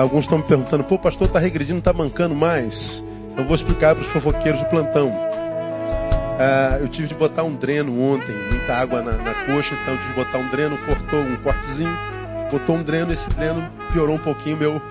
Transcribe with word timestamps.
Alguns 0.00 0.24
estão 0.24 0.38
me 0.38 0.44
perguntando, 0.44 0.84
pô, 0.84 0.98
pastor 0.98 1.26
está 1.26 1.38
regredindo, 1.38 1.78
está 1.78 1.92
mancando 1.92 2.34
mais. 2.34 3.04
Eu 3.36 3.44
vou 3.44 3.54
explicar 3.54 3.94
para 3.94 4.02
os 4.02 4.10
fofoqueiros 4.10 4.60
do 4.60 4.66
plantão. 4.68 5.10
Ah, 6.38 6.78
eu 6.80 6.88
tive 6.88 7.08
de 7.08 7.14
botar 7.14 7.44
um 7.44 7.54
dreno 7.54 8.00
ontem, 8.00 8.34
muita 8.50 8.74
água 8.74 9.02
na, 9.02 9.12
na 9.12 9.34
coxa, 9.44 9.74
então 9.74 9.94
eu 9.94 10.00
tive 10.00 10.08
de 10.08 10.24
botar 10.24 10.38
um 10.38 10.48
dreno, 10.48 10.78
cortou 10.86 11.20
um 11.20 11.36
cortezinho, 11.36 11.98
botou 12.50 12.76
um 12.76 12.82
dreno, 12.82 13.12
esse 13.12 13.28
dreno 13.28 13.68
piorou 13.92 14.16
um 14.16 14.18
pouquinho 14.18 14.56
o 14.56 14.58
meu, 14.58 14.82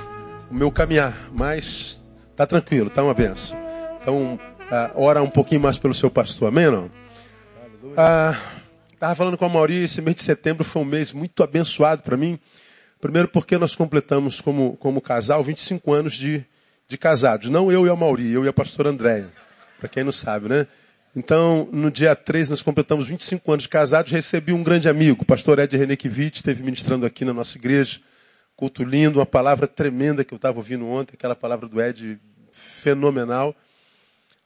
o 0.52 0.54
meu 0.54 0.72
caminhar, 0.72 1.30
mas 1.32 2.04
tá 2.36 2.46
tranquilo, 2.46 2.90
tá 2.92 3.04
uma 3.04 3.16
benção. 3.16 3.58
Então, 4.00 4.40
ah, 4.72 4.92
ora 4.94 5.24
um 5.24 5.30
pouquinho 5.30 5.62
mais 5.62 5.80
pelo 5.80 5.94
seu 5.94 6.12
pastor, 6.12 6.50
amém 6.50 6.70
não? 6.70 6.92
Ah, 7.98 8.36
Estava 9.00 9.16
falando 9.16 9.38
com 9.38 9.46
a 9.46 9.50
Maurícia, 9.50 9.86
esse 9.86 10.02
mês 10.02 10.18
de 10.18 10.24
setembro 10.24 10.66
foi 10.66 10.82
um 10.82 10.86
mês 10.86 11.14
muito 11.14 11.42
abençoado 11.42 12.02
para 12.02 12.18
mim. 12.18 12.38
Primeiro 13.00 13.30
porque 13.30 13.58
nós 13.58 13.76
completamos 13.76 14.42
como, 14.42 14.76
como 14.78 15.02
casal 15.02 15.44
25 15.44 15.94
anos 15.94 16.14
de, 16.14 16.46
de 16.88 16.98
casados. 16.98 17.50
Não 17.50 17.72
eu 17.72 17.86
e 17.86 17.90
a 17.90 17.96
Mauri, 17.96 18.32
eu 18.32 18.44
e 18.44 18.48
a 18.48 18.54
pastora 18.54 18.90
Andréia. 18.90 19.32
Para 19.80 19.88
quem 19.88 20.04
não 20.04 20.12
sabe, 20.12 20.50
né? 20.50 20.68
Então, 21.16 21.68
no 21.72 21.90
dia 21.90 22.16
3 22.16 22.50
nós 22.50 22.62
completamos 22.62 23.08
25 23.08 23.52
anos 23.52 23.64
de 23.64 23.70
casados. 23.70 24.12
Recebi 24.12 24.52
um 24.52 24.62
grande 24.62 24.90
amigo, 24.90 25.24
o 25.24 25.26
pastor 25.26 25.60
Ed 25.60 25.76
Renekiewicz, 25.76 26.40
esteve 26.40 26.62
ministrando 26.62 27.06
aqui 27.06 27.24
na 27.24 27.34
nossa 27.34 27.58
igreja. 27.58 28.00
Culto 28.56 28.84
lindo, 28.84 29.20
uma 29.20 29.26
palavra 29.26 29.66
tremenda 29.66 30.26
que 30.26 30.34
eu 30.34 30.36
estava 30.36 30.58
ouvindo 30.58 30.86
ontem, 30.86 31.14
aquela 31.14 31.36
palavra 31.36 31.68
do 31.70 31.82
Ed 31.82 32.20
fenomenal. 32.52 33.56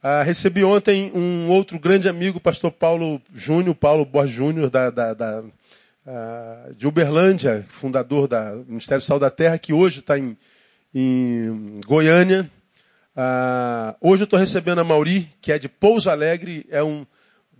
Ah, 0.00 0.22
recebi 0.22 0.62
ontem 0.62 1.10
um 1.14 1.48
outro 1.48 1.78
grande 1.78 2.08
amigo, 2.08 2.38
o 2.38 2.40
pastor 2.40 2.70
Paulo 2.70 3.20
Júnior, 3.34 3.74
Paulo 3.74 4.04
Borges 4.04 4.36
Júnior, 4.36 4.70
da, 4.70 4.90
da, 4.90 5.14
da 5.14 5.42
ah, 6.06 6.70
de 6.76 6.86
Uberlândia, 6.86 7.64
fundador 7.70 8.28
do 8.28 8.36
Ministério 8.66 9.02
Sal 9.02 9.18
da 9.18 9.30
Terra, 9.30 9.58
que 9.58 9.72
hoje 9.72 10.00
está 10.00 10.18
em, 10.18 10.36
em, 10.94 11.80
Goiânia. 11.86 12.50
Ah, 13.16 13.96
hoje 14.00 14.22
eu 14.22 14.24
estou 14.24 14.38
recebendo 14.38 14.80
a 14.80 14.84
Mauri, 14.84 15.30
que 15.40 15.50
é 15.50 15.58
de 15.58 15.68
Pouso 15.68 16.10
Alegre, 16.10 16.66
é 16.68 16.82
um 16.82 17.06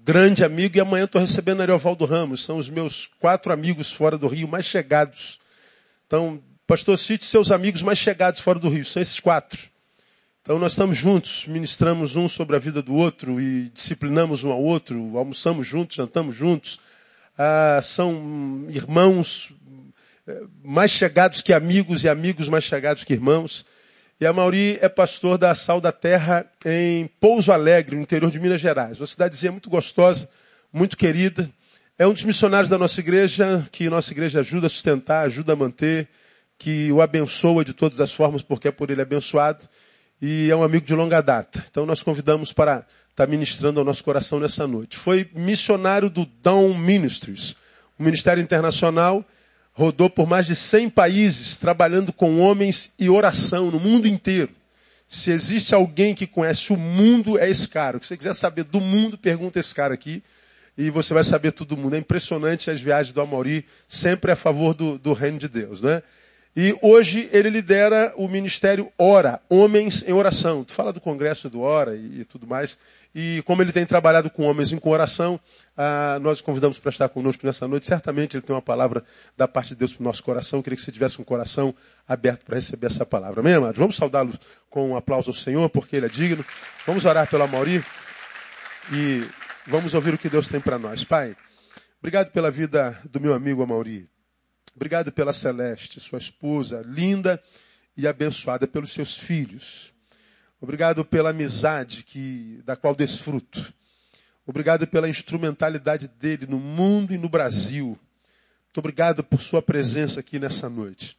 grande 0.05 0.45
amigo, 0.45 0.77
e 0.77 0.81
amanhã 0.81 1.05
estou 1.05 1.21
recebendo 1.21 1.63
Ariovaldo 1.63 2.05
Ramos, 2.05 2.45
são 2.45 2.59
os 2.59 2.69
meus 2.69 3.09
quatro 3.19 3.51
amigos 3.51 3.91
fora 3.91 4.19
do 4.19 4.27
Rio 4.27 4.47
mais 4.47 4.67
chegados. 4.67 5.41
Então, 6.07 6.43
pastor, 6.67 6.99
cite 6.99 7.25
seus 7.25 7.51
amigos 7.51 7.81
mais 7.81 7.97
chegados 7.97 8.41
fora 8.41 8.59
do 8.59 8.69
Rio, 8.69 8.85
são 8.85 9.01
esses 9.01 9.19
quatro. 9.19 9.59
Então 10.43 10.59
nós 10.59 10.73
estamos 10.73 10.99
juntos, 10.99 11.47
ministramos 11.47 12.17
um 12.17 12.29
sobre 12.29 12.55
a 12.55 12.59
vida 12.59 12.83
do 12.83 12.95
outro 12.95 13.41
e 13.41 13.71
disciplinamos 13.71 14.45
um 14.45 14.53
ao 14.53 14.63
outro, 14.63 15.17
almoçamos 15.17 15.67
juntos, 15.67 15.97
jantamos 15.97 16.37
juntos. 16.37 16.79
Ah, 17.37 17.81
são 17.83 18.67
irmãos 18.69 19.53
eh, 20.27 20.43
mais 20.63 20.93
chegados 20.93 21.43
que 21.43 21.53
amigos 21.53 22.05
e 22.05 22.09
amigos 22.09 22.49
mais 22.49 22.65
chegados 22.65 23.03
que 23.03 23.13
irmãos. 23.13 23.67
E 24.21 24.27
a 24.27 24.33
Mauri 24.33 24.79
é 24.81 24.89
pastor 24.89 25.37
da 25.37 25.53
Sal 25.55 25.81
da 25.81 25.91
Terra 25.91 26.47
em 26.65 27.09
Pouso 27.21 27.51
Alegre, 27.51 27.97
no 27.97 28.03
interior 28.03 28.31
de 28.31 28.39
Minas 28.39 28.61
Gerais. 28.61 29.01
Uma 29.01 29.07
cidadezinha 29.07 29.51
muito 29.51 29.69
gostosa, 29.69 30.29
muito 30.73 30.97
querida. 30.97 31.51
É 31.99 32.07
um 32.07 32.13
dos 32.13 32.23
missionários 32.23 32.71
da 32.71 32.79
nossa 32.79 33.01
igreja, 33.01 33.69
que 33.73 33.91
nossa 33.91 34.13
igreja 34.13 34.39
ajuda 34.39 34.69
a 34.69 34.71
sustentar, 34.71 35.25
ajuda 35.25 35.55
a 35.55 35.57
manter, 35.57 36.09
que 36.57 36.93
o 36.93 37.03
abençoa 37.03 37.65
de 37.65 37.73
todas 37.73 38.01
as 38.01 38.13
formas, 38.13 38.43
porque 38.43 38.69
é 38.69 38.73
por 38.73 38.91
ele 38.91 39.03
abençoado 39.03 39.69
e 40.23 40.51
é 40.51 40.57
um 40.57 40.63
amigo 40.63 40.87
de 40.87 40.95
longa 40.95 41.21
data. 41.21 41.65
Então 41.69 41.85
nós 41.85 42.03
convidamos 42.03 42.53
para 42.53 42.87
estar 43.15 43.27
tá 43.27 43.31
ministrando 43.31 43.79
ao 43.79 43.87
nosso 43.87 44.03
coração 44.03 44.41
nessa 44.41 44.67
noite. 44.67 44.97
Foi 44.97 45.31
missionário 45.33 46.11
do 46.11 46.27
Down 46.43 46.77
Ministries, 46.77 47.55
um 47.99 48.05
ministério 48.05 48.43
internacional, 48.43 49.25
rodou 49.73 50.11
por 50.11 50.27
mais 50.27 50.47
de 50.47 50.57
100 50.57 50.91
países, 50.91 51.57
trabalhando 51.59 52.13
com 52.13 52.41
homens 52.41 52.93
e 52.99 53.09
oração 53.09 53.71
no 53.71 53.79
mundo 53.79 54.09
inteiro. 54.09 54.51
Se 55.07 55.31
existe 55.31 55.75
alguém 55.75 56.13
que 56.13 56.27
conhece 56.27 56.73
o 56.73 56.77
mundo, 56.77 57.39
é 57.39 57.49
esse 57.49 57.69
cara. 57.69 58.01
Se 58.01 58.09
você 58.09 58.17
quiser 58.17 58.35
saber 58.35 58.65
do 58.65 58.81
mundo, 58.81 59.17
pergunta 59.17 59.61
esse 59.61 59.73
cara 59.73 59.95
aqui. 59.95 60.21
E 60.77 60.91
você 60.91 61.15
vai 61.15 61.23
saber 61.23 61.53
todo 61.53 61.77
mundo. 61.77 61.95
É 61.95 61.99
impressionante 61.99 62.69
as 62.69 62.81
viagens 62.81 63.13
do 63.13 63.21
Amauri, 63.21 63.65
sempre 63.89 64.33
a 64.33 64.37
favor 64.37 64.75
do, 64.75 64.99
do 64.99 65.13
reino 65.13 65.39
de 65.39 65.47
Deus, 65.47 65.81
né? 65.81 66.03
E 66.57 66.77
hoje 66.81 67.29
ele 67.33 67.51
lidera 67.51 68.13
o 68.17 68.29
ministério 68.29 68.93
Ora, 68.97 69.41
Homens 69.49 70.05
em 70.07 70.13
Oração. 70.13 70.63
Tu 70.63 70.73
fala 70.73 70.93
do 70.93 71.01
congresso 71.01 71.51
do 71.51 71.61
Ora 71.61 71.97
e, 71.97 72.21
e 72.21 72.25
tudo 72.25 72.47
mais. 72.47 72.79
E 73.13 73.43
como 73.43 73.61
ele 73.61 73.73
tem 73.73 73.85
trabalhado 73.85 74.31
com 74.31 74.45
homens 74.45 74.73
em 74.73 74.79
oração, 74.83 75.39
ah, 75.77 76.19
nós 76.21 76.41
o 76.41 76.45
convidamos 76.45 76.79
para 76.79 76.91
estar 76.91 77.09
conosco 77.09 77.45
nessa 77.45 77.67
noite. 77.67 77.87
Certamente 77.87 78.37
ele 78.37 78.43
tem 78.43 78.55
uma 78.55 78.63
palavra 78.63 79.05
da 79.37 79.49
parte 79.49 79.71
de 79.71 79.77
Deus 79.77 79.93
para 79.93 80.03
o 80.03 80.05
nosso 80.05 80.23
coração. 80.23 80.61
Eu 80.61 80.63
queria 80.63 80.77
que 80.77 80.83
você 80.83 80.93
tivesse 80.93 81.21
um 81.21 81.25
coração 81.25 81.75
aberto 82.07 82.45
para 82.45 82.55
receber 82.55 82.87
essa 82.87 83.05
palavra. 83.05 83.41
Amém, 83.41 83.55
amados? 83.55 83.79
Vamos 83.79 83.97
saudá-lo 83.97 84.33
com 84.71 84.91
um 84.91 84.97
aplauso 84.97 85.31
ao 85.31 85.35
Senhor, 85.35 85.69
porque 85.71 85.97
ele 85.97 86.07
é 86.07 86.09
digno. 86.09 86.45
Vamos 86.87 87.05
orar 87.05 87.29
pelo 87.29 87.43
Amauri 87.43 87.85
e 88.93 89.25
vamos 89.67 89.93
ouvir 89.95 90.15
o 90.15 90.19
que 90.19 90.29
Deus 90.29 90.47
tem 90.47 90.61
para 90.61 90.79
nós. 90.79 91.03
Pai, 91.03 91.37
obrigado 91.99 92.31
pela 92.31 92.51
vida 92.51 93.01
do 93.05 93.21
meu 93.21 93.35
amigo 93.35 93.63
Amauri. 93.63 94.14
Obrigado 94.75 95.13
pela 95.13 95.33
Celeste, 95.33 96.01
sua 96.01 96.19
esposa, 96.19 96.83
linda 96.85 97.41
e 97.97 98.07
abençoada 98.07 98.67
pelos 98.67 98.93
seus 98.93 99.17
filhos. 99.17 99.95
Obrigado 100.61 101.05
pela 101.05 101.31
amizade 101.31 102.03
que, 102.03 102.61
da 102.65 102.75
qual 102.75 102.95
desfruto. 102.95 103.73
Obrigado 104.47 104.87
pela 104.87 105.09
instrumentalidade 105.09 106.09
dele 106.09 106.47
no 106.47 106.59
mundo 106.59 107.15
e 107.15 107.19
no 107.19 107.29
Brasil. 107.29 107.99
Muito 108.67 108.79
obrigado 108.79 109.23
por 109.23 109.41
sua 109.41 109.63
presença 109.63 110.21
aqui 110.21 110.39
nessa 110.39 110.69
noite. 110.69 111.17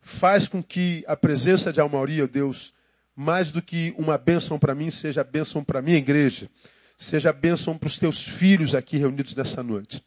Faz 0.00 0.48
com 0.48 0.62
que 0.62 1.04
a 1.06 1.16
presença 1.16 1.72
de 1.72 1.80
Almauri, 1.80 2.20
ó 2.22 2.26
Deus, 2.26 2.74
mais 3.14 3.52
do 3.52 3.62
que 3.62 3.94
uma 3.96 4.18
bênção 4.18 4.58
para 4.58 4.74
mim, 4.74 4.90
seja 4.90 5.22
bênção 5.22 5.62
para 5.62 5.78
a 5.78 5.82
minha 5.82 5.98
igreja. 5.98 6.50
Seja 6.98 7.32
bênção 7.32 7.78
para 7.78 7.86
os 7.86 7.96
teus 7.96 8.26
filhos 8.26 8.74
aqui 8.74 8.96
reunidos 8.96 9.36
nessa 9.36 9.62
noite. 9.62 10.04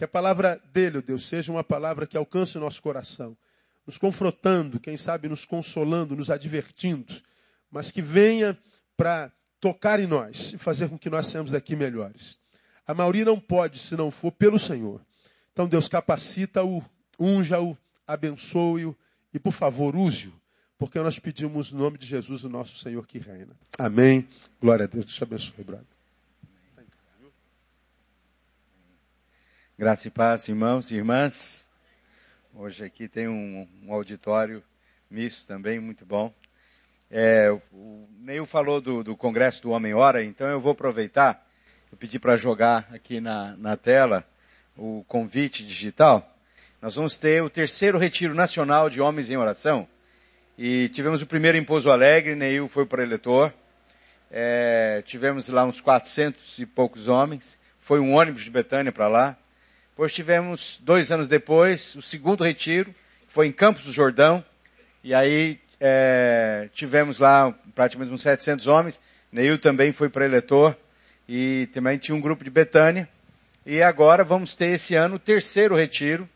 Que 0.00 0.04
a 0.04 0.08
palavra 0.08 0.58
dele, 0.72 0.96
ó 0.96 1.00
Deus, 1.02 1.28
seja 1.28 1.52
uma 1.52 1.62
palavra 1.62 2.06
que 2.06 2.16
alcance 2.16 2.56
o 2.56 2.60
nosso 2.62 2.80
coração, 2.80 3.36
nos 3.86 3.98
confrontando, 3.98 4.80
quem 4.80 4.96
sabe 4.96 5.28
nos 5.28 5.44
consolando, 5.44 6.16
nos 6.16 6.30
advertindo, 6.30 7.20
mas 7.70 7.92
que 7.92 8.00
venha 8.00 8.58
para 8.96 9.30
tocar 9.60 10.00
em 10.00 10.06
nós 10.06 10.54
e 10.54 10.56
fazer 10.56 10.88
com 10.88 10.98
que 10.98 11.10
nós 11.10 11.26
sejamos 11.26 11.52
daqui 11.52 11.76
melhores. 11.76 12.38
A 12.86 12.94
maioria 12.94 13.26
não 13.26 13.38
pode 13.38 13.78
se 13.78 13.94
não 13.94 14.10
for 14.10 14.32
pelo 14.32 14.58
Senhor. 14.58 15.04
Então, 15.52 15.68
Deus, 15.68 15.86
capacita-o, 15.86 16.82
unja-o, 17.18 17.76
abençoe-o 18.06 18.96
e, 19.34 19.38
por 19.38 19.52
favor, 19.52 19.94
use-o, 19.94 20.32
porque 20.78 20.98
nós 20.98 21.18
pedimos 21.18 21.72
no 21.72 21.78
nome 21.80 21.98
de 21.98 22.06
Jesus, 22.06 22.42
o 22.42 22.48
nosso 22.48 22.78
Senhor 22.78 23.06
que 23.06 23.18
reina. 23.18 23.54
Amém. 23.78 24.26
Glória 24.62 24.86
a 24.86 24.88
Deus. 24.88 25.04
Deus 25.04 25.16
te 25.16 25.22
abençoe, 25.22 25.62
brother. 25.62 25.99
Graça 29.80 30.08
e 30.08 30.10
paz, 30.10 30.46
irmãos 30.46 30.90
e 30.90 30.96
irmãs. 30.96 31.66
Hoje 32.54 32.84
aqui 32.84 33.08
tem 33.08 33.26
um, 33.28 33.66
um 33.82 33.94
auditório 33.94 34.62
misto 35.10 35.48
também, 35.48 35.80
muito 35.80 36.04
bom. 36.04 36.30
É, 37.10 37.50
o 37.72 38.06
Neil 38.18 38.44
falou 38.44 38.78
do, 38.78 39.02
do, 39.02 39.16
Congresso 39.16 39.62
do 39.62 39.70
Homem 39.70 39.94
Hora, 39.94 40.22
então 40.22 40.46
eu 40.48 40.60
vou 40.60 40.72
aproveitar 40.72 41.42
e 41.90 41.96
pedir 41.96 42.18
para 42.18 42.36
jogar 42.36 42.90
aqui 42.92 43.22
na, 43.22 43.56
na 43.56 43.74
tela 43.74 44.22
o 44.76 45.02
convite 45.08 45.64
digital. 45.64 46.30
Nós 46.82 46.96
vamos 46.96 47.16
ter 47.16 47.42
o 47.42 47.48
terceiro 47.48 47.96
retiro 47.96 48.34
nacional 48.34 48.90
de 48.90 49.00
homens 49.00 49.30
em 49.30 49.38
oração. 49.38 49.88
E 50.58 50.90
tivemos 50.90 51.22
o 51.22 51.26
primeiro 51.26 51.56
em 51.56 51.64
Pouso 51.64 51.90
Alegre, 51.90 52.34
Neil 52.34 52.68
foi 52.68 52.84
para 52.84 53.02
eleitor. 53.02 53.50
É, 54.30 55.02
tivemos 55.06 55.48
lá 55.48 55.64
uns 55.64 55.80
400 55.80 56.58
e 56.58 56.66
poucos 56.66 57.08
homens. 57.08 57.58
Foi 57.80 57.98
um 57.98 58.12
ônibus 58.12 58.44
de 58.44 58.50
Betânia 58.50 58.92
para 58.92 59.08
lá. 59.08 59.38
Depois 60.00 60.14
tivemos, 60.14 60.80
dois 60.82 61.12
anos 61.12 61.28
depois, 61.28 61.94
o 61.94 62.00
segundo 62.00 62.42
retiro, 62.42 62.86
que 63.26 63.34
foi 63.34 63.48
em 63.48 63.52
Campos 63.52 63.84
do 63.84 63.92
Jordão, 63.92 64.42
e 65.04 65.12
aí 65.12 65.60
é, 65.78 66.70
tivemos 66.72 67.18
lá 67.18 67.54
praticamente 67.74 68.10
uns 68.10 68.22
700 68.22 68.66
homens, 68.66 68.98
Neil 69.30 69.58
também 69.58 69.92
foi 69.92 70.08
para 70.08 70.24
eleitor, 70.24 70.74
e 71.28 71.68
também 71.74 71.98
tinha 71.98 72.16
um 72.16 72.20
grupo 72.22 72.42
de 72.42 72.48
Betânia, 72.48 73.06
e 73.66 73.82
agora 73.82 74.24
vamos 74.24 74.56
ter 74.56 74.68
esse 74.68 74.94
ano 74.94 75.16
o 75.16 75.18
terceiro 75.18 75.76
retiro, 75.76 76.26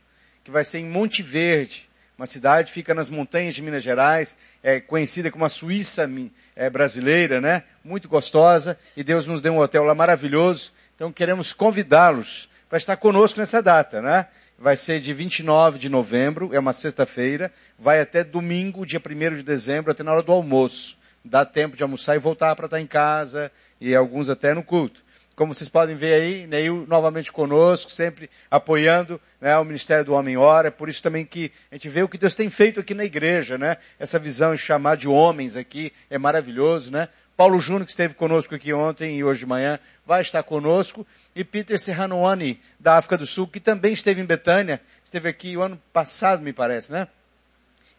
que 0.45 0.51
vai 0.51 0.63
ser 0.63 0.81
em 0.81 0.87
Monte 0.87 1.23
Verde, 1.23 1.89
uma 2.19 2.27
cidade 2.27 2.69
que 2.69 2.75
fica 2.75 2.93
nas 2.93 3.09
montanhas 3.09 3.55
de 3.55 3.63
Minas 3.63 3.83
Gerais, 3.83 4.37
é 4.63 4.79
conhecida 4.79 5.31
como 5.31 5.47
a 5.47 5.49
Suíça 5.49 6.07
é, 6.55 6.69
brasileira, 6.69 7.41
né? 7.41 7.63
Muito 7.83 8.11
gostosa, 8.11 8.79
e 8.95 9.03
Deus 9.03 9.27
nos 9.27 9.41
deu 9.41 9.55
um 9.55 9.59
hotel 9.59 9.85
lá 9.85 9.95
maravilhoso, 9.95 10.71
então 10.95 11.11
queremos 11.11 11.55
convidá-los 11.55 12.53
para 12.75 12.79
estar 12.79 12.97
conosco 12.97 13.39
nessa 13.39 13.63
data, 13.63 14.03
né? 14.03 14.27
Vai 14.59 14.77
ser 14.77 14.99
de 14.99 15.15
29 15.15 15.79
de 15.79 15.89
novembro, 15.89 16.53
é 16.53 16.59
uma 16.59 16.73
sexta-feira, 16.73 17.53
vai 17.79 18.01
até 18.01 18.25
domingo, 18.25 18.85
dia 18.85 18.99
1 19.01 19.37
de 19.37 19.45
dezembro, 19.45 19.93
até 19.93 20.03
na 20.03 20.11
hora 20.11 20.25
do 20.25 20.33
almoço. 20.33 20.99
Dá 21.25 21.45
tempo 21.45 21.77
de 21.77 21.85
almoçar 21.85 22.17
e 22.17 22.19
voltar 22.19 22.57
para 22.57 22.65
estar 22.65 22.81
em 22.81 22.87
casa, 22.89 23.53
e 23.81 23.95
alguns 23.95 24.29
até 24.29 24.53
no 24.53 24.65
culto. 24.65 25.05
como 25.37 25.55
vocês 25.55 25.69
podem 25.69 25.95
ver 25.95 26.15
aí, 26.15 26.47
Neil 26.49 26.85
novamente 26.89 27.31
conosco, 27.31 27.93
sempre 27.93 28.29
apoiando 28.51 29.21
né, 29.41 29.57
o 29.57 29.65
Ministério 29.65 30.05
do 30.05 30.13
Homem 30.13 30.37
Ora. 30.37 30.67
É 30.67 30.71
por 30.73 30.89
isso 30.89 31.01
também 31.01 31.25
que 31.25 31.53
a 31.71 31.77
gente 31.77 31.89
vê 31.89 32.03
o 32.03 32.09
que 32.09 32.19
Deus 32.19 32.35
tem 32.35 32.51
feito 32.51 32.81
aqui 32.81 32.93
na 32.93 33.05
igreja, 33.05 33.57
né? 33.57 33.77
Essa 34.01 34.19
visão 34.19 34.53
de 34.53 34.61
chamar 34.61 34.97
de 34.97 35.07
homens 35.07 35.57
aqui 35.57 35.93
é 36.11 36.19
maravilhoso, 36.19 36.91
né? 36.91 37.09
Paulo 37.37 37.59
Júnior, 37.59 37.85
que 37.85 37.91
esteve 37.91 38.15
conosco 38.15 38.55
aqui 38.55 38.73
ontem 38.73 39.19
e 39.19 39.25
hoje 39.25 39.41
de 39.41 39.47
manhã, 39.47 39.79
vai 40.07 40.23
estar 40.23 40.43
conosco. 40.43 41.07
E 41.35 41.43
Peter 41.43 41.79
Serranoani, 41.79 42.61
da 42.79 42.97
África 42.97 43.19
do 43.19 43.27
Sul, 43.27 43.49
que 43.49 43.59
também 43.59 43.93
esteve 43.93 44.21
em 44.21 44.25
Betânia, 44.25 44.81
esteve 45.05 45.29
aqui 45.29 45.57
o 45.57 45.63
ano 45.63 45.81
passado, 45.93 46.43
me 46.43 46.53
parece, 46.53 46.93
né? 46.93 47.09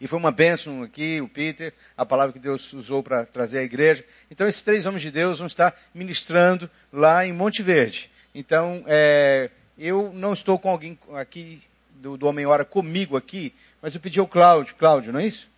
E 0.00 0.06
foi 0.06 0.18
uma 0.18 0.32
bênção 0.32 0.82
aqui, 0.82 1.20
o 1.20 1.28
Peter, 1.28 1.72
a 1.96 2.04
palavra 2.04 2.32
que 2.32 2.38
Deus 2.38 2.72
usou 2.72 3.02
para 3.02 3.24
trazer 3.24 3.58
à 3.58 3.62
igreja. 3.62 4.04
Então, 4.30 4.46
esses 4.46 4.62
três 4.62 4.84
homens 4.84 5.02
de 5.02 5.10
Deus 5.10 5.38
vão 5.38 5.46
estar 5.46 5.74
ministrando 5.94 6.70
lá 6.92 7.26
em 7.26 7.32
Monte 7.32 7.62
Verde. 7.62 8.10
Então, 8.34 8.84
é, 8.86 9.50
eu 9.78 10.12
não 10.14 10.32
estou 10.32 10.58
com 10.58 10.70
alguém 10.70 10.98
aqui 11.14 11.62
do, 11.94 12.16
do 12.16 12.26
Homem 12.26 12.44
Hora 12.44 12.64
comigo 12.64 13.16
aqui, 13.16 13.54
mas 13.80 13.94
eu 13.94 14.00
pedi 14.00 14.20
ao 14.20 14.26
Cláudio, 14.26 14.74
Cláudio, 14.74 15.12
não 15.12 15.20
é 15.20 15.26
isso? 15.26 15.48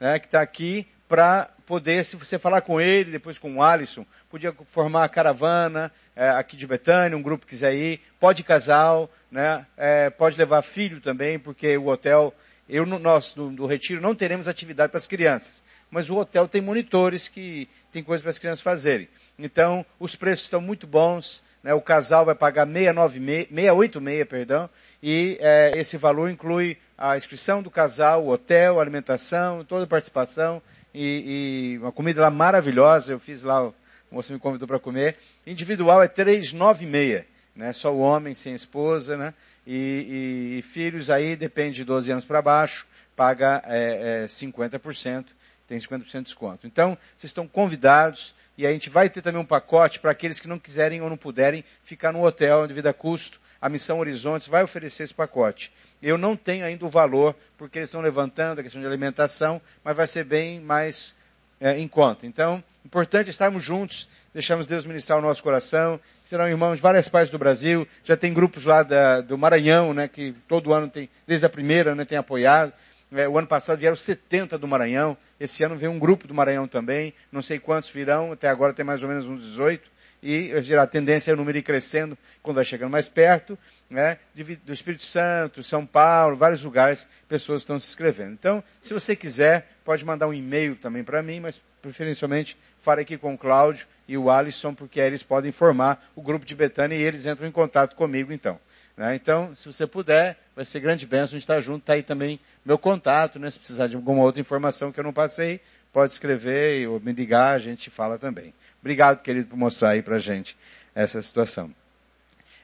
É, 0.00 0.18
que 0.18 0.26
está 0.26 0.40
aqui 0.40 0.86
para 1.12 1.50
poder, 1.66 2.06
se 2.06 2.16
você 2.16 2.38
falar 2.38 2.62
com 2.62 2.80
ele, 2.80 3.10
depois 3.10 3.38
com 3.38 3.56
o 3.56 3.62
Alisson, 3.62 4.06
podia 4.30 4.50
formar 4.64 5.04
a 5.04 5.08
caravana 5.10 5.92
é, 6.16 6.30
aqui 6.30 6.56
de 6.56 6.66
Betânia, 6.66 7.18
um 7.18 7.20
grupo 7.20 7.46
quiser 7.46 7.74
ir, 7.74 8.00
pode 8.18 8.42
casal, 8.42 9.10
né? 9.30 9.66
É, 9.76 10.08
pode 10.08 10.38
levar 10.38 10.62
filho 10.62 11.02
também, 11.02 11.38
porque 11.38 11.76
o 11.76 11.88
hotel 11.88 12.32
eu, 12.66 12.86
nós, 12.86 13.34
do, 13.34 13.50
do 13.50 13.66
Retiro, 13.66 14.00
não 14.00 14.14
teremos 14.14 14.48
atividade 14.48 14.90
para 14.90 14.96
as 14.96 15.06
crianças. 15.06 15.62
Mas 15.90 16.08
o 16.08 16.16
hotel 16.16 16.48
tem 16.48 16.62
monitores 16.62 17.28
que 17.28 17.68
tem 17.92 18.02
coisas 18.02 18.22
para 18.22 18.30
as 18.30 18.38
crianças 18.38 18.62
fazerem. 18.62 19.06
Então, 19.38 19.84
os 20.00 20.16
preços 20.16 20.44
estão 20.46 20.62
muito 20.62 20.86
bons. 20.86 21.44
Né? 21.62 21.74
O 21.74 21.82
casal 21.82 22.24
vai 22.24 22.34
pagar 22.34 22.66
686, 22.66 24.24
perdão, 24.24 24.70
e 25.02 25.36
é, 25.42 25.72
esse 25.78 25.98
valor 25.98 26.30
inclui 26.30 26.78
a 26.96 27.18
inscrição 27.18 27.62
do 27.62 27.70
casal, 27.70 28.24
o 28.24 28.30
hotel, 28.30 28.78
a 28.78 28.82
alimentação, 28.82 29.62
toda 29.62 29.84
a 29.84 29.86
participação 29.86 30.62
e, 30.94 31.74
e 31.74 31.78
uma 31.78 31.92
comida 31.92 32.20
lá 32.20 32.30
maravilhosa. 32.30 33.12
Eu 33.12 33.18
fiz 33.18 33.42
lá, 33.42 33.66
o 33.66 33.74
moço 34.10 34.32
me 34.32 34.38
convidou 34.38 34.68
para 34.68 34.78
comer. 34.78 35.16
Individual 35.46 36.02
é 36.02 36.08
396, 36.08 37.24
né? 37.54 37.72
Só 37.72 37.92
o 37.92 38.00
homem 38.00 38.34
sem 38.34 38.54
esposa, 38.54 39.16
né? 39.16 39.34
E, 39.66 40.58
e, 40.58 40.62
filhos 40.62 41.08
aí 41.08 41.36
depende 41.36 41.76
de 41.76 41.84
12 41.84 42.10
anos 42.10 42.24
para 42.24 42.42
baixo, 42.42 42.86
paga 43.14 43.62
é, 43.66 44.24
é, 44.24 44.26
50%, 44.26 45.26
tem 45.68 45.78
50% 45.78 46.04
de 46.04 46.22
desconto. 46.22 46.66
Então, 46.66 46.98
vocês 47.16 47.30
estão 47.30 47.46
convidados 47.46 48.34
e 48.58 48.66
a 48.66 48.72
gente 48.72 48.90
vai 48.90 49.08
ter 49.08 49.22
também 49.22 49.40
um 49.40 49.46
pacote 49.46 50.00
para 50.00 50.10
aqueles 50.10 50.40
que 50.40 50.48
não 50.48 50.58
quiserem 50.58 51.00
ou 51.00 51.08
não 51.08 51.16
puderem 51.16 51.64
ficar 51.84 52.12
no 52.12 52.24
hotel 52.24 52.66
devido 52.66 52.88
a 52.88 52.92
custo. 52.92 53.40
A 53.60 53.68
Missão 53.68 54.00
Horizontes 54.00 54.48
vai 54.48 54.64
oferecer 54.64 55.04
esse 55.04 55.14
pacote. 55.14 55.72
Eu 56.02 56.18
não 56.18 56.36
tenho 56.36 56.64
ainda 56.64 56.84
o 56.84 56.88
valor, 56.88 57.34
porque 57.56 57.78
eles 57.78 57.88
estão 57.88 58.00
levantando 58.00 58.58
a 58.58 58.62
questão 58.62 58.82
de 58.82 58.88
alimentação, 58.88 59.62
mas 59.84 59.96
vai 59.96 60.06
ser 60.06 60.24
bem 60.24 60.60
mais 60.60 61.14
é, 61.60 61.78
em 61.78 61.86
conta. 61.86 62.26
Então, 62.26 62.62
importante 62.84 63.30
estarmos 63.30 63.62
juntos, 63.62 64.08
deixamos 64.34 64.66
Deus 64.66 64.84
ministrar 64.84 65.18
o 65.18 65.22
nosso 65.22 65.42
coração. 65.42 66.00
Serão 66.24 66.48
irmãos 66.48 66.76
de 66.76 66.82
várias 66.82 67.08
partes 67.08 67.30
do 67.30 67.38
Brasil, 67.38 67.86
já 68.02 68.16
tem 68.16 68.32
grupos 68.34 68.64
lá 68.64 68.82
da, 68.82 69.20
do 69.20 69.38
Maranhão, 69.38 69.94
né, 69.94 70.08
que 70.08 70.34
todo 70.48 70.72
ano 70.72 70.88
tem, 70.88 71.08
desde 71.24 71.46
a 71.46 71.48
primeira, 71.48 71.94
né, 71.94 72.04
tem 72.04 72.18
apoiado. 72.18 72.72
É, 73.12 73.28
o 73.28 73.38
ano 73.38 73.46
passado 73.46 73.78
vieram 73.78 73.96
70 73.96 74.58
do 74.58 74.66
Maranhão, 74.66 75.16
esse 75.38 75.62
ano 75.62 75.76
vem 75.76 75.88
um 75.88 75.98
grupo 75.98 76.26
do 76.26 76.34
Maranhão 76.34 76.66
também, 76.66 77.12
não 77.30 77.42
sei 77.42 77.58
quantos 77.58 77.90
virão, 77.90 78.32
até 78.32 78.48
agora 78.48 78.72
tem 78.72 78.84
mais 78.84 79.02
ou 79.02 79.08
menos 79.08 79.26
uns 79.26 79.42
18 79.42 79.91
e 80.22 80.52
a 80.78 80.86
tendência 80.86 81.32
é 81.32 81.34
o 81.34 81.36
número 81.36 81.58
ir 81.58 81.62
crescendo 81.62 82.16
quando 82.42 82.56
vai 82.56 82.64
chegando 82.64 82.90
mais 82.90 83.08
perto, 83.08 83.58
né, 83.90 84.18
do 84.64 84.72
Espírito 84.72 85.04
Santo, 85.04 85.62
São 85.62 85.84
Paulo, 85.84 86.36
vários 86.36 86.62
lugares, 86.62 87.08
pessoas 87.28 87.62
estão 87.62 87.78
se 87.80 87.88
inscrevendo. 87.88 88.32
Então, 88.32 88.62
se 88.80 88.94
você 88.94 89.16
quiser, 89.16 89.68
pode 89.84 90.04
mandar 90.04 90.28
um 90.28 90.34
e-mail 90.34 90.76
também 90.76 91.02
para 91.02 91.22
mim, 91.22 91.40
mas 91.40 91.60
preferencialmente 91.82 92.56
fale 92.78 93.02
aqui 93.02 93.18
com 93.18 93.34
o 93.34 93.38
Cláudio 93.38 93.86
e 94.06 94.16
o 94.16 94.30
Alisson, 94.30 94.74
porque 94.74 95.00
aí 95.00 95.08
eles 95.08 95.22
podem 95.22 95.48
informar 95.48 96.02
o 96.14 96.22
grupo 96.22 96.46
de 96.46 96.54
Betânia 96.54 96.94
e 96.96 97.02
eles 97.02 97.26
entram 97.26 97.46
em 97.46 97.52
contato 97.52 97.96
comigo 97.96 98.32
então. 98.32 98.60
Né? 98.96 99.14
Então, 99.14 99.54
se 99.54 99.66
você 99.66 99.86
puder, 99.86 100.38
vai 100.54 100.64
ser 100.64 100.80
grande 100.80 101.06
bênção, 101.06 101.38
está 101.38 101.60
junto, 101.60 101.80
está 101.80 101.94
aí 101.94 102.02
também 102.02 102.38
meu 102.64 102.78
contato, 102.78 103.38
né? 103.38 103.50
se 103.50 103.58
precisar 103.58 103.86
de 103.86 103.96
alguma 103.96 104.22
outra 104.22 104.40
informação 104.40 104.92
que 104.92 105.00
eu 105.00 105.04
não 105.04 105.12
passei, 105.12 105.60
pode 105.92 106.12
escrever 106.12 106.88
ou 106.88 106.98
me 106.98 107.12
ligar, 107.12 107.54
a 107.54 107.58
gente 107.58 107.90
fala 107.90 108.18
também. 108.18 108.54
Obrigado, 108.80 109.22
querido, 109.22 109.48
por 109.48 109.56
mostrar 109.56 109.90
aí 109.90 110.02
pra 110.02 110.18
gente 110.18 110.56
essa 110.94 111.20
situação. 111.20 111.70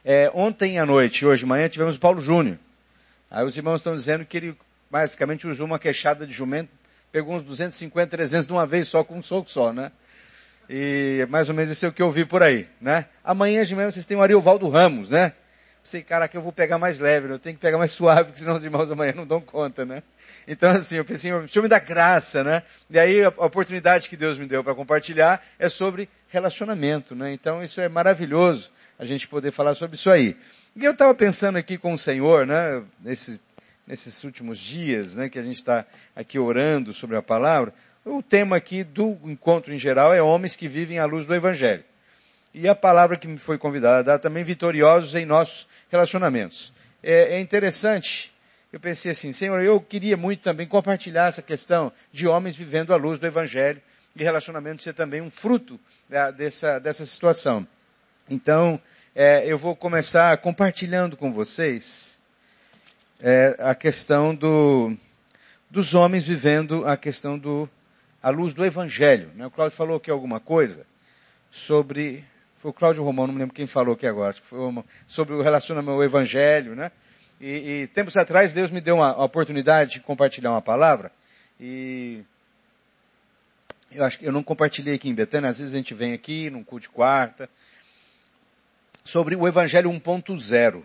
É, 0.03 0.31
ontem 0.33 0.79
à 0.79 0.85
noite, 0.85 1.25
hoje 1.25 1.41
de 1.41 1.45
manhã, 1.45 1.69
tivemos 1.69 1.95
o 1.95 1.99
Paulo 1.99 2.21
Júnior. 2.21 2.57
Aí 3.29 3.45
os 3.45 3.55
irmãos 3.55 3.77
estão 3.77 3.93
dizendo 3.93 4.25
que 4.25 4.37
ele 4.37 4.57
basicamente 4.89 5.47
usou 5.47 5.65
uma 5.65 5.77
queixada 5.77 6.25
de 6.25 6.33
jumento, 6.33 6.69
pegou 7.11 7.35
uns 7.35 7.43
250, 7.43 8.09
300 8.09 8.47
de 8.47 8.53
uma 8.53 8.65
vez 8.65 8.87
só, 8.87 9.03
com 9.03 9.17
um 9.17 9.21
soco 9.21 9.49
só, 9.49 9.71
né? 9.71 9.91
E 10.69 11.25
mais 11.29 11.49
ou 11.49 11.55
menos 11.55 11.71
isso 11.71 11.85
é 11.85 11.89
o 11.89 11.93
que 11.93 12.01
eu 12.01 12.11
vi 12.11 12.25
por 12.25 12.43
aí, 12.43 12.67
né? 12.79 13.05
Amanhã 13.23 13.63
de 13.63 13.75
manhã 13.75 13.91
vocês 13.91 14.05
têm 14.05 14.17
o 14.17 14.21
Ariovaldo 14.21 14.69
Ramos, 14.69 15.09
né? 15.09 15.33
Sei, 15.83 16.03
caraca, 16.03 16.35
eu 16.35 16.41
vou 16.41 16.51
pegar 16.51 16.77
mais 16.77 16.99
leve, 16.99 17.27
né? 17.27 17.33
eu 17.33 17.39
tenho 17.39 17.55
que 17.55 17.61
pegar 17.61 17.77
mais 17.77 17.91
suave, 17.91 18.25
porque 18.25 18.39
senão 18.39 18.55
os 18.55 18.63
irmãos 18.63 18.91
amanhã 18.91 19.13
não 19.15 19.25
dão 19.25 19.41
conta, 19.41 19.85
né? 19.85 20.03
Então, 20.47 20.69
assim, 20.71 20.97
eu 20.97 21.05
pensei, 21.05 21.31
o 21.31 21.47
Senhor 21.47 21.63
me 21.63 21.69
dá 21.69 21.79
graça, 21.79 22.43
né? 22.43 22.63
E 22.89 22.99
aí, 22.99 23.23
a 23.23 23.29
oportunidade 23.29 24.09
que 24.09 24.17
Deus 24.17 24.37
me 24.37 24.45
deu 24.45 24.63
para 24.63 24.75
compartilhar 24.75 25.43
é 25.57 25.69
sobre 25.69 26.09
relacionamento, 26.27 27.15
né? 27.15 27.31
Então, 27.33 27.63
isso 27.63 27.79
é 27.79 27.87
maravilhoso, 27.87 28.71
a 28.97 29.05
gente 29.05 29.27
poder 29.27 29.51
falar 29.51 29.73
sobre 29.73 29.95
isso 29.95 30.09
aí. 30.09 30.35
E 30.75 30.85
eu 30.85 30.91
estava 30.91 31.13
pensando 31.15 31.57
aqui 31.57 31.77
com 31.77 31.93
o 31.93 31.97
Senhor, 31.97 32.45
né? 32.45 32.83
Nesses, 32.99 33.41
nesses 33.87 34.23
últimos 34.23 34.59
dias, 34.59 35.15
né? 35.15 35.29
Que 35.29 35.39
a 35.39 35.43
gente 35.43 35.57
está 35.57 35.85
aqui 36.15 36.37
orando 36.37 36.93
sobre 36.93 37.15
a 37.15 37.21
palavra. 37.21 37.73
O 38.05 38.21
tema 38.21 38.55
aqui 38.55 38.83
do 38.83 39.17
encontro 39.23 39.73
em 39.73 39.79
geral 39.79 40.13
é 40.13 40.21
homens 40.21 40.55
que 40.55 40.67
vivem 40.67 40.99
à 40.99 41.05
luz 41.05 41.25
do 41.25 41.33
Evangelho. 41.33 41.83
E 42.61 42.67
a 42.67 42.75
palavra 42.75 43.15
que 43.15 43.25
me 43.25 43.37
foi 43.37 43.57
convidada 43.57 43.99
a 43.99 44.01
dar 44.01 44.19
também 44.19 44.43
vitoriosos 44.43 45.15
em 45.15 45.25
nossos 45.25 45.65
relacionamentos. 45.89 46.73
É, 47.01 47.35
é 47.35 47.39
interessante, 47.39 48.33
eu 48.73 48.81
pensei 48.81 49.13
assim, 49.13 49.31
Senhor, 49.31 49.63
eu 49.63 49.79
queria 49.79 50.17
muito 50.17 50.41
também 50.41 50.67
compartilhar 50.67 51.27
essa 51.27 51.41
questão 51.41 51.89
de 52.11 52.27
homens 52.27 52.57
vivendo 52.57 52.93
à 52.93 52.97
luz 52.97 53.17
do 53.17 53.25
Evangelho 53.25 53.81
e 54.13 54.21
relacionamento 54.25 54.83
ser 54.83 54.91
também 54.91 55.21
um 55.21 55.29
fruto 55.29 55.79
é, 56.11 56.33
dessa, 56.33 56.79
dessa 56.79 57.05
situação. 57.05 57.65
Então, 58.29 58.77
é, 59.15 59.45
eu 59.45 59.57
vou 59.57 59.73
começar 59.73 60.37
compartilhando 60.39 61.15
com 61.15 61.31
vocês 61.31 62.19
é, 63.21 63.55
a 63.59 63.73
questão 63.73 64.35
do, 64.35 64.97
dos 65.69 65.95
homens 65.95 66.27
vivendo 66.27 66.85
a 66.85 66.97
questão 66.97 67.39
do 67.39 67.69
à 68.21 68.29
luz 68.29 68.53
do 68.53 68.65
Evangelho. 68.65 69.31
Né? 69.33 69.47
O 69.47 69.51
Cláudio 69.51 69.77
falou 69.77 69.95
aqui 69.95 70.11
alguma 70.11 70.41
coisa 70.41 70.85
sobre 71.49 72.25
foi 72.59 72.71
o 72.71 72.73
Cláudio 72.73 73.03
Romão, 73.05 73.25
não 73.25 73.33
me 73.33 73.39
lembro 73.39 73.55
quem 73.55 73.65
falou 73.65 73.93
aqui 73.93 74.05
agora, 74.05 74.33
foi 74.33 74.59
sobre 75.07 75.33
o 75.33 75.41
relacionamento 75.41 75.93
ao 75.93 76.03
Evangelho, 76.03 76.75
né? 76.75 76.91
E, 77.39 77.83
e, 77.83 77.87
tempos 77.87 78.17
atrás 78.17 78.51
Deus 78.51 78.69
me 78.69 78.81
deu 78.81 78.95
uma, 78.95 79.15
uma, 79.15 79.23
oportunidade 79.23 79.93
de 79.93 79.99
compartilhar 80.01 80.51
uma 80.51 80.61
palavra 80.61 81.09
e 81.57 82.21
eu 83.89 84.03
acho 84.03 84.19
que 84.19 84.25
eu 84.25 84.31
não 84.33 84.43
compartilhei 84.43 84.95
aqui 84.95 85.07
em 85.07 85.15
Betânia, 85.15 85.49
às 85.49 85.57
vezes 85.57 85.73
a 85.73 85.77
gente 85.77 85.93
vem 85.93 86.11
aqui 86.11 86.49
num 86.49 86.61
culto 86.61 86.83
de 86.83 86.89
quarta 86.89 87.49
sobre 89.05 89.37
o 89.37 89.47
Evangelho 89.47 89.89
1.0. 89.89 90.83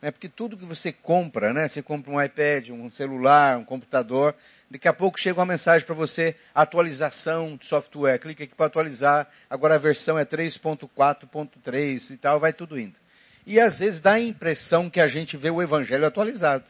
Né? 0.00 0.10
Porque 0.10 0.28
tudo 0.28 0.56
que 0.56 0.64
você 0.64 0.92
compra, 0.92 1.52
né? 1.52 1.68
Você 1.68 1.82
compra 1.82 2.10
um 2.10 2.22
iPad, 2.22 2.70
um 2.70 2.90
celular, 2.90 3.58
um 3.58 3.64
computador, 3.64 4.34
Daqui 4.70 4.86
a 4.86 4.92
pouco 4.92 5.18
chega 5.18 5.40
uma 5.40 5.46
mensagem 5.46 5.86
para 5.86 5.94
você, 5.94 6.36
atualização 6.54 7.56
de 7.56 7.64
software. 7.64 8.18
Clica 8.18 8.44
aqui 8.44 8.54
para 8.54 8.66
atualizar. 8.66 9.26
Agora 9.48 9.76
a 9.76 9.78
versão 9.78 10.18
é 10.18 10.26
3.4.3 10.26 12.10
e 12.10 12.16
tal, 12.18 12.38
vai 12.38 12.52
tudo 12.52 12.78
indo. 12.78 12.98
E 13.46 13.58
às 13.58 13.78
vezes 13.78 14.02
dá 14.02 14.12
a 14.12 14.20
impressão 14.20 14.90
que 14.90 15.00
a 15.00 15.08
gente 15.08 15.38
vê 15.38 15.48
o 15.48 15.62
evangelho 15.62 16.06
atualizado. 16.06 16.66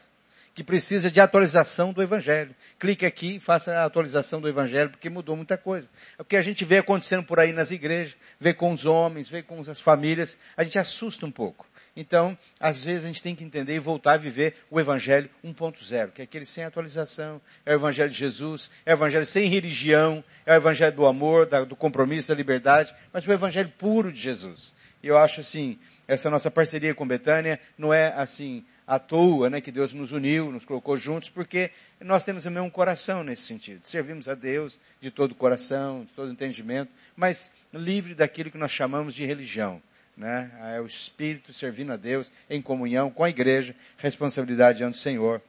Que 0.53 0.63
precisa 0.63 1.09
de 1.09 1.21
atualização 1.21 1.93
do 1.93 2.01
evangelho. 2.01 2.55
Clique 2.77 3.05
aqui 3.05 3.35
e 3.35 3.39
faça 3.39 3.71
a 3.73 3.85
atualização 3.85 4.41
do 4.41 4.47
evangelho, 4.47 4.89
porque 4.89 5.09
mudou 5.09 5.35
muita 5.35 5.57
coisa. 5.57 5.89
É 6.17 6.21
o 6.21 6.25
que 6.25 6.35
a 6.35 6.41
gente 6.41 6.65
vê 6.65 6.79
acontecendo 6.79 7.23
por 7.23 7.39
aí 7.39 7.53
nas 7.53 7.71
igrejas, 7.71 8.17
vê 8.39 8.53
com 8.53 8.73
os 8.73 8.85
homens, 8.85 9.29
vê 9.29 9.41
com 9.41 9.59
as 9.59 9.79
famílias, 9.79 10.37
a 10.57 10.63
gente 10.63 10.77
assusta 10.77 11.25
um 11.25 11.31
pouco. 11.31 11.65
Então, 11.95 12.37
às 12.59 12.83
vezes 12.83 13.03
a 13.03 13.07
gente 13.07 13.21
tem 13.21 13.35
que 13.35 13.43
entender 13.43 13.75
e 13.75 13.79
voltar 13.79 14.13
a 14.13 14.17
viver 14.17 14.55
o 14.69 14.79
Evangelho 14.79 15.29
1.0, 15.43 16.11
que 16.11 16.21
é 16.21 16.23
aquele 16.23 16.45
sem 16.45 16.63
atualização, 16.63 17.41
é 17.65 17.73
o 17.73 17.75
Evangelho 17.75 18.09
de 18.09 18.17
Jesus, 18.17 18.71
é 18.85 18.93
o 18.93 18.95
Evangelho 18.95 19.25
sem 19.25 19.49
religião, 19.49 20.23
é 20.45 20.53
o 20.53 20.55
Evangelho 20.55 20.95
do 20.95 21.05
amor, 21.05 21.45
do 21.65 21.75
compromisso, 21.75 22.29
da 22.29 22.35
liberdade, 22.35 22.95
mas 23.11 23.27
o 23.27 23.31
Evangelho 23.31 23.71
puro 23.77 24.11
de 24.11 24.19
Jesus. 24.19 24.73
E 25.01 25.07
eu 25.07 25.17
acho 25.17 25.41
assim, 25.41 25.79
essa 26.09 26.29
nossa 26.29 26.49
parceria 26.49 26.93
com 26.95 27.07
Betânia 27.07 27.59
não 27.77 27.93
é 27.93 28.11
assim 28.13 28.65
à 28.85 28.97
toa, 28.97 29.49
né, 29.49 29.61
que 29.61 29.71
Deus 29.71 29.93
nos 29.93 30.11
uniu, 30.11 30.51
nos 30.51 30.65
colocou 30.65 30.97
juntos, 30.97 31.29
porque 31.29 31.71
nós 32.01 32.23
temos 32.23 32.45
o 32.45 32.51
mesmo 32.51 32.71
coração 32.71 33.23
nesse 33.23 33.43
sentido. 33.43 33.81
Servimos 33.83 34.27
a 34.27 34.33
Deus 34.35 34.79
de 34.99 35.11
todo 35.11 35.33
o 35.33 35.35
coração, 35.35 36.05
de 36.05 36.13
todo 36.13 36.29
o 36.29 36.31
entendimento, 36.31 36.91
mas 37.15 37.51
livre 37.71 38.15
daquilo 38.15 38.49
que 38.49 38.57
nós 38.57 38.71
chamamos 38.71 39.13
de 39.13 39.23
religião 39.23 39.81
né? 40.17 40.51
É 40.75 40.81
o 40.81 40.85
Espírito 40.85 41.53
servindo 41.53 41.93
a 41.93 41.95
Deus 41.95 42.29
em 42.49 42.61
comunhão 42.61 43.09
com 43.09 43.23
a 43.23 43.29
igreja, 43.29 43.73
responsabilidade 43.97 44.79
diante 44.79 44.95
do 44.95 44.97
Senhor, 44.97 45.41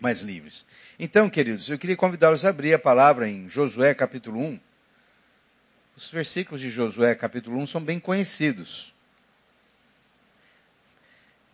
mais 0.00 0.20
livres. 0.20 0.64
Então, 0.98 1.28
queridos, 1.28 1.68
eu 1.68 1.78
queria 1.78 1.94
convidá-los 1.94 2.42
a 2.46 2.48
abrir 2.48 2.72
a 2.72 2.78
palavra 2.78 3.28
em 3.28 3.50
Josué 3.50 3.92
capítulo 3.92 4.40
1. 4.40 4.60
Os 5.94 6.10
versículos 6.10 6.62
de 6.62 6.70
Josué 6.70 7.14
capítulo 7.14 7.58
1 7.58 7.66
são 7.66 7.82
bem 7.82 8.00
conhecidos. 8.00 8.94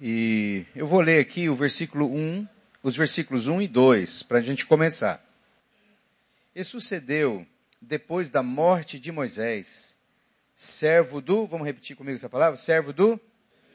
E 0.01 0.67
eu 0.75 0.87
vou 0.87 1.01
ler 1.01 1.21
aqui 1.21 1.49
o 1.49 1.55
versículo 1.55 2.13
1, 2.13 2.49
os 2.83 2.97
versículos 2.97 3.47
1 3.47 3.63
e 3.63 3.69
2, 3.69 4.25
para 4.25 4.39
a 4.39 4.43
gente 4.43 4.67
começar. 4.67 5.25
E 6.55 6.65
sucedeu, 6.65 7.47
depois 7.81 8.29
da 8.29 8.43
morte 8.43 8.99
de 8.99 9.13
Moisés, 9.13 9.97
servo 10.55 11.21
do, 11.21 11.47
vamos 11.47 11.67
repetir 11.67 11.97
comigo 11.97 12.17
essa 12.17 12.29
palavra? 12.29 12.57
Servo 12.57 12.93
do 12.93 13.21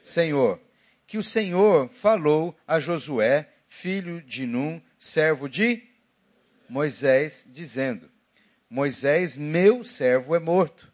Senhor. 0.02 0.60
Que 1.06 1.16
o 1.16 1.24
Senhor 1.24 1.88
falou 1.88 2.54
a 2.68 2.78
Josué, 2.78 3.48
filho 3.66 4.20
de 4.20 4.46
Num, 4.46 4.80
servo 4.98 5.48
de 5.48 5.82
Moisés, 6.68 7.46
dizendo: 7.48 8.10
Moisés, 8.68 9.38
meu 9.38 9.82
servo, 9.82 10.36
é 10.36 10.38
morto. 10.38 10.92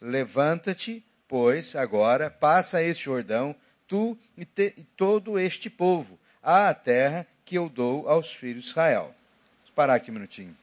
Levanta-te, 0.00 1.04
pois, 1.26 1.74
agora, 1.74 2.30
passa 2.30 2.82
este 2.82 3.04
Jordão, 3.04 3.54
tu 3.90 4.16
e, 4.38 4.46
te, 4.46 4.72
e 4.78 4.84
todo 4.96 5.38
este 5.38 5.68
povo, 5.68 6.18
à 6.42 6.72
terra 6.72 7.26
que 7.44 7.58
eu 7.58 7.68
dou 7.68 8.08
aos 8.08 8.32
filhos 8.32 8.64
de 8.64 8.70
Israel. 8.70 9.14
Vamos 9.58 9.70
parar 9.74 9.96
aqui 9.96 10.10
um 10.10 10.14
minutinho. 10.14 10.56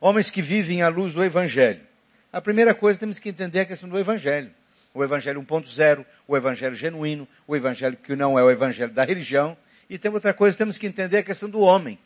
Homens 0.00 0.30
que 0.30 0.40
vivem 0.40 0.80
à 0.80 0.88
luz 0.88 1.12
do 1.12 1.22
Evangelho 1.22 1.92
a 2.32 2.40
primeira 2.40 2.74
coisa 2.74 2.98
temos 2.98 3.18
que 3.18 3.28
entender 3.28 3.60
a 3.60 3.66
questão 3.66 3.88
do 3.88 3.98
Evangelho. 3.98 4.50
O 4.94 5.04
Evangelho 5.04 5.42
1.0, 5.42 6.04
o 6.26 6.36
Evangelho 6.36 6.74
genuíno, 6.74 7.28
o 7.46 7.54
Evangelho 7.54 7.96
que 7.96 8.16
não 8.16 8.38
é 8.38 8.42
o 8.42 8.50
Evangelho 8.50 8.90
da 8.90 9.04
religião. 9.04 9.56
E 9.88 9.98
tem 9.98 10.10
outra 10.10 10.32
coisa, 10.32 10.56
temos 10.56 10.78
que 10.78 10.86
entender 10.86 11.18
a 11.18 11.22
questão 11.22 11.50
do 11.50 11.60
homem, 11.60 11.98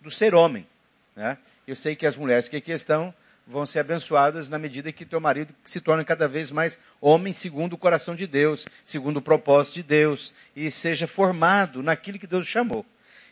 do 0.00 0.10
ser 0.10 0.34
homem. 0.34 0.66
Né? 1.14 1.36
Eu 1.66 1.76
sei 1.76 1.94
que 1.94 2.06
as 2.06 2.16
mulheres 2.16 2.48
que 2.48 2.56
aqui 2.56 2.72
estão 2.72 3.14
vão 3.46 3.66
ser 3.66 3.80
abençoadas 3.80 4.48
na 4.48 4.58
medida 4.58 4.92
que 4.92 5.04
teu 5.04 5.20
marido 5.20 5.54
se 5.64 5.80
torne 5.80 6.04
cada 6.04 6.26
vez 6.26 6.50
mais 6.50 6.78
homem 7.00 7.32
segundo 7.32 7.74
o 7.74 7.78
coração 7.78 8.16
de 8.16 8.26
Deus, 8.26 8.66
segundo 8.84 9.18
o 9.18 9.22
propósito 9.22 9.74
de 9.74 9.82
Deus, 9.82 10.34
e 10.56 10.70
seja 10.70 11.06
formado 11.06 11.82
naquilo 11.82 12.18
que 12.18 12.26
Deus 12.26 12.46
chamou. 12.46 12.84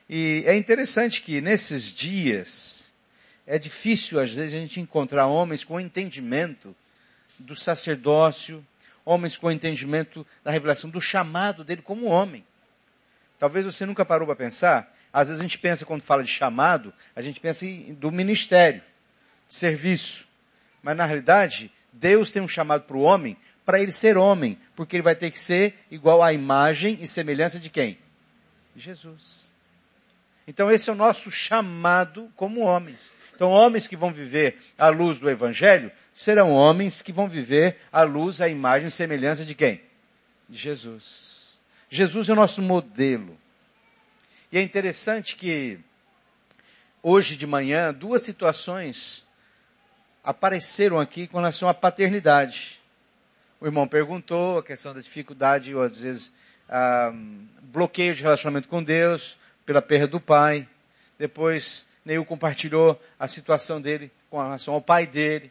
E 0.09 0.43
é 0.47 0.55
interessante 0.55 1.23
que 1.23 1.41
nesses 1.41 1.85
dias, 1.93 2.93
é 3.47 3.59
difícil, 3.59 4.21
às 4.21 4.33
vezes, 4.33 4.55
a 4.55 4.59
gente 4.59 4.81
encontrar 4.81 5.27
homens 5.27 5.65
com 5.65 5.81
entendimento 5.81 6.77
do 7.39 7.57
sacerdócio, 7.57 8.65
homens 9.05 9.37
com 9.37 9.51
entendimento 9.51 10.27
da 10.45 10.51
revelação 10.51 10.89
do 10.91 11.01
chamado 11.01 11.65
dele 11.65 11.83
como 11.83 12.07
homem. 12.07 12.45
Talvez 13.39 13.65
você 13.65 13.85
nunca 13.85 14.05
parou 14.05 14.27
para 14.27 14.37
pensar. 14.37 14.95
Às 15.13 15.29
vezes 15.29 15.41
a 15.41 15.43
gente 15.43 15.59
pensa, 15.59 15.85
quando 15.85 16.03
fala 16.03 16.23
de 16.23 16.31
chamado, 16.31 16.93
a 17.17 17.21
gente 17.21 17.41
pensa 17.41 17.67
do 17.99 18.13
ministério, 18.13 18.83
serviço. 19.53 20.27
Mas 20.83 20.97
na 20.97 21.05
realidade, 21.05 21.71
Deus 21.93 22.31
tem 22.31 22.43
um 22.43 22.49
chamado 22.49 22.85
para 22.85 22.97
o 22.97 23.03
homem 23.03 23.37
para 23.65 23.79
ele 23.79 23.93
ser 23.93 24.17
homem, 24.17 24.59
porque 24.75 24.97
ele 24.97 25.03
vai 25.05 25.15
ter 25.15 25.31
que 25.31 25.39
ser 25.39 25.75
igual 25.91 26.21
à 26.23 26.33
imagem 26.33 26.99
e 27.01 27.07
semelhança 27.07 27.61
de 27.61 27.71
quem? 27.71 27.97
Jesus. 28.75 29.53
Então 30.49 30.71
esse 30.71 30.91
é 30.91 30.93
o 30.93 30.97
nosso 30.97 31.31
chamado 31.31 32.29
como 32.35 32.63
homens. 32.63 33.13
Então, 33.35 33.51
homens 33.51 33.89
que 33.89 33.97
vão 33.97 34.13
viver 34.13 34.59
à 34.79 34.89
luz 34.89 35.19
do 35.19 35.29
Evangelho 35.29 35.91
serão 36.15 36.53
homens 36.53 37.03
que 37.03 37.13
vão 37.13 37.29
viver 37.29 37.77
à 37.91 38.03
luz, 38.03 38.41
à 38.41 38.49
imagem 38.49 38.89
e 38.89 38.91
semelhança 38.91 39.45
de 39.45 39.55
quem? 39.55 39.81
De 40.49 40.57
Jesus. 40.57 41.61
Jesus 41.89 42.29
é 42.29 42.33
o 42.33 42.37
nosso 42.37 42.63
modelo. 42.63 43.37
E 44.51 44.59
é 44.59 44.63
interessante 44.63 45.35
que 45.35 45.79
hoje 47.03 47.37
de 47.37 47.47
manhã 47.47 47.93
duas 47.93 48.23
situações 48.23 49.27
apareceram 50.23 51.01
aqui 51.01 51.27
com 51.27 51.39
relação 51.39 51.69
à 51.69 51.75
paternidade. 51.75 52.81
O 53.61 53.67
irmão 53.67 53.87
perguntou 53.87 54.59
a 54.59 54.63
questão 54.63 54.95
da 54.95 55.01
dificuldade, 55.01 55.75
ou 55.75 55.83
às 55.83 56.01
vezes 56.01 56.33
ah, 56.69 57.13
bloqueio 57.63 58.15
de 58.15 58.23
relacionamento 58.23 58.69
com 58.69 58.83
Deus 58.83 59.39
pela 59.65 59.83
perda 59.83 60.09
do 60.09 60.21
pai. 60.21 60.69
Depois 61.19 61.87
Neil 62.05 62.25
compartilhou 62.25 63.01
a 63.19 63.29
situação 63.29 63.81
dele 63.81 64.11
com 64.29 64.41
relação 64.41 64.75
ao 64.75 64.83
pai 64.83 65.07
dele. 65.07 65.51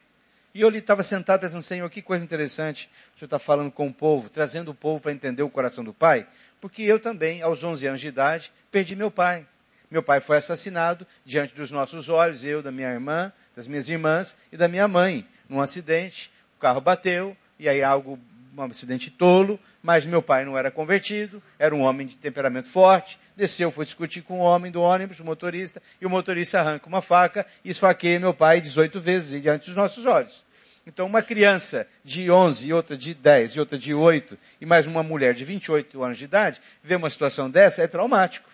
E 0.54 0.62
eu 0.62 0.68
ali 0.68 0.80
estava 0.80 1.01
sentado 1.01 1.40
pensando, 1.40 1.62
Senhor, 1.62 1.90
que 1.90 2.01
coisa 2.01 2.24
interessante. 2.25 2.90
O 3.16 3.20
Senhor 3.20 3.28
está 3.28 3.40
falando 3.40 3.72
com 3.72 3.88
o 3.88 3.94
povo, 3.94 4.30
trazendo 4.30 4.72
o 4.72 4.75
povo 4.75 5.00
para 5.00 5.13
entender 5.13 5.44
o 5.44 5.50
coração 5.50 5.84
do 5.84 5.94
pai. 5.94 6.28
Porque 6.60 6.82
eu 6.84 7.00
também, 7.00 7.42
aos 7.42 7.63
11 7.63 7.88
anos 7.88 8.01
de 8.01 8.10
idade, 8.10 8.51
perdi 8.70 8.96
meu 8.96 9.10
pai. 9.10 9.48
Meu 9.92 10.02
pai 10.02 10.22
foi 10.22 10.38
assassinado 10.38 11.06
diante 11.26 11.54
dos 11.54 11.70
nossos 11.70 12.08
olhos, 12.08 12.46
eu, 12.46 12.64
da 12.64 12.72
minha 12.72 12.90
irmã, 12.90 13.32
das 13.54 13.68
minhas 13.68 13.90
irmãs 13.90 14.38
e 14.50 14.56
da 14.56 14.70
minha 14.70 14.88
mãe, 14.88 15.28
num 15.50 15.60
acidente. 15.60 16.32
O 16.58 16.62
carro 16.62 16.80
bateu, 16.80 17.36
e 17.60 17.68
aí 17.68 17.84
algo 17.84 18.18
um 18.58 18.64
acidente 18.64 19.10
tolo, 19.10 19.60
mas 19.84 20.06
meu 20.06 20.22
pai 20.22 20.46
não 20.46 20.58
era 20.58 20.72
convertido, 20.72 21.44
era 21.60 21.76
um 21.76 21.82
homem 21.82 22.08
de 22.08 22.16
temperamento 22.16 22.70
forte, 22.70 23.20
desceu, 23.36 23.70
foi 23.70 23.84
discutir 23.84 24.22
com 24.22 24.40
o 24.40 24.44
homem 24.44 24.72
do 24.72 24.82
ônibus, 24.82 25.20
o 25.20 25.26
motorista, 25.26 25.82
e 26.00 26.06
o 26.06 26.10
motorista 26.10 26.60
arranca 26.60 26.88
uma 26.88 27.02
faca 27.02 27.46
e 27.64 27.70
esfaqueia 27.70 28.20
meu 28.20 28.34
pai 28.34 28.62
18 28.62 29.00
vezes 29.02 29.42
diante 29.42 29.66
dos 29.66 29.76
nossos 29.76 30.06
olhos. 30.06 30.44
Então, 30.88 31.06
uma 31.06 31.22
criança 31.22 31.88
de 32.04 32.32
11, 32.32 32.68
e 32.68 32.74
outra 32.74 32.98
de 32.98 33.14
10, 33.14 33.56
e 33.56 33.60
outra 33.60 33.78
de 33.78 33.94
8, 33.94 34.38
e 34.60 34.66
mais 34.66 34.88
uma 34.88 35.04
mulher 35.04 35.34
de 35.34 35.46
28 35.46 36.02
anos 36.02 36.18
de 36.18 36.26
idade, 36.26 36.62
ver 36.84 36.96
uma 36.96 37.10
situação 37.10 37.50
dessa 37.50 37.84
é 37.84 37.88
traumático. 37.88 38.50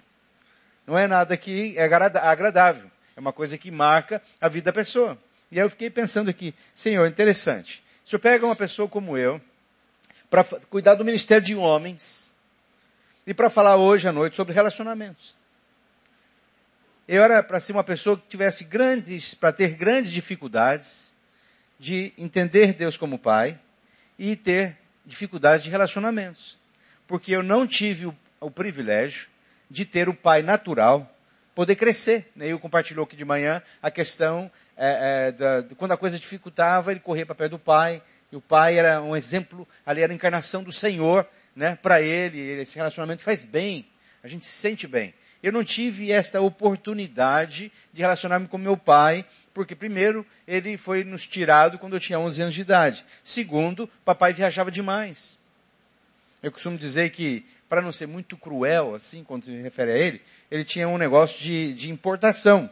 Não 0.88 0.98
é 0.98 1.06
nada 1.06 1.36
que 1.36 1.77
é 1.77 1.84
agradável. 1.84 2.89
É 3.15 3.20
uma 3.20 3.34
coisa 3.34 3.58
que 3.58 3.70
marca 3.70 4.22
a 4.39 4.48
vida 4.48 4.72
da 4.72 4.74
pessoa. 4.74 5.17
E 5.51 5.60
aí 5.60 5.65
eu 5.65 5.70
fiquei 5.70 5.89
pensando 5.89 6.29
aqui, 6.29 6.56
Senhor, 6.74 7.06
interessante. 7.06 7.84
Se 8.06 8.15
eu 8.15 8.20
pego 8.20 8.46
uma 8.46 8.56
pessoa 8.56 8.88
como 8.88 9.17
eu, 9.17 9.41
para 10.29 10.44
cuidar 10.44 10.96
do 10.96 11.03
ministério 11.03 11.44
de 11.44 11.56
homens 11.56 12.34
e 13.25 13.34
para 13.34 13.50
falar 13.50 13.75
hoje 13.75 14.08
à 14.08 14.13
noite 14.13 14.38
sobre 14.38 14.53
relacionamentos. 14.53 15.36
Eu 17.06 17.24
era 17.24 17.44
para 17.44 17.60
ser 17.60 17.74
uma 17.74 17.84
pessoa 17.84 18.17
que 18.17 18.27
tivesse 18.27 18.63
grandes, 18.63 19.34
para 19.34 19.51
ter 19.51 19.70
grandes 19.75 20.12
dificuldades 20.12 21.13
de 21.79 22.13
entender 22.17 22.74
Deus 22.74 22.98
como 22.98 23.20
Pai 23.20 23.60
e 24.17 24.36
ter 24.36 24.77
dificuldades 25.06 25.63
de 25.63 25.70
relacionamentos. 25.70 26.58
Porque 27.06 27.32
eu 27.32 27.44
não 27.44 27.65
tive 27.65 28.06
o, 28.06 28.15
o 28.39 28.51
privilégio 28.51 29.29
de 29.69 29.86
ter 29.86 30.09
o 30.09 30.13
pai 30.13 30.41
natural 30.41 31.12
poder 31.55 31.75
crescer. 31.75 32.29
Neil 32.36 32.59
compartilhou 32.59 33.03
aqui 33.05 33.15
de 33.15 33.25
manhã 33.25 33.62
a 33.81 33.89
questão 33.89 34.51
é, 34.77 35.27
é, 35.27 35.31
da, 35.31 35.62
de 35.62 35.74
quando 35.74 35.91
a 35.93 35.97
coisa 35.97 36.19
dificultava, 36.19 36.91
ele 36.91 37.00
corria 37.00 37.25
para 37.25 37.33
perto 37.33 37.53
do 37.53 37.59
pai, 37.59 38.01
e 38.31 38.36
o 38.36 38.41
pai 38.41 38.77
era 38.77 39.01
um 39.01 39.15
exemplo, 39.15 39.67
ali 39.86 40.01
era 40.01 40.13
a 40.13 40.15
encarnação 40.15 40.62
do 40.62 40.71
Senhor, 40.71 41.27
né, 41.55 41.75
para 41.81 42.00
ele. 42.00 42.39
Esse 42.62 42.75
relacionamento 42.75 43.24
faz 43.24 43.41
bem, 43.41 43.88
a 44.24 44.27
gente 44.27 44.45
se 44.45 44.51
sente 44.51 44.88
bem. 44.88 45.13
Eu 45.41 45.51
não 45.51 45.63
tive 45.63 46.12
esta 46.12 46.41
oportunidade 46.41 47.71
de 47.91 48.01
relacionar-me 48.01 48.47
com 48.47 48.57
meu 48.57 48.77
pai, 48.77 49.25
porque 49.53 49.75
primeiro, 49.75 50.25
ele 50.47 50.77
foi 50.77 51.03
nos 51.03 51.25
tirado 51.25 51.79
quando 51.79 51.95
eu 51.95 52.00
tinha 52.00 52.19
11 52.19 52.41
anos 52.43 52.53
de 52.53 52.62
idade. 52.62 53.05
Segundo, 53.24 53.89
papai 54.05 54.31
viajava 54.31 54.69
demais. 54.69 55.38
Eu 56.43 56.51
costumo 56.51 56.77
dizer 56.77 57.09
que, 57.09 57.43
para 57.67 57.81
não 57.81 57.91
ser 57.91 58.07
muito 58.07 58.38
cruel, 58.38 58.95
assim, 58.95 59.24
quando 59.24 59.45
se 59.45 59.51
refere 59.62 59.91
a 59.91 59.97
ele, 59.97 60.21
ele 60.50 60.63
tinha 60.63 60.88
um 60.88 60.97
negócio 60.97 61.41
de, 61.41 61.74
de 61.74 61.91
importação 61.91 62.69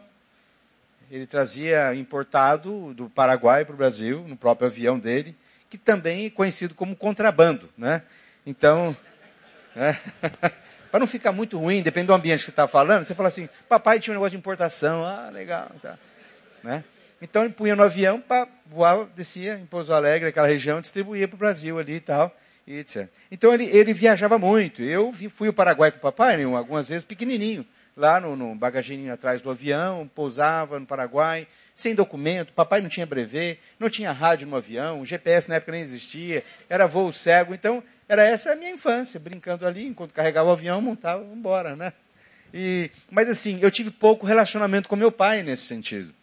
ele 1.10 1.28
trazia 1.28 1.94
importado 1.94 2.94
do 2.94 3.10
Paraguai 3.10 3.64
para 3.64 3.74
o 3.74 3.78
Brasil, 3.78 4.25
no 4.28 4.36
próprio 4.36 4.68
avião 4.68 4.98
dele, 4.98 5.36
que 5.70 5.78
também 5.78 6.25
é 6.25 6.30
conhecido 6.30 6.74
como 6.74 6.96
contrabando, 6.96 7.70
né? 7.78 8.02
Então, 8.46 8.96
né? 9.75 10.00
para 10.90 11.00
não 11.00 11.08
ficar 11.08 11.32
muito 11.32 11.60
ruim, 11.60 11.82
depende 11.82 12.08
do 12.08 12.14
ambiente 12.14 12.40
que 12.40 12.46
você 12.46 12.52
está 12.52 12.68
falando, 12.68 13.06
você 13.06 13.14
fala 13.14 13.30
assim, 13.30 13.50
papai 13.68 14.00
tinha 14.00 14.14
um 14.14 14.16
negócio 14.16 14.32
de 14.32 14.38
importação, 14.38 15.04
ah, 15.04 15.30
legal, 15.30 15.70
tá. 15.82 15.98
Né? 16.64 16.84
Então 17.22 17.44
ele 17.44 17.54
punha 17.54 17.75
no 17.75 17.84
avião, 17.84 18.20
para 18.20 18.48
voava, 18.66 19.06
descia 19.16 19.56
em 19.56 19.66
Pouso 19.66 19.94
Alegre, 19.94 20.30
aquela 20.30 20.48
região, 20.48 20.82
distribuía 20.82 21.28
para 21.28 21.36
o 21.36 21.40
Brasil 21.40 21.78
ali 21.78 21.96
e 21.96 22.00
tal, 22.00 22.36
etc. 22.68 23.10
Então 23.32 23.54
ele, 23.54 23.66
ele 23.66 23.94
viajava 23.94 24.38
muito. 24.38 24.82
Eu 24.82 25.14
fui 25.30 25.48
ao 25.48 25.54
Paraguai 25.54 25.92
com 25.92 25.98
o 25.98 26.02
papai, 26.02 26.38
né, 26.38 26.44
algumas 26.44 26.90
vezes 26.90 27.06
pequenininho, 27.06 27.66
lá 27.96 28.20
no, 28.20 28.36
no 28.36 28.56
bagageiro 28.56 29.12
atrás 29.12 29.42
do 29.42 29.50
avião, 29.50 30.10
pousava 30.14 30.80
no 30.80 30.86
Paraguai, 30.86 31.48
sem 31.74 31.96
documento, 31.96 32.54
papai 32.54 32.82
não 32.82 32.90
tinha 32.90 33.06
brevet, 33.06 33.60
não 33.80 33.90
tinha 33.90 34.12
rádio 34.12 34.48
no 34.48 34.56
avião, 34.56 35.02
o 35.02 35.06
GPS 35.06 35.48
na 35.48 35.56
época 35.56 35.72
nem 35.72 35.82
existia, 35.82 36.44
era 36.70 36.88
voo 36.88 37.12
cego, 37.14 37.54
então 37.54 37.84
era 38.08 38.24
essa 38.24 38.52
a 38.52 38.56
minha 38.56 38.72
infância, 38.72 39.20
brincando 39.20 39.66
ali, 39.66 39.86
enquanto 39.86 40.14
carregava 40.14 40.50
o 40.50 40.54
avião, 40.54 40.82
montava, 40.82 41.24
embora, 41.24 41.76
né? 41.76 41.94
E, 42.54 42.90
mas 43.10 43.30
assim, 43.30 43.60
eu 43.62 43.72
tive 43.72 43.92
pouco 43.92 44.26
relacionamento 44.26 44.88
com 44.88 44.96
meu 44.96 45.12
pai 45.12 45.44
nesse 45.44 45.64
sentido. 45.64 46.14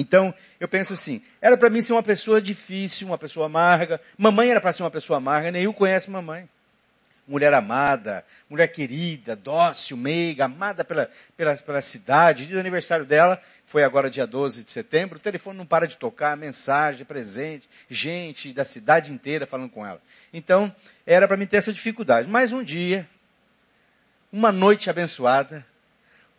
Então, 0.00 0.34
eu 0.58 0.66
penso 0.66 0.94
assim, 0.94 1.20
era 1.42 1.58
para 1.58 1.68
mim 1.68 1.82
ser 1.82 1.92
uma 1.92 2.02
pessoa 2.02 2.40
difícil, 2.40 3.06
uma 3.06 3.18
pessoa 3.18 3.46
amarga. 3.46 4.00
Mamãe 4.16 4.50
era 4.50 4.58
para 4.58 4.72
ser 4.72 4.82
uma 4.82 4.90
pessoa 4.90 5.18
amarga, 5.18 5.52
nem 5.52 5.64
eu 5.64 5.74
conheço 5.74 6.10
mamãe. 6.10 6.48
Mulher 7.28 7.52
amada, 7.52 8.24
mulher 8.48 8.66
querida, 8.68 9.36
dócil, 9.36 9.98
meiga, 9.98 10.46
amada 10.46 10.82
pela, 10.82 11.10
pela, 11.36 11.54
pela 11.54 11.82
cidade. 11.82 12.46
Dia 12.46 12.56
do 12.56 12.60
aniversário 12.60 13.04
dela 13.04 13.40
foi 13.66 13.84
agora 13.84 14.08
dia 14.08 14.26
12 14.26 14.64
de 14.64 14.70
setembro. 14.70 15.18
O 15.18 15.20
telefone 15.20 15.58
não 15.58 15.66
para 15.66 15.86
de 15.86 15.98
tocar, 15.98 16.34
mensagem, 16.34 17.04
presente, 17.04 17.68
gente 17.88 18.54
da 18.54 18.64
cidade 18.64 19.12
inteira 19.12 19.46
falando 19.46 19.68
com 19.68 19.86
ela. 19.86 20.00
Então, 20.32 20.74
era 21.06 21.28
para 21.28 21.36
mim 21.36 21.46
ter 21.46 21.58
essa 21.58 21.74
dificuldade. 21.74 22.26
Mas 22.26 22.52
um 22.52 22.64
dia, 22.64 23.06
uma 24.32 24.50
noite 24.50 24.88
abençoada, 24.88 25.64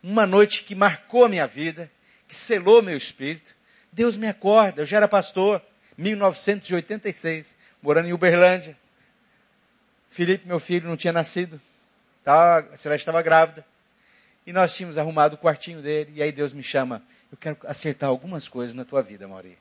uma 0.02 0.26
noite 0.26 0.64
que 0.64 0.74
marcou 0.74 1.26
a 1.26 1.30
minha 1.30 1.46
vida, 1.46 1.90
que 2.32 2.36
selou 2.36 2.82
meu 2.82 2.96
espírito. 2.96 3.54
Deus 3.92 4.16
me 4.16 4.26
acorda, 4.26 4.84
eu 4.84 4.86
já 4.86 4.96
era 4.96 5.08
pastor, 5.08 5.62
1986, 5.98 7.58
morando 7.82 8.08
em 8.08 8.14
Uberlândia. 8.14 8.78
Felipe, 10.10 10.48
meu 10.48 10.58
filho, 10.58 10.88
não 10.88 10.96
tinha 10.96 11.12
nascido. 11.12 11.60
Tava, 12.24 12.70
a 12.72 12.78
Celeste 12.78 13.02
estava 13.02 13.22
grávida. 13.22 13.66
E 14.48 14.54
nós 14.54 14.74
tínhamos 14.74 14.98
arrumado 14.98 15.34
o 15.34 15.38
quartinho 15.38 15.82
dele. 15.82 16.14
E 16.16 16.24
aí 16.24 16.32
Deus 16.32 16.54
me 16.54 16.64
chama, 16.64 17.04
eu 17.30 17.38
quero 17.38 17.58
acertar 17.66 18.08
algumas 18.08 18.48
coisas 18.48 18.74
na 18.74 18.86
tua 18.86 19.02
vida, 19.02 19.28
Mauri. 19.28 19.58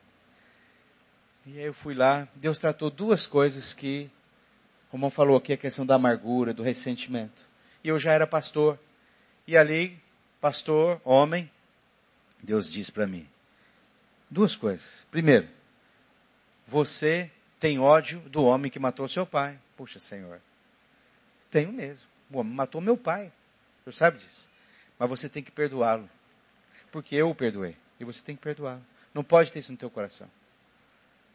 E 1.45 1.59
aí 1.59 1.65
eu 1.65 1.75
fui 1.75 1.95
lá, 1.95 2.29
Deus 2.37 2.61
tratou 2.61 2.89
duas 2.89 3.27
coisas 3.27 3.75
que, 3.75 4.09
o 4.91 4.93
Romão 4.93 5.11
falou 5.11 5.37
aqui, 5.37 5.53
a 5.53 5.57
questão 5.57 5.85
da 5.85 5.97
amargura, 5.97 6.55
do 6.55 6.62
ressentimento. 6.62 7.45
E 7.83 7.89
eu 7.89 7.99
já 7.99 8.12
era 8.12 8.29
pastor. 8.29 8.79
E 9.45 9.57
ali, 9.57 9.99
pastor, 10.41 11.00
homem, 11.05 11.50
Deus 12.42 12.70
diz 12.70 12.90
para 12.90 13.06
mim 13.06 13.28
duas 14.30 14.54
coisas. 14.54 15.06
Primeiro, 15.11 15.49
você 16.66 17.30
tem 17.59 17.78
ódio 17.78 18.20
do 18.20 18.44
homem 18.44 18.70
que 18.70 18.78
matou 18.78 19.09
seu 19.09 19.26
pai. 19.26 19.59
Puxa, 19.76 19.99
Senhor. 19.99 20.40
Tenho 21.50 21.72
mesmo. 21.72 22.09
O 22.31 22.38
homem 22.38 22.55
matou 22.55 22.81
meu 22.81 22.96
pai. 22.96 23.33
Você 23.85 23.98
sabe 23.98 24.18
disso. 24.18 24.48
Mas 24.98 25.11
você 25.11 25.29
tem 25.29 25.42
que 25.42 25.50
perdoá-lo. 25.50 26.09
Porque 26.92 27.16
eu 27.16 27.31
o 27.31 27.35
perdoei. 27.35 27.76
E 27.98 28.05
você 28.05 28.22
tem 28.22 28.37
que 28.37 28.42
perdoá-lo. 28.42 28.85
Não 29.12 29.24
pode 29.24 29.50
ter 29.50 29.59
isso 29.59 29.72
no 29.72 29.79
teu 29.79 29.90
coração. 29.90 30.31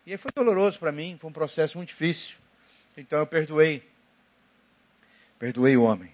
E 0.06 0.12
aí 0.12 0.18
foi 0.18 0.32
doloroso 0.34 0.80
para 0.80 0.92
mim. 0.92 1.18
Foi 1.20 1.30
um 1.30 1.34
processo 1.34 1.78
muito 1.78 1.90
difícil. 1.90 2.38
Então 2.96 3.20
eu 3.20 3.28
perdoei. 3.28 3.84
Perdoei 5.38 5.76
o 5.76 5.84
homem. 5.84 6.12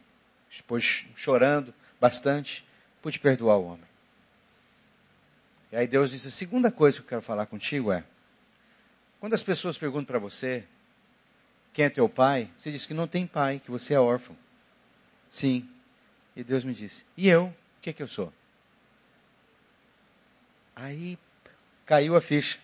Depois 0.50 1.06
chorando 1.16 1.74
bastante, 2.00 2.66
pude 3.02 3.20
perdoar 3.20 3.58
o 3.58 3.66
homem. 3.66 3.91
E 5.72 5.78
aí 5.78 5.88
Deus 5.88 6.12
disse: 6.12 6.28
a 6.28 6.32
segunda 6.32 6.70
coisa 6.72 6.98
que 6.98 7.04
eu 7.04 7.10
quero 7.10 7.22
falar 7.22 7.46
contigo 7.46 7.92
é: 7.92 8.04
quando 9.20 9.34
as 9.34 9.44
pessoas 9.44 9.78
perguntam 9.78 10.06
para 10.06 10.20
você 10.20 10.64
quem 11.74 11.86
é 11.86 11.90
teu 11.90 12.10
pai, 12.10 12.50
você 12.58 12.72
diz 12.72 12.86
que 12.86 12.94
não 12.94 13.08
tem 13.08 13.26
pai, 13.26 13.60
que 13.64 13.72
você 13.72 13.94
é 13.94 14.00
órfão. 14.00 14.36
Sim. 15.30 15.68
E 16.36 16.44
Deus 16.44 16.64
me 16.64 16.74
disse: 16.74 17.06
e 17.16 17.30
eu? 17.30 17.46
O 17.46 17.82
que 17.82 17.90
é 17.90 17.94
que 17.94 18.04
eu 18.04 18.08
sou? 18.08 18.32
Aí 20.76 21.18
caiu 21.86 22.16
a 22.16 22.22
ficha. 22.22 22.60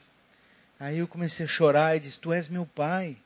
Aí 0.79 0.99
eu 0.99 1.07
comecei 1.07 1.45
a 1.45 1.49
chorar 1.49 1.95
e 1.95 1.99
disse: 1.99 2.19
Tu 2.19 2.33
és 2.33 2.49
meu 2.49 2.65
pai. 2.65 3.17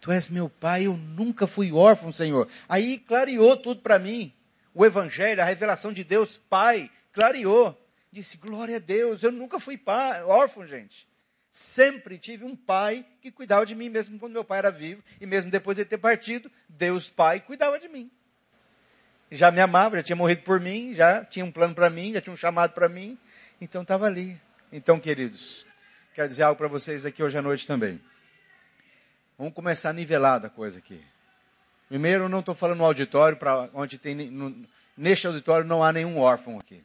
Tu 0.00 0.12
és 0.12 0.28
meu 0.28 0.50
pai, 0.50 0.86
eu 0.86 0.96
nunca 0.96 1.46
fui 1.46 1.72
órfão, 1.72 2.12
Senhor. 2.12 2.46
Aí 2.68 2.98
clareou 2.98 3.56
tudo 3.56 3.80
para 3.80 3.98
mim. 3.98 4.32
O 4.74 4.84
Evangelho, 4.84 5.40
a 5.40 5.46
revelação 5.46 5.92
de 5.92 6.04
Deus, 6.04 6.36
Pai, 6.50 6.90
clareou 7.12 7.80
disse: 8.14 8.36
Glória 8.38 8.76
a 8.76 8.78
Deus, 8.78 9.22
eu 9.22 9.32
nunca 9.32 9.58
fui 9.58 9.76
pai, 9.76 10.22
órfão, 10.22 10.66
gente. 10.66 11.06
Sempre 11.50 12.18
tive 12.18 12.44
um 12.44 12.56
pai 12.56 13.06
que 13.20 13.30
cuidava 13.30 13.66
de 13.66 13.74
mim, 13.74 13.88
mesmo 13.88 14.18
quando 14.18 14.32
meu 14.32 14.44
pai 14.44 14.58
era 14.58 14.70
vivo, 14.70 15.02
e 15.20 15.26
mesmo 15.26 15.50
depois 15.50 15.76
de 15.76 15.84
ter 15.84 15.98
partido, 15.98 16.50
Deus 16.68 17.08
Pai 17.08 17.38
cuidava 17.40 17.78
de 17.78 17.88
mim. 17.88 18.10
Já 19.30 19.50
me 19.50 19.60
amava, 19.60 19.96
já 19.96 20.02
tinha 20.02 20.16
morrido 20.16 20.42
por 20.42 20.58
mim, 20.60 20.94
já 20.94 21.24
tinha 21.24 21.44
um 21.44 21.52
plano 21.52 21.74
para 21.74 21.90
mim, 21.90 22.12
já 22.12 22.20
tinha 22.20 22.32
um 22.32 22.36
chamado 22.36 22.72
para 22.72 22.88
mim, 22.88 23.16
então 23.60 23.82
estava 23.82 24.06
ali. 24.06 24.40
Então, 24.72 24.98
queridos, 24.98 25.64
quero 26.12 26.28
dizer 26.28 26.42
algo 26.42 26.58
para 26.58 26.66
vocês 26.66 27.06
aqui 27.06 27.22
hoje 27.22 27.38
à 27.38 27.42
noite 27.42 27.66
também. 27.66 28.00
Vamos 29.38 29.54
começar 29.54 29.94
a 29.94 30.50
coisa 30.50 30.78
aqui. 30.78 31.00
Primeiro, 31.88 32.24
eu 32.24 32.28
não 32.28 32.40
estou 32.40 32.54
falando 32.54 32.78
no 32.78 32.84
auditório, 32.84 33.36
para 33.36 33.70
onde 33.74 33.98
tem. 33.98 34.28
No, 34.28 34.66
neste 34.96 35.26
auditório 35.26 35.66
não 35.66 35.84
há 35.84 35.92
nenhum 35.92 36.18
órfão 36.18 36.58
aqui. 36.58 36.82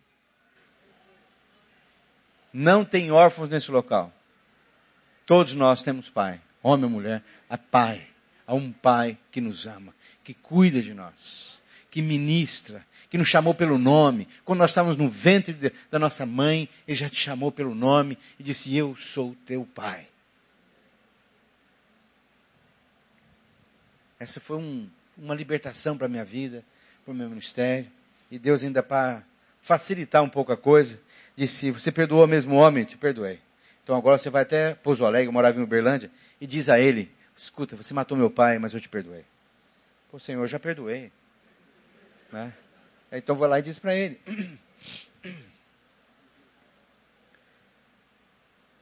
Não 2.52 2.84
tem 2.84 3.12
órfãos 3.12 3.50
nesse 3.50 3.72
local. 3.72 4.12
Todos 5.26 5.56
nós 5.56 5.84
temos 5.84 6.10
pai, 6.10 6.42
homem 6.64 6.86
ou 6.86 6.92
mulher, 6.92 7.24
há 7.50 7.58
pai. 7.58 8.08
Há 8.48 8.56
um 8.56 8.72
pai 8.72 9.16
que 9.32 9.40
nos 9.40 9.68
ama, 9.68 9.94
que 10.24 10.34
cuida 10.34 10.82
de 10.82 10.92
nós, 10.92 11.62
que 11.92 12.02
ministra, 12.02 12.84
que 13.08 13.18
nos 13.18 13.28
chamou 13.28 13.54
pelo 13.54 13.78
nome. 13.78 14.28
Quando 14.44 14.60
nós 14.60 14.72
estávamos 14.72 14.98
no 14.98 15.08
ventre 15.08 15.54
de, 15.54 15.72
da 15.92 16.00
nossa 16.00 16.26
mãe, 16.26 16.68
ele 16.88 16.98
já 16.98 17.08
te 17.08 17.16
chamou 17.16 17.52
pelo 17.52 17.76
nome 17.76 18.18
e 18.40 18.44
disse: 18.44 18.76
Eu 18.76 18.96
sou 18.96 19.36
teu 19.46 19.68
pai. 19.76 20.08
Essa 24.20 24.40
foi 24.40 24.58
um, 24.58 24.90
uma 25.16 25.36
libertação 25.36 25.96
para 25.96 26.08
a 26.08 26.10
minha 26.10 26.26
vida, 26.26 26.64
para 27.06 27.12
o 27.12 27.16
meu 27.16 27.30
ministério. 27.30 27.90
E 28.32 28.38
Deus 28.38 28.64
ainda 28.64 28.84
para 28.84 29.24
facilitar 29.62 30.24
um 30.24 30.30
pouco 30.30 30.52
a 30.52 30.58
coisa, 30.58 31.00
disse, 31.40 31.72
você 31.72 31.92
perdoou 31.92 32.28
mesmo 32.28 32.56
o 32.56 32.58
homem? 32.58 32.86
Te 32.86 32.98
perdoei. 32.98 33.40
Então 33.84 33.98
agora 33.98 34.18
você 34.18 34.30
vai 34.30 34.44
até 34.44 34.74
Pouso 34.76 35.06
Alegre, 35.06 35.32
morava 35.32 35.60
em 35.60 35.64
Uberlândia, 35.64 36.12
e 36.40 36.46
diz 36.46 36.70
a 36.70 36.80
ele, 36.80 37.12
escuta, 37.36 37.76
você 37.76 37.94
matou 37.94 38.18
meu 38.18 38.30
pai, 38.30 38.60
mas 38.60 38.74
eu 38.74 38.80
te 38.80 38.88
perdoei. 38.88 39.26
Pô, 40.12 40.20
Senhor, 40.20 40.42
eu 40.42 40.48
já 40.48 40.60
perdoei. 40.60 41.12
Né? 42.32 42.54
Então 43.12 43.36
vou 43.36 43.48
lá 43.48 43.60
e 43.60 43.62
diz 43.62 43.80
para 43.80 43.96
ele. 43.96 44.20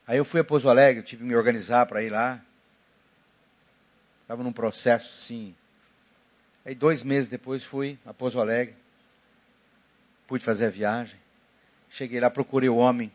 Aí 0.06 0.16
eu 0.16 0.24
fui 0.24 0.40
a 0.40 0.44
Pouso 0.44 0.68
Alegre, 0.70 1.02
tive 1.02 1.22
que 1.22 1.28
me 1.28 1.36
organizar 1.36 1.86
para 1.86 2.02
ir 2.02 2.10
lá. 2.10 2.40
Estava 4.22 4.42
num 4.42 4.52
processo, 4.52 5.16
sim. 5.16 5.54
Aí 6.64 6.74
dois 6.74 7.02
meses 7.04 7.28
depois 7.28 7.64
fui 7.64 7.98
a 8.06 8.14
Pouso 8.14 8.40
Alegre 8.40 8.74
pude 10.28 10.44
fazer 10.44 10.66
a 10.66 10.70
viagem. 10.70 11.18
Cheguei 11.90 12.20
lá, 12.20 12.30
procurei 12.30 12.68
o 12.68 12.76
homem, 12.76 13.10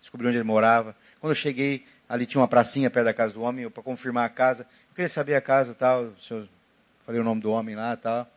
descobri 0.00 0.26
onde 0.26 0.36
ele 0.36 0.44
morava. 0.44 0.94
Quando 1.20 1.32
eu 1.32 1.36
cheguei, 1.36 1.84
ali 2.08 2.26
tinha 2.26 2.40
uma 2.40 2.48
pracinha 2.48 2.90
perto 2.90 3.06
da 3.06 3.14
casa 3.14 3.34
do 3.34 3.42
homem, 3.42 3.68
para 3.70 3.82
confirmar 3.82 4.26
a 4.26 4.28
casa. 4.28 4.66
Eu 4.90 4.94
queria 4.94 5.08
saber 5.08 5.34
a 5.34 5.40
casa 5.40 5.74
tal, 5.74 6.12
senhor, 6.20 6.48
falei 7.04 7.20
o 7.20 7.24
nome 7.24 7.40
do 7.40 7.50
homem 7.50 7.74
lá 7.74 7.96
tal. 7.96 8.30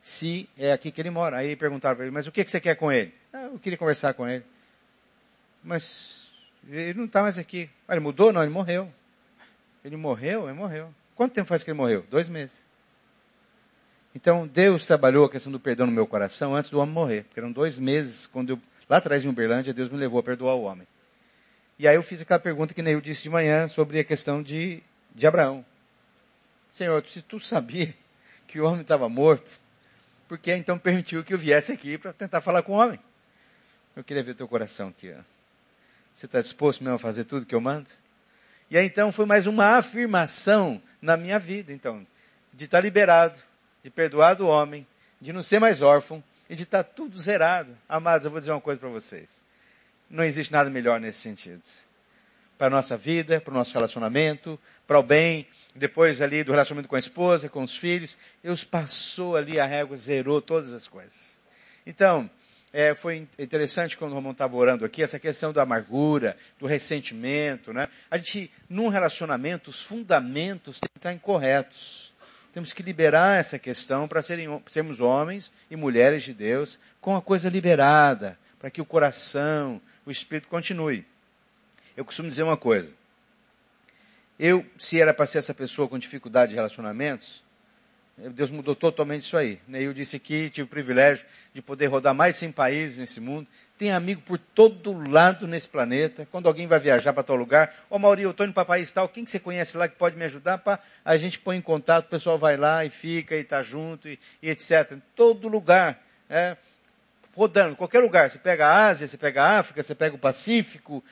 Se 0.00 0.48
é 0.58 0.72
aqui 0.72 0.90
que 0.90 1.00
ele 1.00 1.10
mora. 1.10 1.38
Aí 1.38 1.56
perguntaram 1.56 1.96
para 1.96 2.04
ele, 2.04 2.14
mas 2.14 2.26
o 2.26 2.32
que, 2.32 2.44
que 2.44 2.50
você 2.50 2.60
quer 2.60 2.74
com 2.74 2.92
ele? 2.92 3.14
Ah, 3.32 3.44
eu 3.52 3.58
queria 3.58 3.78
conversar 3.78 4.12
com 4.12 4.28
ele. 4.28 4.44
Mas 5.62 6.30
ele 6.68 6.98
não 6.98 7.06
está 7.06 7.22
mais 7.22 7.38
aqui. 7.38 7.70
Ah, 7.88 7.94
ele 7.94 8.00
mudou? 8.00 8.32
Não, 8.32 8.42
ele 8.42 8.52
morreu. 8.52 8.92
Ele 9.84 9.96
morreu? 9.96 10.44
Ele 10.44 10.52
morreu. 10.52 10.94
Quanto 11.14 11.32
tempo 11.32 11.48
faz 11.48 11.62
que 11.62 11.70
ele 11.70 11.78
morreu? 11.78 12.04
Dois 12.10 12.28
meses. 12.28 12.66
Então, 14.14 14.46
Deus 14.46 14.86
trabalhou 14.86 15.24
a 15.24 15.30
questão 15.30 15.50
do 15.50 15.58
perdão 15.58 15.86
no 15.86 15.92
meu 15.92 16.06
coração 16.06 16.54
antes 16.54 16.70
do 16.70 16.78
homem 16.78 16.94
morrer. 16.94 17.24
Porque 17.24 17.40
eram 17.40 17.50
dois 17.50 17.78
meses, 17.78 18.26
quando 18.26 18.50
eu, 18.50 18.60
lá 18.88 18.98
atrás 18.98 19.24
em 19.24 19.28
Uberlândia, 19.28 19.72
Deus 19.72 19.90
me 19.90 19.96
levou 19.96 20.20
a 20.20 20.22
perdoar 20.22 20.54
o 20.54 20.62
homem. 20.62 20.86
E 21.78 21.88
aí 21.88 21.96
eu 21.96 22.02
fiz 22.02 22.20
aquela 22.20 22.38
pergunta 22.38 22.72
que 22.72 22.82
Neil 22.82 23.00
disse 23.00 23.24
de 23.24 23.30
manhã 23.30 23.66
sobre 23.66 23.98
a 23.98 24.04
questão 24.04 24.42
de, 24.42 24.82
de 25.14 25.26
Abraão. 25.26 25.64
Senhor, 26.70 27.04
se 27.06 27.22
tu 27.22 27.40
sabia 27.40 27.94
que 28.46 28.60
o 28.60 28.64
homem 28.64 28.82
estava 28.82 29.08
morto, 29.08 29.60
por 30.28 30.38
que 30.38 30.54
então 30.54 30.78
permitiu 30.78 31.24
que 31.24 31.34
eu 31.34 31.38
viesse 31.38 31.72
aqui 31.72 31.98
para 31.98 32.12
tentar 32.12 32.40
falar 32.40 32.62
com 32.62 32.72
o 32.72 32.76
homem? 32.76 32.98
Eu 33.96 34.04
queria 34.04 34.22
ver 34.22 34.34
teu 34.34 34.48
coração 34.48 34.88
aqui. 34.88 35.12
Ó. 35.12 35.22
Você 36.12 36.26
está 36.26 36.40
disposto 36.40 36.82
mesmo 36.82 36.96
a 36.96 36.98
fazer 36.98 37.24
tudo 37.24 37.46
que 37.46 37.54
eu 37.54 37.60
mando? 37.60 37.90
E 38.70 38.78
aí 38.78 38.86
então 38.86 39.12
foi 39.12 39.26
mais 39.26 39.46
uma 39.46 39.76
afirmação 39.76 40.80
na 41.02 41.16
minha 41.16 41.38
vida, 41.38 41.72
então, 41.72 42.06
de 42.52 42.64
estar 42.64 42.80
liberado, 42.80 43.38
de 43.82 43.90
perdoar 43.90 44.34
do 44.34 44.46
homem, 44.46 44.86
de 45.20 45.32
não 45.32 45.42
ser 45.42 45.58
mais 45.58 45.82
órfão 45.82 46.22
de 46.54 46.62
estar 46.64 46.82
tudo 46.82 47.18
zerado. 47.18 47.76
Amados, 47.88 48.24
eu 48.24 48.30
vou 48.30 48.40
dizer 48.40 48.52
uma 48.52 48.60
coisa 48.60 48.80
para 48.80 48.88
vocês. 48.88 49.42
Não 50.08 50.24
existe 50.24 50.52
nada 50.52 50.70
melhor 50.70 51.00
nesse 51.00 51.20
sentido. 51.20 51.62
Para 52.56 52.68
a 52.68 52.70
nossa 52.70 52.96
vida, 52.96 53.40
para 53.40 53.50
o 53.50 53.54
nosso 53.54 53.74
relacionamento, 53.74 54.58
para 54.86 54.98
o 54.98 55.02
bem, 55.02 55.46
depois 55.74 56.20
ali 56.20 56.44
do 56.44 56.52
relacionamento 56.52 56.88
com 56.88 56.96
a 56.96 57.00
esposa, 57.00 57.48
com 57.48 57.62
os 57.62 57.76
filhos. 57.76 58.16
Deus 58.42 58.62
passou 58.64 59.36
ali 59.36 59.58
a 59.58 59.66
régua, 59.66 59.96
zerou 59.96 60.40
todas 60.40 60.72
as 60.72 60.86
coisas. 60.86 61.38
Então, 61.84 62.30
é, 62.72 62.94
foi 62.94 63.28
interessante 63.38 63.96
quando 63.96 64.12
o 64.12 64.14
Romão 64.14 64.32
estava 64.32 64.56
orando 64.56 64.84
aqui, 64.84 65.02
essa 65.02 65.18
questão 65.18 65.52
da 65.52 65.62
amargura, 65.62 66.36
do 66.58 66.66
ressentimento, 66.66 67.72
né? 67.72 67.88
A 68.10 68.16
gente, 68.16 68.50
num 68.68 68.88
relacionamento, 68.88 69.70
os 69.70 69.82
fundamentos 69.82 70.80
têm 70.80 70.88
que 70.92 70.98
estar 70.98 71.12
incorretos. 71.12 72.13
Temos 72.54 72.72
que 72.72 72.84
liberar 72.84 73.40
essa 73.40 73.58
questão 73.58 74.06
para 74.06 74.22
sermos 74.22 75.00
homens 75.00 75.52
e 75.68 75.74
mulheres 75.74 76.22
de 76.22 76.32
Deus 76.32 76.78
com 77.00 77.16
a 77.16 77.20
coisa 77.20 77.48
liberada, 77.48 78.38
para 78.60 78.70
que 78.70 78.80
o 78.80 78.84
coração, 78.84 79.80
o 80.06 80.10
espírito 80.12 80.46
continue. 80.46 81.04
Eu 81.96 82.04
costumo 82.04 82.28
dizer 82.28 82.44
uma 82.44 82.56
coisa. 82.56 82.92
Eu, 84.38 84.64
se 84.78 85.00
era 85.00 85.12
para 85.12 85.26
ser 85.26 85.38
essa 85.38 85.52
pessoa 85.52 85.88
com 85.88 85.98
dificuldade 85.98 86.50
de 86.50 86.54
relacionamentos, 86.54 87.42
Deus 88.16 88.50
mudou 88.50 88.76
totalmente 88.76 89.22
isso 89.22 89.36
aí. 89.36 89.58
Eu 89.68 89.92
disse 89.92 90.16
aqui, 90.16 90.48
tive 90.48 90.66
o 90.66 90.70
privilégio 90.70 91.26
de 91.52 91.60
poder 91.60 91.86
rodar 91.86 92.14
mais 92.14 92.34
de 92.34 92.38
100 92.40 92.52
países 92.52 92.98
nesse 92.98 93.20
mundo. 93.20 93.48
Tem 93.76 93.90
amigo 93.90 94.22
por 94.22 94.38
todo 94.38 95.10
lado 95.10 95.48
nesse 95.48 95.68
planeta. 95.68 96.26
Quando 96.30 96.46
alguém 96.46 96.68
vai 96.68 96.78
viajar 96.78 97.12
para 97.12 97.24
tal 97.24 97.34
lugar, 97.34 97.74
ô 97.90 97.98
Maurício, 97.98 98.28
eu 98.28 98.30
estou 98.30 98.46
indo 98.46 98.54
para 98.54 98.64
país 98.64 98.92
tal, 98.92 99.08
quem 99.08 99.24
que 99.24 99.32
você 99.32 99.40
conhece 99.40 99.76
lá 99.76 99.88
que 99.88 99.96
pode 99.96 100.16
me 100.16 100.24
ajudar? 100.24 100.58
Pá, 100.58 100.78
a 101.04 101.16
gente 101.16 101.40
põe 101.40 101.56
em 101.56 101.60
contato, 101.60 102.06
o 102.06 102.10
pessoal 102.10 102.38
vai 102.38 102.56
lá 102.56 102.84
e 102.84 102.90
fica 102.90 103.34
e 103.34 103.40
está 103.40 103.62
junto 103.62 104.08
e, 104.08 104.16
e, 104.40 104.48
etc. 104.48 104.92
Em 104.92 105.02
todo 105.16 105.48
lugar. 105.48 106.00
É, 106.30 106.56
rodando, 107.34 107.74
qualquer 107.74 107.98
lugar. 107.98 108.30
Você 108.30 108.38
pega 108.38 108.68
a 108.68 108.86
Ásia, 108.86 109.08
você 109.08 109.18
pega 109.18 109.42
a 109.42 109.58
África, 109.58 109.82
você 109.82 109.94
pega 109.94 110.14
o 110.14 110.18
Pacífico, 110.18 111.02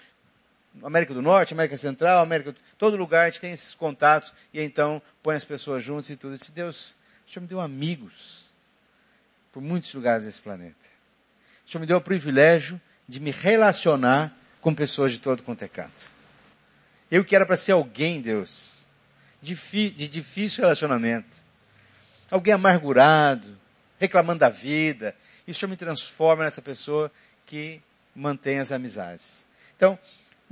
América 0.83 1.13
do 1.13 1.21
Norte, 1.21 1.53
América 1.53 1.77
Central, 1.77 2.23
América, 2.23 2.55
todo 2.79 2.97
lugar 2.97 3.25
a 3.25 3.27
gente 3.27 3.41
tem 3.41 3.53
esses 3.53 3.75
contatos 3.75 4.33
e 4.53 4.61
então 4.61 5.03
põe 5.23 5.37
as 5.37 5.45
pessoas 5.45 5.85
juntas 5.85 6.11
e 6.11 6.17
tudo. 6.17 6.39
Se 6.39 6.53
Deus, 6.53 6.97
o 7.27 7.31
Senhor 7.31 7.43
me 7.43 7.49
deu 7.49 7.61
amigos 7.61 8.51
por 9.53 9.63
muitos 9.63 9.93
lugares 9.93 10.25
desse 10.25 10.41
planeta. 10.41 10.87
O 11.67 11.71
Senhor 11.71 11.81
me 11.81 11.87
deu 11.87 11.99
o 11.99 12.01
privilégio 12.01 12.81
de 13.07 13.21
me 13.21 13.31
relacionar 13.31 14.35
com 14.61 14.75
pessoas 14.75 15.13
de 15.13 15.19
todo 15.19 15.43
quanto 15.43 15.63
é 15.63 15.69
canto. 15.69 16.11
Eu 17.11 17.25
que 17.25 17.37
era 17.37 17.45
para 17.45 17.57
ser 17.57 17.73
alguém, 17.73 18.23
Deus, 18.23 18.87
de, 19.43 19.55
de 19.91 20.09
difícil 20.09 20.63
relacionamento. 20.63 21.43
Alguém 22.31 22.55
amargurado, 22.55 23.59
reclamando 23.99 24.41
da 24.41 24.49
vida. 24.49 25.15
E 25.47 25.51
o 25.51 25.55
Senhor 25.55 25.69
me 25.69 25.77
transforma 25.77 26.45
nessa 26.45 26.63
pessoa 26.63 27.13
que 27.45 27.83
mantém 28.15 28.59
as 28.59 28.73
amizades. 28.73 29.47
Então, 29.77 29.99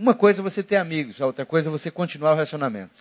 uma 0.01 0.15
coisa 0.15 0.41
é 0.41 0.43
você 0.43 0.63
ter 0.63 0.77
amigos, 0.77 1.21
a 1.21 1.27
outra 1.27 1.45
coisa 1.45 1.69
é 1.69 1.71
você 1.71 1.91
continuar 1.91 2.31
o 2.33 2.35
relacionamento. 2.35 3.01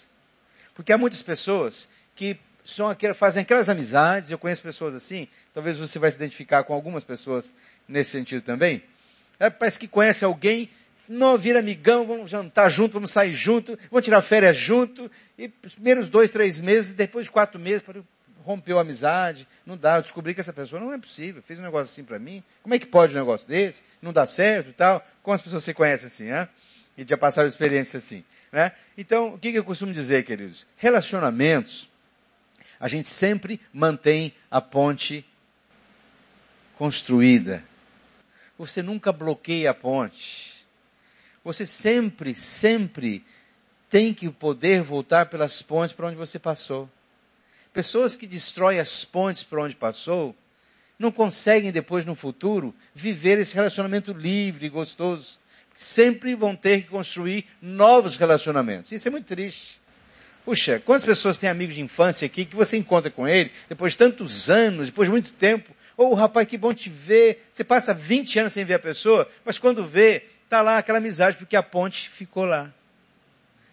Porque 0.75 0.91
há 0.91 0.97
muitas 0.97 1.23
pessoas 1.23 1.89
que 2.13 2.38
são 2.65 2.89
aquelas, 2.89 3.17
fazem 3.17 3.41
aquelas 3.41 3.69
amizades, 3.69 4.31
eu 4.31 4.38
conheço 4.38 4.62
pessoas 4.62 4.93
assim, 4.93 5.29
talvez 5.53 5.77
você 5.77 5.97
vai 5.97 6.12
se 6.12 6.17
identificar 6.17 6.65
com 6.65 6.73
algumas 6.73 7.05
pessoas 7.05 7.53
nesse 7.88 8.12
sentido 8.12 8.41
também. 8.41 8.83
É, 9.39 9.49
parece 9.49 9.79
que 9.79 9.88
conhece 9.88 10.25
alguém, 10.25 10.69
não 11.07 11.38
vira 11.38 11.59
amigão, 11.59 12.05
vamos 12.05 12.29
jantar 12.29 12.69
junto, 12.69 12.93
vamos 12.93 13.12
sair 13.12 13.31
junto, 13.31 13.79
vamos 13.89 14.03
tirar 14.03 14.21
férias 14.21 14.57
junto, 14.57 15.09
e 15.38 15.49
os 15.65 15.75
primeiros 15.75 16.09
dois, 16.09 16.29
três 16.29 16.59
meses, 16.59 16.91
depois 16.91 17.27
de 17.27 17.31
quatro 17.31 17.57
meses, 17.57 17.81
rompeu 18.43 18.77
a 18.77 18.81
amizade, 18.81 19.47
não 19.65 19.77
dá, 19.77 19.95
eu 19.95 20.01
descobri 20.01 20.33
que 20.33 20.41
essa 20.41 20.51
pessoa 20.51 20.81
não 20.81 20.91
é 20.91 20.97
possível, 20.97 21.41
fez 21.41 21.59
um 21.59 21.63
negócio 21.63 21.93
assim 21.93 22.03
para 22.03 22.19
mim, 22.19 22.43
como 22.62 22.75
é 22.75 22.79
que 22.79 22.85
pode 22.85 23.15
um 23.15 23.19
negócio 23.19 23.47
desse, 23.47 23.83
não 24.01 24.12
dá 24.12 24.27
certo 24.27 24.71
e 24.71 24.73
tal, 24.73 25.01
como 25.23 25.33
as 25.33 25.41
pessoas 25.41 25.63
se 25.63 25.73
conhecem 25.73 26.07
assim, 26.07 26.25
né? 26.25 26.49
E 26.99 27.05
já 27.07 27.17
passaram 27.17 27.47
experiência 27.47 27.97
assim. 27.97 28.25
Né? 28.51 28.73
Então, 28.97 29.35
o 29.35 29.39
que, 29.39 29.53
que 29.53 29.57
eu 29.57 29.63
costumo 29.63 29.93
dizer, 29.93 30.25
queridos? 30.25 30.67
Relacionamentos, 30.75 31.89
a 32.77 32.89
gente 32.89 33.07
sempre 33.07 33.62
mantém 33.71 34.33
a 34.51 34.59
ponte 34.59 35.25
construída. 36.77 37.63
Você 38.57 38.83
nunca 38.83 39.13
bloqueia 39.13 39.71
a 39.71 39.73
ponte. 39.73 40.67
Você 41.41 41.65
sempre, 41.65 42.35
sempre 42.35 43.25
tem 43.89 44.13
que 44.13 44.29
poder 44.29 44.81
voltar 44.81 45.27
pelas 45.27 45.62
pontes 45.62 45.93
para 45.93 46.07
onde 46.07 46.17
você 46.17 46.38
passou. 46.38 46.89
Pessoas 47.71 48.17
que 48.17 48.27
destroem 48.27 48.79
as 48.79 49.05
pontes 49.05 49.41
por 49.41 49.59
onde 49.59 49.73
passou, 49.73 50.35
não 50.97 51.13
conseguem 51.13 51.71
depois 51.71 52.03
no 52.03 52.13
futuro 52.13 52.75
viver 52.93 53.38
esse 53.38 53.55
relacionamento 53.55 54.12
livre 54.12 54.65
e 54.65 54.69
gostoso 54.69 55.39
sempre 55.79 56.35
vão 56.35 56.57
ter 56.57 56.81
que 56.81 56.89
construir 56.89 57.45
novos 57.61 58.17
relacionamentos. 58.17 58.91
Isso 58.91 59.07
é 59.07 59.11
muito 59.11 59.27
triste. 59.27 59.79
Puxa, 60.43 60.77
quantas 60.77 61.05
pessoas 61.05 61.37
têm 61.37 61.49
amigos 61.49 61.75
de 61.75 61.81
infância 61.81 62.25
aqui 62.25 62.43
que 62.43 62.55
você 62.55 62.75
encontra 62.75 63.09
com 63.09 63.25
ele 63.25 63.49
depois 63.69 63.93
de 63.93 63.99
tantos 63.99 64.49
anos, 64.49 64.87
depois 64.87 65.07
de 65.07 65.11
muito 65.11 65.31
tempo? 65.31 65.73
Ou, 65.95 66.11
oh, 66.11 66.15
rapaz, 66.15 66.45
que 66.49 66.57
bom 66.57 66.73
te 66.73 66.89
ver. 66.89 67.47
Você 67.53 67.63
passa 67.63 67.93
20 67.93 68.39
anos 68.39 68.51
sem 68.53 68.65
ver 68.65 68.73
a 68.73 68.79
pessoa, 68.79 69.25
mas 69.45 69.57
quando 69.57 69.85
vê, 69.85 70.25
está 70.43 70.61
lá 70.61 70.77
aquela 70.79 70.97
amizade, 70.97 71.37
porque 71.37 71.55
a 71.55 71.63
ponte 71.63 72.09
ficou 72.09 72.43
lá. 72.43 72.69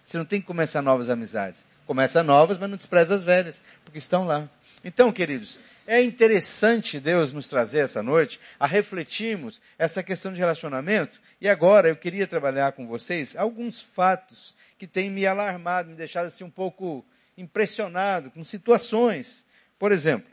Você 0.04 0.16
não 0.16 0.24
tem 0.24 0.40
que 0.40 0.46
começar 0.46 0.82
novas 0.82 1.10
amizades. 1.10 1.66
Começa 1.86 2.22
novas, 2.22 2.56
mas 2.56 2.70
não 2.70 2.76
despreza 2.76 3.16
as 3.16 3.24
velhas, 3.24 3.60
porque 3.84 3.98
estão 3.98 4.24
lá. 4.24 4.48
Então, 4.87 5.12
queridos, 5.12 5.59
é 5.85 6.01
interessante 6.01 7.01
Deus 7.01 7.33
nos 7.33 7.49
trazer 7.49 7.81
essa 7.81 8.05
noite 8.05 8.38
a 8.57 8.68
refletirmos 8.68 9.61
essa 9.77 10.01
questão 10.01 10.33
de 10.33 10.38
relacionamento. 10.38 11.20
E 11.40 11.49
agora 11.49 11.88
eu 11.88 11.96
queria 11.96 12.25
trabalhar 12.25 12.70
com 12.70 12.87
vocês 12.87 13.35
alguns 13.35 13.83
fatos 13.83 14.55
que 14.79 14.87
têm 14.87 15.11
me 15.11 15.27
alarmado, 15.27 15.90
me 15.90 15.96
deixado 15.96 16.27
assim 16.27 16.44
um 16.44 16.51
pouco 16.51 17.05
impressionado 17.37 18.31
com 18.31 18.44
situações. 18.44 19.44
Por 19.77 19.90
exemplo, 19.90 20.31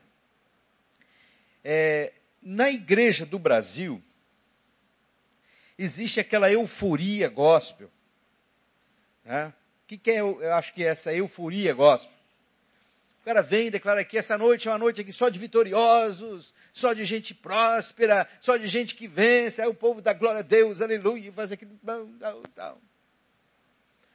é, 1.64 2.14
na 2.40 2.70
igreja 2.70 3.26
do 3.26 3.40
Brasil, 3.40 4.04
existe 5.80 6.20
aquela 6.20 6.52
euforia 6.52 7.28
gospel. 7.28 7.90
Né? 9.26 9.52
O 9.84 9.88
que, 9.88 9.98
que 9.98 10.12
é, 10.12 10.20
eu 10.20 10.54
acho 10.54 10.76
que 10.76 10.84
é 10.84 10.90
essa 10.90 11.12
euforia 11.12 11.74
gospel? 11.74 12.14
O 13.24 13.26
cara 13.26 13.42
vem 13.42 13.68
e 13.68 13.72
declara 13.72 14.04
que 14.04 14.18
essa 14.18 14.38
noite 14.38 14.68
é 14.68 14.72
uma 14.72 14.78
noite 14.78 15.00
aqui 15.00 15.14
só 15.14 15.30
de 15.30 15.40
vitoriosos, 15.40 16.54
só 16.74 16.92
de 16.92 17.06
gente 17.06 17.34
próspera, 17.34 18.28
só 18.42 18.58
de 18.58 18.68
gente 18.68 18.96
que 18.96 19.08
vence. 19.08 19.62
Aí 19.62 19.68
o 19.70 19.74
povo 19.74 20.02
dá 20.02 20.12
glória 20.12 20.40
a 20.40 20.44
Deus, 20.44 20.82
aleluia, 20.82 21.32
faz 21.32 21.50
aquilo, 21.50 21.72
tal, 21.86 22.44
tal. 22.54 22.82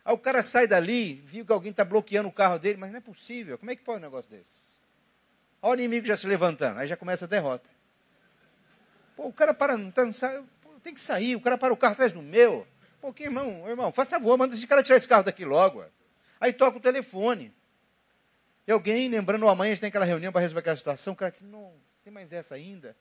Aí 0.05 0.13
o 0.13 0.19
cara 0.19 0.43
sai 0.43 0.67
dali, 0.67 1.15
viu 1.25 1.47
que 1.47 1.51
alguém 1.51 1.71
está 1.71 1.87
bloqueando 1.87 2.29
o 2.29 2.33
carro 2.33 2.59
dele, 2.59 2.77
mas 2.77 2.91
não 2.91 2.99
é 2.99 3.01
possível. 3.01 3.57
Como 3.57 3.71
é 3.71 3.77
que 3.77 3.83
pode 3.83 3.99
um 3.99 4.03
negócio 4.03 4.31
desse? 4.31 4.79
Olha 5.63 5.81
o 5.81 5.85
inimigo 5.85 6.07
já 6.07 6.15
se 6.15 6.27
levantando, 6.27 6.79
aí 6.79 6.87
já 6.87 6.95
começa 6.95 7.25
a 7.25 7.29
derrota. 7.29 7.67
Pô, 9.17 9.29
o 9.29 9.33
cara 9.33 9.55
para, 9.55 9.79
não, 9.79 9.91
tá, 9.91 10.13
sai, 10.13 10.45
tem 10.83 10.93
que 10.93 11.01
sair, 11.01 11.35
o 11.35 11.41
cara 11.41 11.57
para 11.57 11.73
o 11.73 11.79
carro 11.79 11.95
atrás 11.95 12.13
do 12.13 12.21
meu. 12.21 12.67
Pô, 13.01 13.11
que 13.11 13.23
irmão, 13.23 13.67
irmão, 13.67 13.91
faz 13.91 14.11
favor, 14.11 14.37
manda 14.37 14.55
esse 14.55 14.67
cara 14.67 14.83
tirar 14.83 14.99
esse 14.99 15.09
carro 15.09 15.25
daqui 15.25 15.47
logo. 15.47 15.83
Aí 16.39 16.53
toca 16.53 16.77
o 16.77 16.81
telefone. 16.81 17.57
E 18.69 18.71
alguém, 18.71 19.09
lembrando, 19.09 19.49
amanhã 19.49 19.71
a 19.71 19.75
gente 19.75 19.81
tem 19.81 19.89
aquela 19.89 20.05
reunião 20.05 20.31
para 20.31 20.43
resolver 20.43 20.61
aquela 20.61 20.77
situação, 20.77 21.15
o 21.15 21.17
cara 21.17 21.33
disse, 21.33 21.47
não, 21.47 21.73
tem 22.05 22.13
mais 22.13 22.35
essa 22.35 22.55
ainda. 22.55 22.95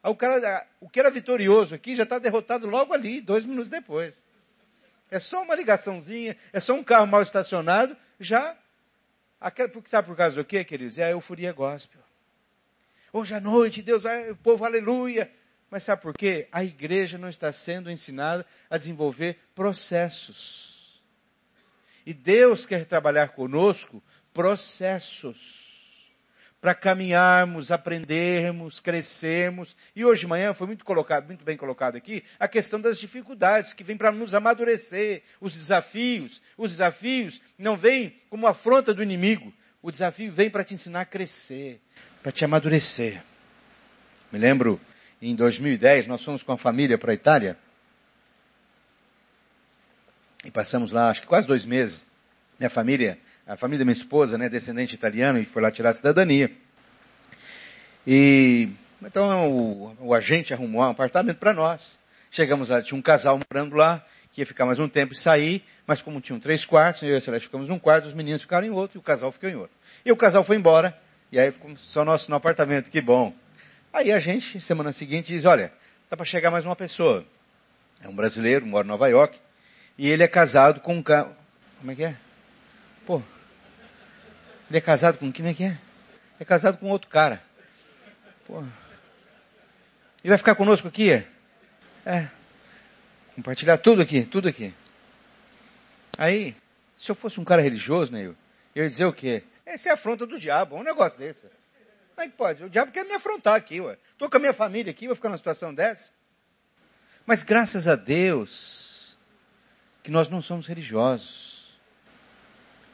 Aí 0.00 0.12
o 0.12 0.14
cara, 0.14 0.64
o 0.80 0.88
que 0.88 1.00
era 1.00 1.10
vitorioso 1.10 1.74
aqui 1.74 1.96
já 1.96 2.04
está 2.04 2.20
derrotado 2.20 2.68
logo 2.68 2.94
ali, 2.94 3.20
dois 3.20 3.44
minutos 3.44 3.68
depois. 3.68 4.22
É 5.10 5.18
só 5.18 5.42
uma 5.42 5.56
ligaçãozinha, 5.56 6.36
é 6.52 6.60
só 6.60 6.72
um 6.72 6.84
carro 6.84 7.08
mal 7.08 7.20
estacionado, 7.20 7.96
já. 8.20 8.56
Aquela, 9.40 9.68
sabe 9.86 10.06
por 10.06 10.16
causa 10.16 10.36
do 10.36 10.44
quê, 10.44 10.62
queridos? 10.62 10.98
É 10.98 11.06
a 11.06 11.10
euforia 11.10 11.52
gospel. 11.52 12.00
Hoje 13.12 13.34
à 13.34 13.40
noite, 13.40 13.82
Deus 13.82 14.04
vai, 14.04 14.30
o 14.30 14.36
povo, 14.36 14.64
aleluia. 14.64 15.28
Mas 15.68 15.82
sabe 15.82 16.00
por 16.00 16.16
quê? 16.16 16.46
A 16.52 16.62
igreja 16.62 17.18
não 17.18 17.28
está 17.28 17.50
sendo 17.50 17.90
ensinada 17.90 18.46
a 18.70 18.78
desenvolver 18.78 19.36
processos. 19.52 21.02
E 22.06 22.14
Deus 22.14 22.64
quer 22.64 22.86
trabalhar 22.86 23.30
conosco 23.30 24.00
processos 24.32 25.68
para 26.60 26.74
caminharmos, 26.74 27.70
aprendermos, 27.70 28.80
crescermos. 28.80 29.76
E 29.94 30.04
hoje 30.04 30.22
de 30.22 30.26
manhã 30.26 30.52
foi 30.52 30.66
muito 30.66 30.84
colocado, 30.84 31.26
muito 31.26 31.44
bem 31.44 31.56
colocado 31.56 31.96
aqui, 31.96 32.24
a 32.38 32.48
questão 32.48 32.80
das 32.80 32.98
dificuldades 32.98 33.72
que 33.72 33.84
vem 33.84 33.96
para 33.96 34.10
nos 34.10 34.34
amadurecer, 34.34 35.22
os 35.40 35.54
desafios. 35.54 36.42
Os 36.56 36.72
desafios 36.72 37.40
não 37.56 37.76
vêm 37.76 38.20
como 38.28 38.46
afronta 38.46 38.92
do 38.92 39.02
inimigo. 39.02 39.52
O 39.80 39.90
desafio 39.90 40.32
vem 40.32 40.50
para 40.50 40.64
te 40.64 40.74
ensinar 40.74 41.02
a 41.02 41.06
crescer, 41.06 41.80
para 42.22 42.32
te 42.32 42.44
amadurecer. 42.44 43.22
Me 44.32 44.38
lembro, 44.38 44.80
em 45.22 45.34
2010, 45.34 46.08
nós 46.08 46.24
fomos 46.24 46.42
com 46.42 46.52
a 46.52 46.58
família 46.58 46.98
para 46.98 47.12
a 47.12 47.14
Itália. 47.14 47.56
E 50.44 50.50
passamos 50.50 50.90
lá, 50.90 51.10
acho 51.10 51.22
que 51.22 51.26
quase 51.28 51.46
dois 51.46 51.64
meses. 51.64 52.04
Minha 52.58 52.70
família 52.70 53.18
a 53.48 53.56
família 53.56 53.78
da 53.78 53.84
minha 53.86 53.96
esposa, 53.96 54.36
né, 54.36 54.46
descendente 54.46 54.94
italiano, 54.94 55.38
e 55.38 55.44
foi 55.46 55.62
lá 55.62 55.70
tirar 55.70 55.88
a 55.88 55.94
cidadania. 55.94 56.52
E 58.06 58.68
então 59.02 59.50
o, 59.50 59.96
o 60.00 60.14
agente 60.14 60.52
arrumou 60.52 60.82
um 60.82 60.84
apartamento 60.84 61.38
para 61.38 61.54
nós. 61.54 61.98
Chegamos 62.30 62.68
lá, 62.68 62.82
tinha 62.82 62.98
um 62.98 63.00
casal 63.00 63.40
morando 63.50 63.74
lá, 63.74 64.04
que 64.32 64.42
ia 64.42 64.46
ficar 64.46 64.66
mais 64.66 64.78
um 64.78 64.86
tempo 64.86 65.14
e 65.14 65.16
sair, 65.16 65.64
mas 65.86 66.02
como 66.02 66.20
tinham 66.20 66.38
três 66.38 66.66
quartos, 66.66 67.02
eu 67.02 67.14
e 67.14 67.16
a 67.16 67.20
Celeste 67.22 67.46
ficamos 67.46 67.68
num 67.70 67.78
quarto, 67.78 68.06
os 68.06 68.12
meninos 68.12 68.42
ficaram 68.42 68.66
em 68.66 68.70
outro 68.70 68.98
e 68.98 69.00
o 69.00 69.02
casal 69.02 69.32
ficou 69.32 69.48
em 69.48 69.56
outro. 69.56 69.74
E 70.04 70.12
o 70.12 70.16
casal 70.16 70.44
foi 70.44 70.56
embora, 70.56 70.94
e 71.32 71.40
aí 71.40 71.50
ficou 71.50 71.74
só 71.78 72.04
nós 72.04 72.28
no 72.28 72.36
apartamento, 72.36 72.90
que 72.90 73.00
bom. 73.00 73.32
Aí 73.90 74.12
a 74.12 74.20
gente, 74.20 74.60
semana 74.60 74.92
seguinte, 74.92 75.28
diz, 75.28 75.46
olha, 75.46 75.72
dá 76.10 76.18
para 76.18 76.26
chegar 76.26 76.50
mais 76.50 76.66
uma 76.66 76.76
pessoa. 76.76 77.24
É 78.02 78.08
um 78.08 78.14
brasileiro, 78.14 78.66
mora 78.66 78.86
em 78.86 78.90
Nova 78.90 79.08
York, 79.08 79.40
e 79.96 80.06
ele 80.06 80.22
é 80.22 80.28
casado 80.28 80.80
com 80.80 80.96
um 80.96 81.02
cara. 81.02 81.34
Como 81.80 81.90
é 81.90 81.94
que 81.94 82.04
é? 82.04 82.27
Pô, 83.08 83.22
ele 84.68 84.76
é 84.76 84.80
casado 84.82 85.16
com 85.16 85.32
quem 85.32 85.48
é 85.48 85.54
que 85.54 85.64
é? 85.64 85.78
É 86.38 86.44
casado 86.44 86.76
com 86.76 86.90
outro 86.90 87.08
cara. 87.08 87.42
Pô. 88.46 88.58
Ele 88.58 88.68
vai 90.28 90.36
ficar 90.36 90.54
conosco 90.54 90.88
aqui? 90.88 91.12
É. 92.04 92.28
Compartilhar 93.34 93.78
tudo 93.78 94.02
aqui, 94.02 94.26
tudo 94.26 94.46
aqui. 94.46 94.74
Aí, 96.18 96.54
se 96.98 97.10
eu 97.10 97.14
fosse 97.14 97.40
um 97.40 97.44
cara 97.44 97.62
religioso, 97.62 98.12
né, 98.12 98.26
eu, 98.26 98.36
eu 98.74 98.84
ia 98.84 98.90
dizer 98.90 99.06
o 99.06 99.12
quê? 99.14 99.42
Essa 99.64 99.88
é 99.88 99.92
afronta 99.92 100.26
do 100.26 100.38
diabo, 100.38 100.76
um 100.76 100.82
negócio 100.82 101.18
desse. 101.18 101.46
Como 102.14 102.26
é 102.26 102.28
que 102.28 102.36
pode? 102.36 102.62
O 102.62 102.68
diabo 102.68 102.92
quer 102.92 103.06
me 103.06 103.14
afrontar 103.14 103.54
aqui, 103.54 103.80
ué. 103.80 103.96
Tô 104.18 104.28
com 104.28 104.36
a 104.36 104.40
minha 104.40 104.52
família 104.52 104.90
aqui, 104.90 105.06
vou 105.06 105.16
ficar 105.16 105.30
numa 105.30 105.38
situação 105.38 105.72
dessa. 105.74 106.12
Mas 107.24 107.42
graças 107.42 107.88
a 107.88 107.96
Deus 107.96 109.16
que 110.02 110.10
nós 110.10 110.28
não 110.28 110.42
somos 110.42 110.66
religiosos. 110.66 111.57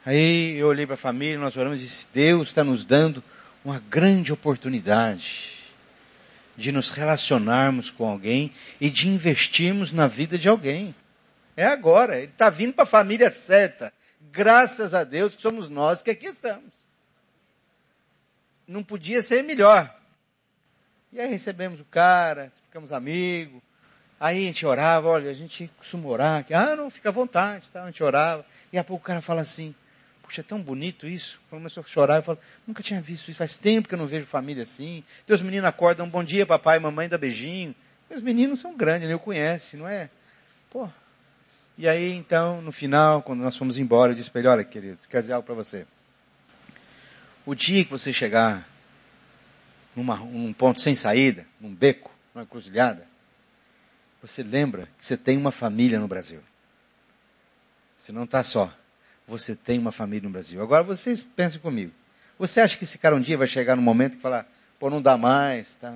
Aí 0.05 0.57
eu 0.57 0.67
olhei 0.67 0.85
para 0.85 0.93
a 0.93 0.97
família, 0.97 1.39
nós 1.39 1.57
oramos 1.57 1.81
e 1.81 1.85
disse, 1.85 2.07
Deus 2.13 2.49
está 2.49 2.63
nos 2.63 2.85
dando 2.85 3.23
uma 3.63 3.79
grande 3.79 4.31
oportunidade 4.31 5.55
de 6.55 6.71
nos 6.71 6.91
relacionarmos 6.91 7.89
com 7.89 8.07
alguém 8.07 8.53
e 8.79 8.89
de 8.89 9.09
investirmos 9.09 9.91
na 9.91 10.05
vida 10.05 10.37
de 10.37 10.47
alguém. 10.47 10.93
É 11.57 11.65
agora, 11.65 12.17
ele 12.17 12.31
está 12.31 12.51
vindo 12.51 12.73
para 12.73 12.83
a 12.83 12.87
família 12.87 13.31
certa. 13.31 13.91
Graças 14.31 14.93
a 14.93 15.03
Deus 15.03 15.35
que 15.35 15.41
somos 15.41 15.69
nós 15.69 16.03
que 16.03 16.11
aqui 16.11 16.27
estamos. 16.27 16.73
Não 18.67 18.83
podia 18.83 19.23
ser 19.23 19.43
melhor. 19.43 19.91
E 21.11 21.19
aí 21.19 21.29
recebemos 21.29 21.79
o 21.79 21.85
cara, 21.85 22.53
ficamos 22.67 22.91
amigos, 22.91 23.61
Aí 24.19 24.43
a 24.43 24.47
gente 24.47 24.65
orava, 24.65 25.09
olha, 25.09 25.29
a 25.29 25.33
gente 25.33 25.69
costuma 25.77 26.07
orar, 26.07 26.39
aqui. 26.39 26.53
ah, 26.53 26.75
não, 26.75 26.89
fica 26.89 27.09
à 27.09 27.11
vontade, 27.11 27.67
tá? 27.69 27.83
a 27.83 27.85
gente 27.87 28.01
orava. 28.01 28.45
E 28.71 28.77
a 28.77 28.83
pouco 28.83 29.03
o 29.03 29.05
cara 29.05 29.19
fala 29.19 29.41
assim, 29.41 29.75
puxa, 30.25 30.41
é 30.41 30.43
tão 30.43 30.59
bonito 30.61 31.07
isso. 31.07 31.39
Começou 31.49 31.81
a 31.81 31.87
chorar, 31.87 32.15
eu 32.17 32.23
falo, 32.23 32.39
nunca 32.65 32.81
tinha 32.81 32.99
visto 32.99 33.29
isso, 33.29 33.37
faz 33.37 33.57
tempo 33.57 33.87
que 33.87 33.93
eu 33.93 33.99
não 33.99 34.07
vejo 34.07 34.25
família 34.25 34.63
assim. 34.63 35.03
Teus 35.25 35.41
meninos 35.41 35.67
acordam, 35.67 36.09
bom 36.09 36.23
dia 36.23 36.45
papai, 36.45 36.79
mamãe, 36.79 37.07
dá 37.07 37.17
beijinho. 37.17 37.75
Meus 38.09 38.21
meninos 38.21 38.59
são 38.59 38.75
grandes, 38.75 39.03
nem 39.03 39.11
eu 39.11 39.19
conhece, 39.19 39.77
não 39.77 39.87
é? 39.87 40.09
Pô. 40.69 40.89
E 41.77 41.87
aí, 41.87 42.13
então, 42.13 42.61
no 42.61 42.71
final, 42.71 43.21
quando 43.21 43.41
nós 43.41 43.55
fomos 43.55 43.77
embora, 43.77 44.11
eu 44.11 44.15
disse 44.15 44.31
para 44.31 44.39
ele, 44.39 44.47
olha, 44.47 44.63
querido, 44.63 44.99
quer 45.09 45.21
dizer 45.21 45.33
algo 45.33 45.45
para 45.45 45.55
você. 45.55 45.85
O 47.45 47.53
dia 47.53 47.83
que 47.83 47.91
você 47.91 48.11
chegar 48.11 48.67
numa, 49.95 50.15
num 50.17 50.53
ponto 50.53 50.81
sem 50.81 50.95
saída, 50.95 51.45
num 51.59 51.73
beco, 51.73 52.11
numa 52.33 52.45
cruzilhada, 52.45 53.05
você 54.21 54.41
lembra 54.41 54.87
que 54.97 55.05
você 55.05 55.15
tem 55.15 55.37
uma 55.37 55.51
família 55.51 55.99
no 55.99 56.07
Brasil. 56.07 56.41
Você 57.97 58.11
não 58.11 58.23
está 58.23 58.41
só. 58.41 58.73
Você 59.27 59.55
tem 59.55 59.79
uma 59.79 59.91
família 59.91 60.27
no 60.27 60.31
Brasil. 60.31 60.61
Agora 60.61 60.83
vocês 60.83 61.23
pensem 61.23 61.59
comigo. 61.59 61.91
Você 62.37 62.61
acha 62.61 62.77
que 62.77 62.83
esse 62.83 62.97
cara 62.97 63.15
um 63.15 63.21
dia 63.21 63.37
vai 63.37 63.47
chegar 63.47 63.75
no 63.75 63.81
momento 63.81 64.15
que 64.15 64.21
falar, 64.21 64.47
pô, 64.77 64.89
não 64.89 65.01
dá 65.01 65.17
mais, 65.17 65.75
tá? 65.75 65.95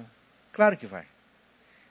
Claro 0.54 0.78
que 0.78 0.88
vai. 0.88 1.06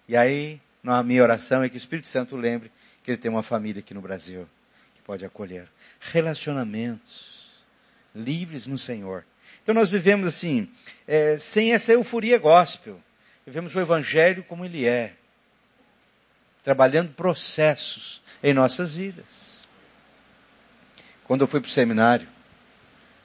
E 0.08 0.16
aí, 0.16 0.60
a 0.84 1.02
minha 1.02 1.22
oração 1.22 1.62
é 1.62 1.68
que 1.68 1.76
o 1.76 1.78
Espírito 1.78 2.08
Santo 2.08 2.36
lembre 2.36 2.72
que 3.02 3.10
ele 3.10 3.18
tem 3.18 3.30
uma 3.30 3.42
família 3.42 3.80
aqui 3.80 3.92
no 3.94 4.00
Brasil 4.00 4.48
que 4.94 5.02
pode 5.02 5.24
acolher. 5.24 5.68
Relacionamentos 6.00 7.64
livres 8.14 8.66
no 8.66 8.78
Senhor. 8.78 9.24
Então 9.62 9.74
nós 9.74 9.90
vivemos 9.90 10.26
assim, 10.26 10.68
é, 11.06 11.38
sem 11.38 11.72
essa 11.72 11.92
euforia 11.92 12.38
gospel. 12.38 13.00
Vivemos 13.46 13.74
o 13.74 13.80
Evangelho 13.80 14.42
como 14.44 14.64
ele 14.64 14.86
é 14.86 15.14
trabalhando 16.62 17.12
processos 17.14 18.22
em 18.42 18.52
nossas 18.52 18.92
vidas. 18.92 19.57
Quando 21.28 21.42
eu 21.42 21.46
fui 21.46 21.60
para 21.60 21.68
o 21.68 21.70
seminário, 21.70 22.26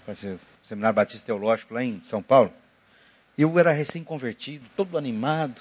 fazer 0.05 0.33
o 0.33 0.39
seminário 0.67 0.95
Batista 0.95 1.25
Teológico 1.25 1.73
lá 1.73 1.83
em 1.83 1.99
São 2.03 2.21
Paulo, 2.21 2.53
eu 3.35 3.57
era 3.57 3.71
recém-convertido, 3.71 4.69
todo 4.75 4.95
animado, 4.95 5.59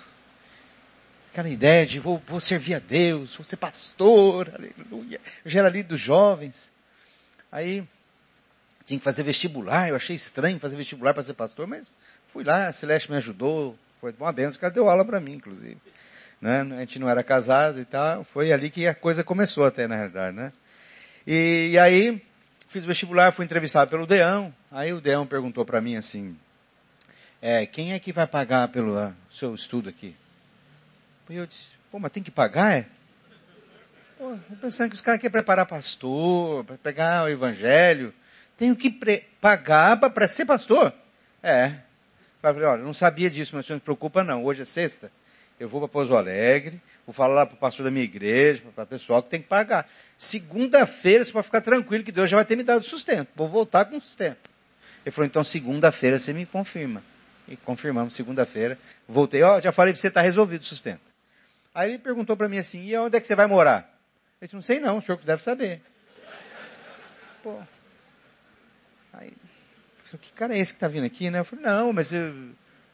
aquela 1.31 1.49
ideia 1.49 1.87
de 1.87 1.99
vou, 1.99 2.21
vou, 2.27 2.41
servir 2.41 2.75
a 2.75 2.79
Deus, 2.79 3.35
vou 3.35 3.45
ser 3.45 3.57
pastor, 3.57 4.53
aleluia. 4.55 5.19
Eu 5.43 5.51
já 5.51 5.61
era 5.61 5.71
líder 5.71 5.89
dos 5.89 6.01
jovens. 6.01 6.71
Aí 7.51 7.83
tinha 8.85 8.99
que 8.99 9.05
fazer 9.05 9.23
vestibular, 9.23 9.89
eu 9.89 9.97
achei 9.97 10.15
estranho 10.15 10.61
fazer 10.61 10.77
vestibular 10.77 11.15
para 11.15 11.23
ser 11.23 11.33
pastor, 11.33 11.67
mas 11.67 11.91
fui 12.29 12.45
lá, 12.45 12.67
a 12.67 12.73
Celeste 12.73 13.11
me 13.11 13.17
ajudou, 13.17 13.79
foi 13.99 14.15
uma 14.21 14.33
benção, 14.33 14.59
o 14.59 14.61
cara 14.61 14.75
deu 14.75 14.91
aula 14.91 15.05
para 15.05 15.19
mim, 15.19 15.33
inclusive 15.33 15.79
né? 16.43 16.63
A 16.77 16.81
gente 16.81 16.99
não 16.99 17.09
era 17.09 17.23
casado 17.23 17.79
e 17.79 17.85
tal. 17.85 18.25
Foi 18.25 18.53
ali 18.53 18.69
que 18.69 18.89
a 18.89 18.95
coisa 18.95 19.23
começou 19.23 19.65
até, 19.65 19.87
na 19.87 19.95
realidade, 19.95 20.37
né? 20.37 20.53
E, 21.25 21.71
e 21.71 21.79
aí, 21.79 22.21
fiz 22.73 22.87
vestibular, 22.87 23.31
fui 23.33 23.45
entrevistado 23.45 23.91
pelo 23.91 24.07
Deão. 24.07 24.53
Aí 24.71 24.95
o 24.95 25.01
Deão 25.01 25.27
perguntou 25.27 25.63
para 25.63 25.81
mim 25.81 25.95
assim, 25.95 26.35
é, 27.41 27.67
quem 27.67 27.93
é 27.93 27.99
que 27.99 28.13
vai 28.13 28.27
pagar 28.27 28.69
pelo 28.69 28.99
uh, 28.99 29.15
seu 29.31 29.55
estudo 29.55 29.91
aqui? 29.91 30.17
E 31.29 31.37
eu 31.37 31.47
disse, 31.47 31.73
pô, 31.91 31.99
mas 31.99 32.11
tem 32.11 32.23
que 32.23 32.31
pagar, 32.31 32.75
é? 32.75 32.87
Pô, 34.17 34.31
eu 34.33 34.57
pensando 34.59 34.89
que 34.89 34.97
os 34.97 35.03
caras 35.03 35.21
querem 35.21 35.33
preparar 35.33 35.67
pastor, 35.67 36.65
para 36.65 36.79
pegar 36.79 37.25
o 37.25 37.29
evangelho. 37.29 38.13
Tenho 38.57 38.75
que 38.75 38.91
pagar 39.41 39.99
para 39.99 40.29
ser 40.29 40.47
pastor? 40.47 40.95
É. 41.43 41.67
Eu 41.67 42.55
falei, 42.55 42.65
olha, 42.65 42.83
não 42.83 42.95
sabia 42.95 43.29
disso, 43.29 43.55
mas 43.55 43.69
não 43.69 43.77
se 43.77 43.83
preocupa 43.83 44.25
não. 44.25 44.45
Hoje 44.45 44.63
é 44.63 44.65
sexta 44.65 45.13
eu 45.63 45.69
vou 45.69 45.81
para 45.81 45.89
Pouso 45.89 46.17
Alegre, 46.17 46.83
vou 47.07 47.15
falar 47.15 47.35
lá 47.35 47.47
para 47.47 47.55
o 47.55 47.59
pastor 47.59 47.85
da 47.85 47.91
minha 47.91 48.05
igreja, 48.05 48.61
para 48.75 48.83
o 48.83 48.87
pessoal 48.87 49.23
que 49.23 49.31
tem 49.31 49.41
que 49.41 49.47
pagar. 49.47 49.89
Segunda-feira 50.19 51.25
você 51.25 51.31
pode 51.31 51.47
ficar 51.47 51.61
tranquilo 51.61 52.03
que 52.03 52.11
Deus 52.11 52.29
já 52.29 52.37
vai 52.37 52.45
ter 52.45 52.57
me 52.57 52.65
dado 52.65 52.85
sustento. 52.85 53.29
Vou 53.37 53.47
voltar 53.47 53.85
com 53.85 54.01
sustento. 54.01 54.51
Ele 55.07 55.13
falou, 55.13 55.27
então 55.27 55.45
segunda-feira 55.45 56.19
você 56.19 56.33
me 56.33 56.45
confirma. 56.45 57.01
E 57.47 57.57
confirmamos, 57.57 58.13
segunda-feira. 58.15 58.77
Voltei, 59.07 59.41
ó, 59.45 59.57
oh, 59.57 59.61
já 59.61 59.71
falei 59.71 59.93
para 59.93 60.01
você, 60.01 60.09
está 60.09 60.21
resolvido 60.21 60.63
o 60.63 60.65
sustento. 60.65 61.01
Aí 61.73 61.91
ele 61.91 61.99
perguntou 61.99 62.37
para 62.37 62.49
mim 62.49 62.59
assim, 62.59 62.83
e 62.85 62.97
onde 62.97 63.17
é 63.17 63.21
que 63.21 63.27
você 63.29 63.37
vai 63.37 63.47
morar? 63.47 63.89
Eu 64.41 64.47
disse, 64.47 64.57
não 64.57 64.63
sei 64.63 64.81
não, 64.81 64.99
o 64.99 65.03
senhor 65.03 65.19
deve 65.19 65.45
saber. 65.45 65.81
Pô. 67.41 67.57
Aí, 69.13 69.33
que 70.21 70.33
cara 70.33 70.57
é 70.57 70.59
esse 70.59 70.73
que 70.73 70.79
está 70.79 70.89
vindo 70.89 71.07
aqui, 71.07 71.31
né? 71.31 71.39
Eu 71.39 71.45
falei, 71.45 71.65
não, 71.65 71.93
mas 71.93 72.13
eu, 72.13 72.35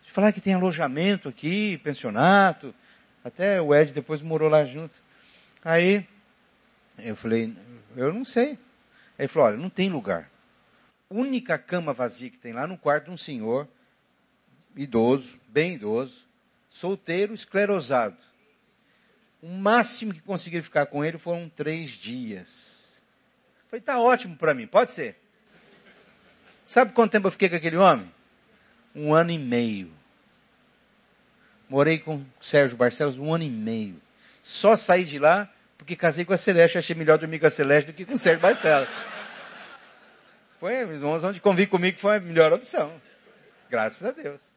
de 0.09 0.15
falar 0.15 0.33
que 0.33 0.41
tem 0.41 0.55
alojamento 0.55 1.29
aqui, 1.29 1.77
pensionato. 1.85 2.75
Até 3.23 3.61
o 3.61 3.75
Ed 3.75 3.93
depois 3.93 4.23
morou 4.23 4.49
lá 4.49 4.65
junto. 4.65 4.97
Aí, 5.63 6.09
eu 6.99 7.15
falei, 7.15 7.55
eu 7.95 8.11
não 8.11 8.25
sei. 8.25 8.53
Aí 8.53 8.57
ele 9.19 9.29
falou, 9.29 9.49
olha, 9.49 9.59
não 9.59 9.69
tem 9.69 9.91
lugar. 9.91 10.31
Única 11.11 11.59
cama 11.59 11.93
vazia 11.93 12.31
que 12.31 12.39
tem 12.39 12.55
lá 12.55 12.67
no 12.67 12.79
quarto 12.79 13.05
de 13.05 13.11
um 13.11 13.19
senhor, 13.19 13.69
idoso, 14.75 15.39
bem 15.47 15.75
idoso, 15.75 16.27
solteiro, 16.71 17.35
esclerosado. 17.35 18.17
O 19.43 19.49
máximo 19.49 20.15
que 20.15 20.23
consegui 20.23 20.63
ficar 20.63 20.87
com 20.87 21.05
ele 21.05 21.19
foram 21.19 21.51
três 21.51 21.91
dias. 21.91 23.05
Eu 23.65 23.71
falei, 23.71 23.83
tá 23.83 24.01
ótimo 24.01 24.37
para 24.37 24.55
mim, 24.55 24.67
pode 24.67 24.91
ser. 24.91 25.21
Sabe 26.65 26.93
quanto 26.93 27.13
tempo 27.13 27.27
eu 27.27 27.33
fiquei 27.33 27.51
com 27.51 27.57
aquele 27.57 27.77
homem? 27.77 28.11
Um 28.95 29.13
ano 29.13 29.31
e 29.31 29.39
meio. 29.39 29.98
Morei 31.69 31.99
com 31.99 32.25
Sérgio 32.41 32.77
Barcelos 32.77 33.19
um 33.19 33.33
ano 33.35 33.45
e 33.45 33.51
meio. 33.51 34.01
Só 34.43 34.77
saí 34.77 35.05
de 35.05 35.19
lá 35.19 35.49
porque 35.77 35.95
casei 35.95 36.25
com 36.25 36.33
a 36.33 36.39
Celeste. 36.39 36.79
Achei 36.79 36.97
melhor 36.97 37.19
dormir 37.19 37.39
com 37.39 37.47
a 37.47 37.51
Celeste 37.51 37.93
do 37.93 37.93
que 37.93 38.05
com 38.05 38.15
o 38.15 38.19
Sérgio 38.19 38.41
Barcelos. 38.41 38.89
Foi, 40.59 40.85
os 40.85 41.01
irmãos 41.01 41.23
onde 41.23 41.41
convive 41.41 41.71
comigo 41.71 41.99
foi 41.99 42.17
a 42.17 42.21
melhor 42.21 42.53
opção. 42.53 42.93
Graças 43.71 44.09
a 44.09 44.11
Deus. 44.11 44.51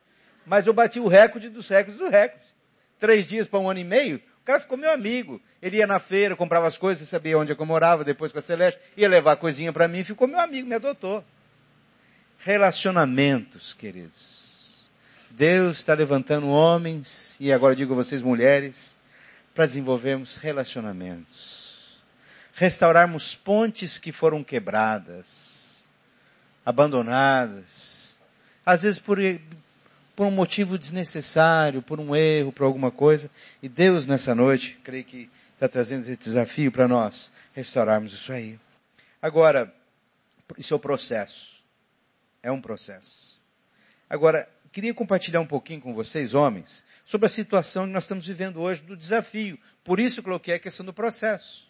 Mas 0.45 0.65
eu 0.65 0.73
bati 0.73 0.99
o 0.99 1.07
recorde 1.07 1.49
dos 1.49 1.67
recordes 1.67 1.97
dos 1.97 2.09
recordes. 2.09 2.55
Três 2.99 3.27
dias 3.27 3.47
para 3.47 3.59
um 3.59 3.69
ano 3.69 3.79
e 3.79 3.83
meio, 3.83 4.17
o 4.17 4.45
cara 4.45 4.59
ficou 4.59 4.77
meu 4.77 4.91
amigo. 4.91 5.41
Ele 5.61 5.77
ia 5.77 5.87
na 5.87 5.99
feira, 5.99 6.35
comprava 6.35 6.67
as 6.67 6.77
coisas, 6.77 7.07
sabia 7.07 7.37
onde 7.37 7.51
eu 7.51 7.65
morava, 7.65 8.03
depois 8.03 8.31
com 8.31 8.39
a 8.39 8.41
Celeste, 8.41 8.79
ia 8.95 9.09
levar 9.09 9.35
coisinha 9.35 9.73
para 9.73 9.87
mim, 9.87 10.03
ficou 10.03 10.27
meu 10.27 10.39
amigo, 10.39 10.67
me 10.67 10.75
adotou. 10.75 11.23
Relacionamentos, 12.39 13.73
queridos. 13.73 14.40
Deus 15.31 15.77
está 15.77 15.93
levantando 15.93 16.47
homens, 16.47 17.37
e 17.39 17.51
agora 17.51 17.75
digo 17.75 17.93
a 17.93 17.95
vocês 17.95 18.21
mulheres, 18.21 18.97
para 19.55 19.65
desenvolvermos 19.65 20.35
relacionamentos. 20.35 22.01
Restaurarmos 22.53 23.35
pontes 23.35 23.97
que 23.97 24.11
foram 24.11 24.43
quebradas, 24.43 25.83
abandonadas, 26.65 28.19
às 28.65 28.81
vezes 28.81 28.99
por, 28.99 29.17
por 30.15 30.27
um 30.27 30.31
motivo 30.31 30.77
desnecessário, 30.77 31.81
por 31.81 31.99
um 31.99 32.15
erro, 32.15 32.51
por 32.51 32.65
alguma 32.65 32.91
coisa. 32.91 33.29
E 33.63 33.69
Deus 33.69 34.05
nessa 34.05 34.35
noite, 34.35 34.79
creio 34.83 35.03
que 35.03 35.29
está 35.53 35.67
trazendo 35.67 36.01
esse 36.01 36.17
desafio 36.17 36.71
para 36.71 36.87
nós, 36.87 37.31
restaurarmos 37.53 38.13
isso 38.13 38.33
aí. 38.33 38.59
Agora, 39.21 39.73
isso 40.57 40.73
é 40.73 40.77
o 40.77 40.79
processo. 40.79 41.61
É 42.43 42.51
um 42.51 42.59
processo. 42.59 43.39
Agora, 44.09 44.47
queria 44.71 44.93
compartilhar 44.93 45.41
um 45.41 45.47
pouquinho 45.47 45.81
com 45.81 45.93
vocês, 45.93 46.33
homens, 46.33 46.83
sobre 47.05 47.25
a 47.25 47.29
situação 47.29 47.85
que 47.85 47.93
nós 47.93 48.05
estamos 48.05 48.25
vivendo 48.25 48.61
hoje 48.61 48.81
do 48.81 48.95
desafio. 48.95 49.59
Por 49.83 49.99
isso 49.99 50.23
coloquei 50.23 50.55
a 50.55 50.59
questão 50.59 50.85
do 50.85 50.93
processo. 50.93 51.69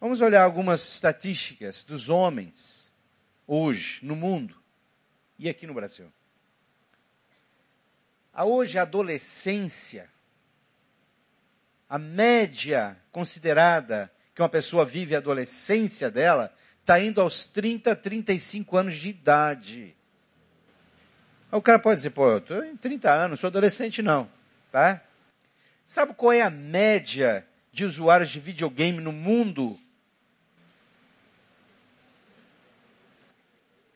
Vamos 0.00 0.20
olhar 0.20 0.42
algumas 0.42 0.90
estatísticas 0.90 1.84
dos 1.84 2.08
homens 2.08 2.92
hoje 3.46 4.04
no 4.04 4.16
mundo 4.16 4.56
e 5.38 5.48
aqui 5.48 5.66
no 5.66 5.74
Brasil. 5.74 6.10
A 8.32 8.44
hoje 8.44 8.78
a 8.78 8.82
adolescência, 8.82 10.10
a 11.88 11.98
média 11.98 12.96
considerada 13.10 14.12
que 14.34 14.42
uma 14.42 14.48
pessoa 14.48 14.84
vive 14.84 15.14
a 15.14 15.18
adolescência 15.18 16.10
dela, 16.10 16.54
está 16.80 17.00
indo 17.00 17.20
aos 17.20 17.46
30, 17.46 17.96
35 17.96 18.76
anos 18.76 18.98
de 18.98 19.08
idade. 19.08 19.96
O 21.50 21.62
cara 21.62 21.78
pode 21.78 21.96
dizer, 21.96 22.10
pô, 22.10 22.28
eu 22.30 22.38
estou 22.38 22.64
em 22.64 22.76
30 22.76 23.10
anos, 23.10 23.40
sou 23.40 23.48
adolescente 23.48 24.02
não, 24.02 24.28
tá? 24.72 25.02
Sabe 25.84 26.14
qual 26.14 26.32
é 26.32 26.42
a 26.42 26.50
média 26.50 27.46
de 27.72 27.84
usuários 27.84 28.30
de 28.30 28.40
videogame 28.40 29.00
no 29.00 29.12
mundo? 29.12 29.78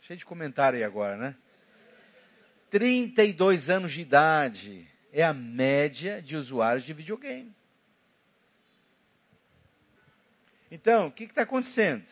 Cheio 0.02 0.18
de 0.18 0.24
comentário 0.24 0.78
aí 0.78 0.84
agora, 0.84 1.16
né? 1.16 1.36
32 2.70 3.68
anos 3.68 3.92
de 3.92 4.00
idade 4.00 4.88
é 5.12 5.24
a 5.24 5.34
média 5.34 6.22
de 6.22 6.36
usuários 6.36 6.84
de 6.84 6.92
videogame. 6.92 7.52
Então, 10.70 11.08
o 11.08 11.12
que 11.12 11.24
está 11.24 11.42
acontecendo? 11.42 12.08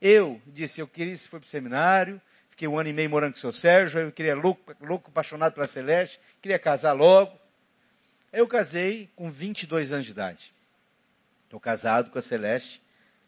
Eu 0.00 0.42
disse, 0.46 0.80
eu 0.80 0.88
queria, 0.88 1.16
se 1.16 1.28
for 1.28 1.38
para 1.38 1.46
o 1.46 1.48
seminário, 1.48 2.20
fiquei 2.56 2.66
um 2.66 2.78
ano 2.78 2.88
e 2.88 2.92
meio 2.94 3.10
morando 3.10 3.32
com 3.32 3.36
o 3.36 3.40
seu 3.40 3.52
Sérgio, 3.52 4.00
eu 4.00 4.10
queria 4.10 4.34
louco, 4.34 4.74
louco, 4.80 5.10
apaixonado 5.10 5.52
pela 5.52 5.66
Celeste, 5.66 6.18
queria 6.40 6.58
casar 6.58 6.94
logo. 6.94 7.38
Eu 8.32 8.48
casei 8.48 9.10
com 9.14 9.30
22 9.30 9.92
anos 9.92 10.06
de 10.06 10.12
idade. 10.12 10.54
Estou 11.44 11.60
casado 11.60 12.10
com 12.10 12.18
a 12.18 12.22
Celeste 12.22 12.80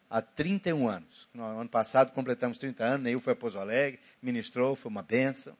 há 0.09 0.19
31 0.19 0.89
anos. 0.89 1.29
No 1.31 1.43
ano 1.43 1.69
passado 1.69 2.11
completamos 2.11 2.57
30 2.57 2.83
anos, 2.83 3.03
Neil 3.03 3.19
foi 3.19 3.33
a 3.33 3.35
Pouso 3.35 3.59
Alegre, 3.59 3.99
ministrou, 4.19 4.75
foi 4.75 4.89
uma 4.89 5.03
benção. 5.03 5.55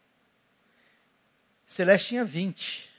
Celeste 1.68 2.08
tinha 2.08 2.26
20. 2.26 2.90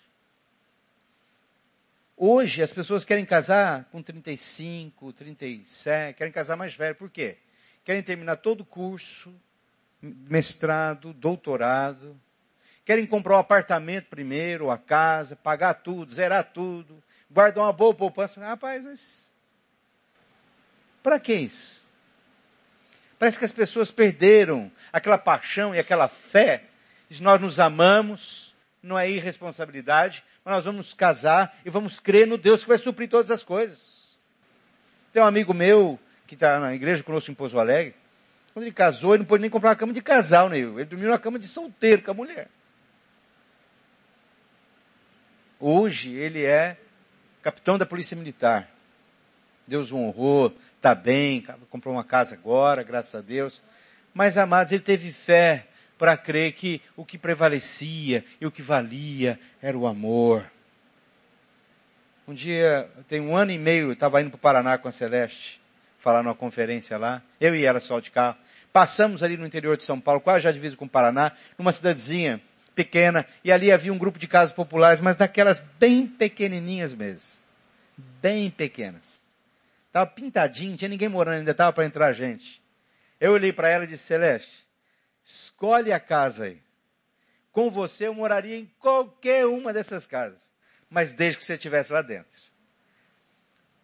Hoje 2.16 2.62
as 2.62 2.70
pessoas 2.70 3.04
querem 3.04 3.26
casar 3.26 3.86
com 3.86 4.00
35, 4.00 5.12
37, 5.14 6.16
querem 6.16 6.32
casar 6.32 6.54
mais 6.54 6.76
velho. 6.76 6.94
Por 6.94 7.10
quê? 7.10 7.38
Querem 7.84 8.04
terminar 8.04 8.36
todo 8.36 8.60
o 8.60 8.64
curso, 8.64 9.34
mestrado, 10.02 11.12
doutorado. 11.12 12.18
Querem 12.84 13.06
comprar 13.06 13.34
o 13.34 13.36
um 13.36 13.40
apartamento 13.40 14.06
primeiro, 14.06 14.70
a 14.70 14.78
casa, 14.78 15.36
pagar 15.36 15.74
tudo, 15.74 16.12
zerar 16.12 16.44
tudo, 16.44 17.02
guardar 17.30 17.64
uma 17.64 17.72
boa 17.72 17.94
poupança. 17.94 18.40
Rapaz, 18.40 18.84
mas 18.84 19.32
para 21.02 21.18
que 21.18 21.34
isso? 21.34 21.80
Parece 23.18 23.38
que 23.38 23.44
as 23.44 23.52
pessoas 23.52 23.90
perderam 23.90 24.70
aquela 24.92 25.18
paixão 25.18 25.74
e 25.74 25.78
aquela 25.78 26.08
fé. 26.08 26.64
De 27.08 27.22
nós 27.22 27.40
nos 27.40 27.58
amamos, 27.58 28.54
não 28.82 28.98
é 28.98 29.10
irresponsabilidade, 29.10 30.24
mas 30.44 30.54
nós 30.54 30.64
vamos 30.64 30.94
casar 30.94 31.58
e 31.64 31.70
vamos 31.70 31.98
crer 31.98 32.26
no 32.26 32.38
Deus 32.38 32.62
que 32.62 32.68
vai 32.68 32.78
suprir 32.78 33.08
todas 33.08 33.30
as 33.30 33.42
coisas. 33.42 34.16
Tem 35.12 35.22
um 35.22 35.26
amigo 35.26 35.52
meu 35.52 35.98
que 36.26 36.34
está 36.34 36.60
na 36.60 36.74
igreja 36.74 37.02
conosco 37.02 37.30
em 37.30 37.34
Pouso 37.34 37.58
Alegre. 37.58 37.94
Quando 38.52 38.64
ele 38.64 38.72
casou, 38.72 39.14
ele 39.14 39.20
não 39.20 39.26
pôde 39.26 39.42
nem 39.42 39.50
comprar 39.50 39.70
uma 39.70 39.76
cama 39.76 39.92
de 39.92 40.02
casal, 40.02 40.48
né? 40.48 40.58
Ele 40.58 40.84
dormiu 40.84 41.08
na 41.08 41.18
cama 41.18 41.38
de 41.38 41.46
solteiro 41.46 42.02
com 42.02 42.10
a 42.10 42.14
mulher. 42.14 42.48
Hoje 45.58 46.14
ele 46.14 46.44
é 46.44 46.76
capitão 47.42 47.78
da 47.78 47.86
polícia 47.86 48.16
militar. 48.16 48.68
Deus 49.66 49.92
o 49.92 49.96
honrou, 49.96 50.56
está 50.76 50.94
bem, 50.94 51.44
comprou 51.68 51.94
uma 51.94 52.02
casa 52.02 52.34
agora, 52.34 52.82
graças 52.82 53.14
a 53.14 53.20
Deus. 53.20 53.62
Mas, 54.12 54.36
amados, 54.36 54.72
ele 54.72 54.82
teve 54.82 55.12
fé 55.12 55.68
para 55.96 56.16
crer 56.16 56.52
que 56.52 56.80
o 56.96 57.04
que 57.04 57.18
prevalecia 57.18 58.24
e 58.40 58.46
o 58.46 58.50
que 58.50 58.62
valia 58.62 59.38
era 59.62 59.76
o 59.78 59.86
amor. 59.86 60.50
Um 62.26 62.32
dia, 62.32 62.90
tem 63.06 63.20
um 63.20 63.36
ano 63.36 63.52
e 63.52 63.58
meio, 63.58 63.88
eu 63.88 63.92
estava 63.92 64.20
indo 64.20 64.30
para 64.30 64.36
o 64.36 64.40
Paraná 64.40 64.78
com 64.78 64.88
a 64.88 64.92
Celeste, 64.92 65.59
falar 66.00 66.22
numa 66.22 66.34
conferência 66.34 66.98
lá, 66.98 67.22
eu 67.40 67.54
e 67.54 67.64
ela 67.64 67.78
só 67.78 68.00
de 68.00 68.10
carro. 68.10 68.36
Passamos 68.72 69.22
ali 69.22 69.36
no 69.36 69.46
interior 69.46 69.76
de 69.76 69.84
São 69.84 70.00
Paulo, 70.00 70.20
quase 70.20 70.44
já 70.44 70.50
divisa 70.50 70.76
com 70.76 70.86
o 70.86 70.88
Paraná, 70.88 71.32
numa 71.56 71.72
cidadezinha 71.72 72.40
pequena, 72.74 73.26
e 73.44 73.52
ali 73.52 73.70
havia 73.70 73.92
um 73.92 73.98
grupo 73.98 74.18
de 74.18 74.26
casas 74.26 74.54
populares, 74.54 75.00
mas 75.00 75.16
daquelas 75.16 75.60
bem 75.78 76.06
pequenininhas 76.06 76.94
mesmo. 76.94 77.40
Bem 78.20 78.50
pequenas. 78.50 79.20
Estava 79.86 80.06
pintadinho, 80.06 80.76
tinha 80.76 80.88
ninguém 80.88 81.08
morando, 81.08 81.38
ainda 81.38 81.50
estava 81.50 81.72
para 81.72 81.84
entrar 81.84 82.12
gente. 82.12 82.62
Eu 83.20 83.32
olhei 83.32 83.52
para 83.52 83.68
ela 83.68 83.84
e 83.84 83.88
disse, 83.88 84.04
Celeste, 84.04 84.66
escolhe 85.22 85.92
a 85.92 86.00
casa 86.00 86.44
aí. 86.44 86.62
Com 87.52 87.70
você 87.70 88.06
eu 88.06 88.14
moraria 88.14 88.56
em 88.56 88.70
qualquer 88.78 89.44
uma 89.44 89.72
dessas 89.72 90.06
casas, 90.06 90.40
mas 90.88 91.12
desde 91.14 91.38
que 91.38 91.44
você 91.44 91.54
estivesse 91.54 91.92
lá 91.92 92.00
dentro. 92.00 92.49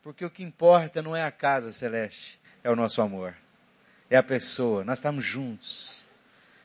Porque 0.06 0.24
o 0.24 0.30
que 0.30 0.44
importa 0.44 1.02
não 1.02 1.16
é 1.16 1.24
a 1.24 1.32
casa, 1.32 1.72
Celeste, 1.72 2.38
é 2.62 2.70
o 2.70 2.76
nosso 2.76 3.02
amor. 3.02 3.34
É 4.08 4.16
a 4.16 4.22
pessoa, 4.22 4.84
nós 4.84 4.98
estamos 5.00 5.24
juntos. 5.24 6.04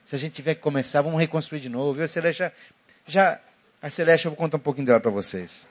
Se 0.06 0.16
a 0.16 0.20
gente 0.20 0.34
tiver 0.34 0.54
que 0.54 0.62
começar, 0.62 1.02
vamos 1.02 1.20
reconstruir 1.20 1.60
de 1.60 1.68
novo. 1.68 2.00
E 2.00 2.04
a 2.04 2.08
Celeste 2.08 2.52
já, 3.08 3.42
a 3.82 3.90
Celeste, 3.90 4.28
eu 4.28 4.32
vou 4.32 4.38
contar 4.38 4.58
um 4.58 4.60
pouquinho 4.60 4.86
dela 4.86 5.00
para 5.00 5.10
vocês. 5.10 5.66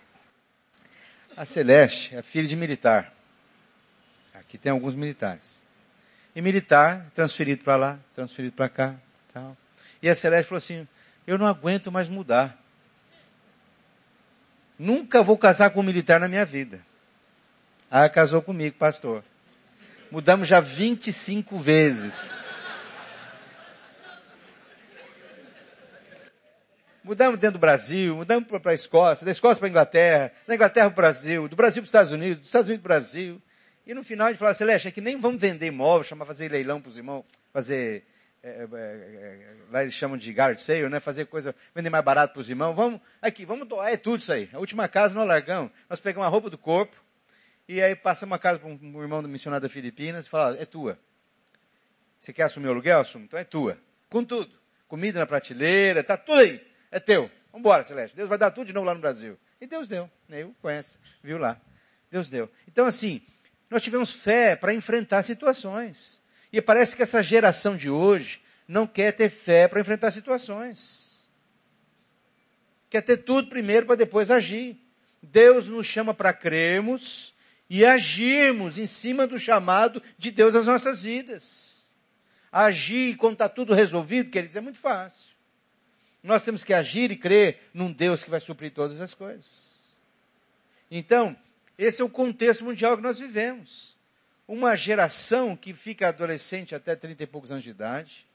A 1.36 1.44
Celeste 1.44 2.12
é 2.16 2.24
filha 2.24 2.48
de 2.48 2.56
militar. 2.56 3.14
Aqui 4.34 4.58
tem 4.58 4.72
alguns 4.72 4.96
militares. 4.96 5.62
E 6.34 6.42
militar, 6.42 7.08
transferido 7.14 7.62
para 7.62 7.76
lá, 7.76 8.00
transferido 8.16 8.56
para 8.56 8.68
cá. 8.68 8.96
Tal. 9.32 9.56
E 10.02 10.08
a 10.08 10.14
Celeste 10.16 10.48
falou 10.48 10.58
assim, 10.58 10.88
eu 11.24 11.38
não 11.38 11.46
aguento 11.46 11.92
mais 11.92 12.08
mudar. 12.08 12.58
Nunca 14.76 15.22
vou 15.22 15.38
casar 15.38 15.70
com 15.70 15.78
um 15.78 15.84
militar 15.84 16.18
na 16.18 16.26
minha 16.26 16.44
vida. 16.44 16.89
Ah, 17.92 18.08
casou 18.08 18.40
comigo, 18.40 18.76
pastor. 18.76 19.24
Mudamos 20.12 20.46
já 20.46 20.60
25 20.60 21.58
vezes. 21.58 22.38
Mudamos 27.02 27.40
dentro 27.40 27.58
do 27.58 27.60
Brasil, 27.60 28.14
mudamos 28.14 28.48
para 28.48 28.70
a 28.70 28.74
Escócia, 28.74 29.24
da 29.24 29.32
Escócia 29.32 29.56
para 29.56 29.66
a 29.66 29.70
Inglaterra, 29.70 30.32
da 30.46 30.54
Inglaterra 30.54 30.88
para 30.88 30.92
o 30.92 30.96
Brasil, 31.02 31.48
do 31.48 31.56
Brasil 31.56 31.82
para 31.82 31.86
os 31.86 31.88
Estados 31.88 32.12
Unidos, 32.12 32.38
dos 32.38 32.46
Estados 32.46 32.68
Unidos 32.68 32.82
para 32.84 32.94
o 32.94 32.96
Brasil. 32.96 33.42
E 33.84 33.92
no 33.92 34.04
final 34.04 34.28
a 34.28 34.30
gente 34.30 34.38
fala, 34.38 34.54
Celeste, 34.54 34.86
é 34.86 34.90
que 34.92 35.00
nem 35.00 35.18
vamos 35.18 35.40
vender 35.40 35.66
imóvel, 35.66 36.04
chamar 36.04 36.26
fazer 36.26 36.48
leilão 36.48 36.80
para 36.80 36.90
os 36.90 36.96
irmãos, 36.96 37.24
fazer, 37.52 38.04
é, 38.40 38.50
é, 38.50 38.68
é, 38.72 39.56
lá 39.72 39.82
eles 39.82 39.94
chamam 39.94 40.16
de 40.16 40.32
garage 40.32 40.62
sale, 40.62 40.88
né? 40.88 41.00
Fazer 41.00 41.24
coisa, 41.24 41.56
vender 41.74 41.90
mais 41.90 42.04
barato 42.04 42.34
para 42.34 42.40
os 42.40 42.48
irmãos. 42.48 42.74
Vamos, 42.74 43.00
aqui, 43.20 43.44
vamos 43.44 43.66
doar, 43.66 43.92
é 43.92 43.96
tudo 43.96 44.20
isso 44.20 44.32
aí. 44.32 44.48
A 44.52 44.60
última 44.60 44.86
casa 44.86 45.12
nós 45.12 45.26
largamos, 45.26 45.72
nós 45.88 45.98
pegamos 45.98 46.24
a 46.24 46.30
roupa 46.30 46.48
do 46.48 46.58
corpo, 46.58 46.94
e 47.72 47.80
aí 47.80 47.94
passamos 47.94 48.34
a 48.34 48.38
casa 48.40 48.58
para 48.58 48.68
um 48.68 49.00
irmão 49.00 49.22
do 49.22 49.28
missionário 49.28 49.62
da 49.62 49.68
Filipinas 49.72 50.26
e 50.26 50.28
falamos, 50.28 50.60
é 50.60 50.64
tua. 50.64 50.98
Você 52.18 52.32
quer 52.32 52.42
assumir 52.42 52.66
o 52.66 52.72
aluguel? 52.72 52.98
Assume, 52.98 53.26
então 53.26 53.38
é 53.38 53.44
tua. 53.44 53.78
Com 54.08 54.24
tudo. 54.24 54.52
Comida 54.88 55.20
na 55.20 55.26
prateleira, 55.26 56.02
tá 56.02 56.16
tudo 56.16 56.40
aí. 56.40 56.60
É 56.90 56.98
teu. 56.98 57.30
Vamos 57.52 57.60
embora, 57.60 57.84
Celeste. 57.84 58.16
Deus 58.16 58.28
vai 58.28 58.36
dar 58.36 58.50
tudo 58.50 58.66
de 58.66 58.72
novo 58.72 58.86
lá 58.86 58.94
no 58.94 59.00
Brasil. 59.00 59.38
E 59.60 59.68
Deus 59.68 59.86
deu. 59.86 60.10
Eu 60.28 60.52
conhece, 60.60 60.98
viu 61.22 61.38
lá. 61.38 61.60
Deus 62.10 62.28
deu. 62.28 62.50
Então 62.66 62.86
assim, 62.86 63.22
nós 63.70 63.84
tivemos 63.84 64.10
fé 64.10 64.56
para 64.56 64.74
enfrentar 64.74 65.22
situações. 65.22 66.20
E 66.52 66.60
parece 66.60 66.96
que 66.96 67.02
essa 67.04 67.22
geração 67.22 67.76
de 67.76 67.88
hoje 67.88 68.42
não 68.66 68.84
quer 68.84 69.12
ter 69.12 69.30
fé 69.30 69.68
para 69.68 69.80
enfrentar 69.80 70.10
situações. 70.10 71.24
Quer 72.90 73.02
ter 73.02 73.18
tudo 73.18 73.48
primeiro 73.48 73.86
para 73.86 73.94
depois 73.94 74.28
agir. 74.28 74.76
Deus 75.22 75.68
nos 75.68 75.86
chama 75.86 76.12
para 76.12 76.32
crermos 76.32 77.32
e 77.70 77.86
agirmos 77.86 78.78
em 78.78 78.86
cima 78.86 79.28
do 79.28 79.38
chamado 79.38 80.02
de 80.18 80.32
Deus 80.32 80.56
às 80.56 80.66
nossas 80.66 81.04
vidas. 81.04 81.88
Agir 82.50 83.16
quando 83.16 83.34
está 83.34 83.48
tudo 83.48 83.72
resolvido, 83.72 84.28
queridos, 84.28 84.56
é 84.56 84.60
muito 84.60 84.78
fácil. 84.78 85.30
Nós 86.20 86.42
temos 86.42 86.64
que 86.64 86.74
agir 86.74 87.12
e 87.12 87.16
crer 87.16 87.60
num 87.72 87.92
Deus 87.92 88.24
que 88.24 88.30
vai 88.30 88.40
suprir 88.40 88.72
todas 88.72 89.00
as 89.00 89.14
coisas. 89.14 89.70
Então, 90.90 91.36
esse 91.78 92.02
é 92.02 92.04
o 92.04 92.10
contexto 92.10 92.64
mundial 92.64 92.96
que 92.96 93.02
nós 93.04 93.20
vivemos. 93.20 93.96
Uma 94.48 94.74
geração 94.74 95.56
que 95.56 95.72
fica 95.72 96.08
adolescente 96.08 96.74
até 96.74 96.96
30 96.96 97.22
e 97.22 97.26
poucos 97.26 97.52
anos 97.52 97.62
de 97.62 97.70
idade, 97.70 98.26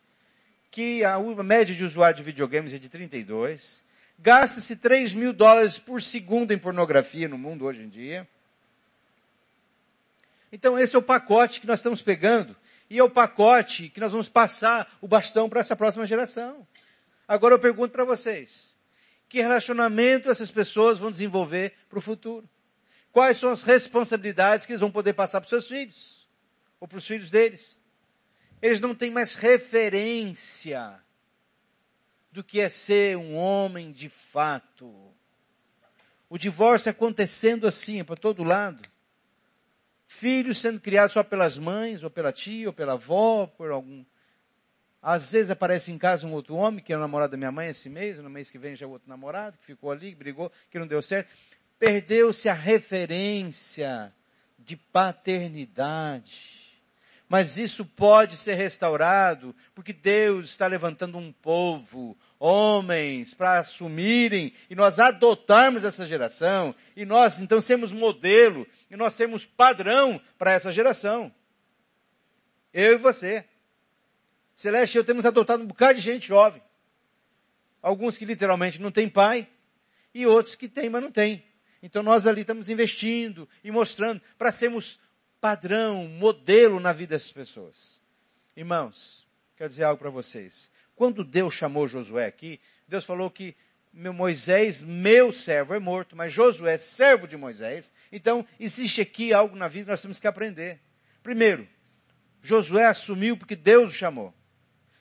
que 0.71 1.03
a 1.03 1.19
média 1.43 1.75
de 1.75 1.83
usuário 1.83 2.15
de 2.15 2.23
videogames 2.23 2.73
é 2.73 2.79
de 2.79 2.87
32, 2.87 3.83
gasta-se 4.17 4.77
3 4.77 5.13
mil 5.13 5.33
dólares 5.33 5.77
por 5.77 6.01
segundo 6.01 6.53
em 6.53 6.57
pornografia 6.57 7.27
no 7.27 7.37
mundo 7.37 7.65
hoje 7.65 7.83
em 7.83 7.89
dia. 7.89 8.25
Então 10.51 10.77
esse 10.77 10.95
é 10.95 10.99
o 10.99 11.01
pacote 11.01 11.59
que 11.59 11.67
nós 11.67 11.79
estamos 11.79 12.01
pegando 12.01 12.55
e 12.89 12.99
é 12.99 13.03
o 13.03 13.09
pacote 13.09 13.89
que 13.89 13.99
nós 13.99 14.11
vamos 14.11 14.29
passar 14.29 14.97
o 15.01 15.07
bastão 15.07 15.49
para 15.49 15.59
essa 15.59 15.75
próxima 15.75 16.05
geração. 16.05 16.67
Agora 17.27 17.55
eu 17.55 17.59
pergunto 17.59 17.91
para 17.91 18.05
vocês, 18.05 18.75
que 19.27 19.41
relacionamento 19.41 20.29
essas 20.29 20.51
pessoas 20.51 20.99
vão 20.99 21.11
desenvolver 21.11 21.73
para 21.89 21.97
o 21.97 22.01
futuro? 22.01 22.47
Quais 23.11 23.37
são 23.37 23.49
as 23.49 23.63
responsabilidades 23.63 24.65
que 24.65 24.73
eles 24.73 24.81
vão 24.81 24.91
poder 24.91 25.13
passar 25.13 25.39
para 25.39 25.45
os 25.45 25.49
seus 25.49 25.67
filhos? 25.67 26.29
Ou 26.79 26.87
para 26.87 26.97
os 26.97 27.07
filhos 27.07 27.31
deles? 27.31 27.79
Eles 28.61 28.79
não 28.79 28.93
têm 28.93 29.09
mais 29.09 29.35
referência 29.35 30.99
do 32.31 32.43
que 32.43 32.59
é 32.59 32.67
ser 32.67 33.17
um 33.17 33.35
homem 33.35 33.91
de 33.91 34.09
fato. 34.09 34.93
O 36.29 36.37
divórcio 36.37 36.91
acontecendo 36.91 37.65
assim, 37.65 38.01
é 38.01 38.03
para 38.03 38.17
todo 38.17 38.43
lado. 38.43 38.81
Filhos 40.07 40.59
sendo 40.59 40.79
criados 40.79 41.13
só 41.13 41.23
pelas 41.23 41.57
mães, 41.57 42.03
ou 42.03 42.09
pela 42.09 42.31
tia, 42.31 42.67
ou 42.67 42.73
pela 42.73 42.93
avó, 42.93 43.47
por 43.47 43.71
algum. 43.71 44.05
Às 45.01 45.31
vezes 45.31 45.51
aparece 45.51 45.91
em 45.91 45.97
casa 45.97 46.25
um 46.25 46.33
outro 46.33 46.55
homem, 46.55 46.83
que 46.83 46.91
é 46.91 46.97
o 46.97 46.99
namorado 46.99 47.31
da 47.31 47.37
minha 47.37 47.51
mãe 47.51 47.69
esse 47.69 47.89
mês, 47.89 48.17
no 48.17 48.29
mês 48.29 48.49
que 48.49 48.57
vem 48.57 48.75
já 48.75 48.85
é 48.85 48.89
outro 48.89 49.07
namorado, 49.07 49.57
que 49.57 49.65
ficou 49.65 49.91
ali, 49.91 50.15
brigou, 50.15 50.51
que 50.71 50.79
não 50.79 50.87
deu 50.87 51.01
certo. 51.01 51.29
Perdeu-se 51.77 52.49
a 52.49 52.53
referência 52.53 54.13
de 54.57 54.75
paternidade. 54.75 56.65
Mas 57.27 57.57
isso 57.57 57.83
pode 57.85 58.35
ser 58.35 58.53
restaurado, 58.53 59.55
porque 59.73 59.91
Deus 59.91 60.51
está 60.51 60.67
levantando 60.67 61.17
um 61.17 61.31
povo, 61.31 62.17
homens, 62.45 63.33
para 63.33 63.59
assumirem 63.59 64.53
e 64.69 64.75
nós 64.75 64.99
adotarmos 64.99 65.83
essa 65.83 66.05
geração, 66.05 66.75
e 66.95 67.03
nós 67.05 67.39
então 67.39 67.59
sermos 67.59 67.91
modelo, 67.91 68.67
e 68.89 68.95
nós 68.95 69.15
sermos 69.15 69.45
padrão 69.45 70.21
para 70.37 70.51
essa 70.51 70.71
geração. 70.71 71.33
Eu 72.71 72.93
e 72.93 72.97
você. 72.97 73.43
Celeste, 74.55 74.97
eu 74.97 75.03
temos 75.03 75.25
adotado 75.25 75.63
um 75.63 75.67
bocado 75.67 75.95
de 75.95 76.01
gente 76.01 76.27
jovem. 76.27 76.61
Alguns 77.81 78.17
que 78.17 78.25
literalmente 78.25 78.81
não 78.81 78.91
têm 78.91 79.09
pai, 79.09 79.47
e 80.13 80.25
outros 80.27 80.55
que 80.55 80.69
têm, 80.69 80.89
mas 80.89 81.01
não 81.01 81.11
têm. 81.11 81.43
Então 81.81 82.03
nós 82.03 82.25
ali 82.25 82.41
estamos 82.41 82.69
investindo 82.69 83.49
e 83.63 83.71
mostrando 83.71 84.21
para 84.37 84.51
sermos 84.51 84.99
padrão, 85.41 86.07
modelo 86.07 86.79
na 86.79 86.93
vida 86.93 87.15
dessas 87.15 87.31
pessoas. 87.31 88.01
Irmãos, 88.55 89.27
quero 89.57 89.69
dizer 89.69 89.83
algo 89.83 89.99
para 89.99 90.09
vocês. 90.09 90.71
Quando 90.95 91.23
Deus 91.23 91.53
chamou 91.53 91.87
Josué 91.87 92.25
aqui, 92.25 92.59
Deus 92.87 93.05
falou 93.05 93.29
que 93.29 93.55
Moisés, 93.93 94.83
meu 94.83 95.31
servo, 95.31 95.73
é 95.73 95.79
morto, 95.79 96.15
mas 96.15 96.33
Josué, 96.33 96.73
é 96.75 96.77
servo 96.77 97.27
de 97.27 97.37
Moisés. 97.37 97.91
Então, 98.11 98.45
existe 98.59 99.01
aqui 99.01 99.33
algo 99.33 99.55
na 99.55 99.67
vida 99.67 99.85
que 99.85 99.91
nós 99.91 100.01
temos 100.01 100.19
que 100.19 100.27
aprender. 100.27 100.79
Primeiro, 101.23 101.67
Josué 102.41 102.85
assumiu 102.85 103.37
porque 103.37 103.55
Deus 103.55 103.91
o 103.91 103.95
chamou. 103.95 104.33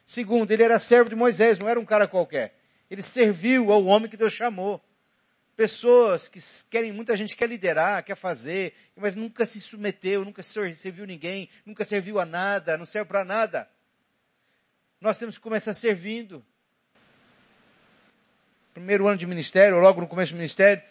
Segundo, 0.06 0.50
ele 0.50 0.62
era 0.62 0.78
servo 0.78 1.10
de 1.10 1.16
Moisés, 1.16 1.58
não 1.58 1.68
era 1.68 1.80
um 1.80 1.84
cara 1.84 2.06
qualquer. 2.06 2.58
Ele 2.90 3.02
serviu 3.02 3.72
ao 3.72 3.84
homem 3.84 4.08
que 4.08 4.16
Deus 4.16 4.32
chamou. 4.32 4.82
Pessoas 5.56 6.28
que 6.28 6.40
querem, 6.68 6.92
muita 6.92 7.16
gente 7.16 7.36
quer 7.36 7.48
liderar, 7.48 8.02
quer 8.04 8.16
fazer, 8.16 8.74
mas 8.96 9.14
nunca 9.14 9.46
se 9.46 9.60
submeteu, 9.60 10.24
nunca 10.24 10.42
serviu 10.42 11.06
ninguém, 11.06 11.48
nunca 11.64 11.84
serviu 11.84 12.18
a 12.18 12.26
nada, 12.26 12.76
não 12.76 12.84
serve 12.84 13.08
para 13.08 13.24
nada. 13.24 13.68
Nós 15.04 15.18
temos 15.18 15.36
que 15.36 15.42
começar 15.42 15.74
servindo. 15.74 16.42
Primeiro 18.72 19.06
ano 19.06 19.18
de 19.18 19.26
ministério, 19.26 19.76
ou 19.76 19.82
logo 19.82 20.00
no 20.00 20.08
começo 20.08 20.32
do 20.32 20.36
ministério, 20.36 20.82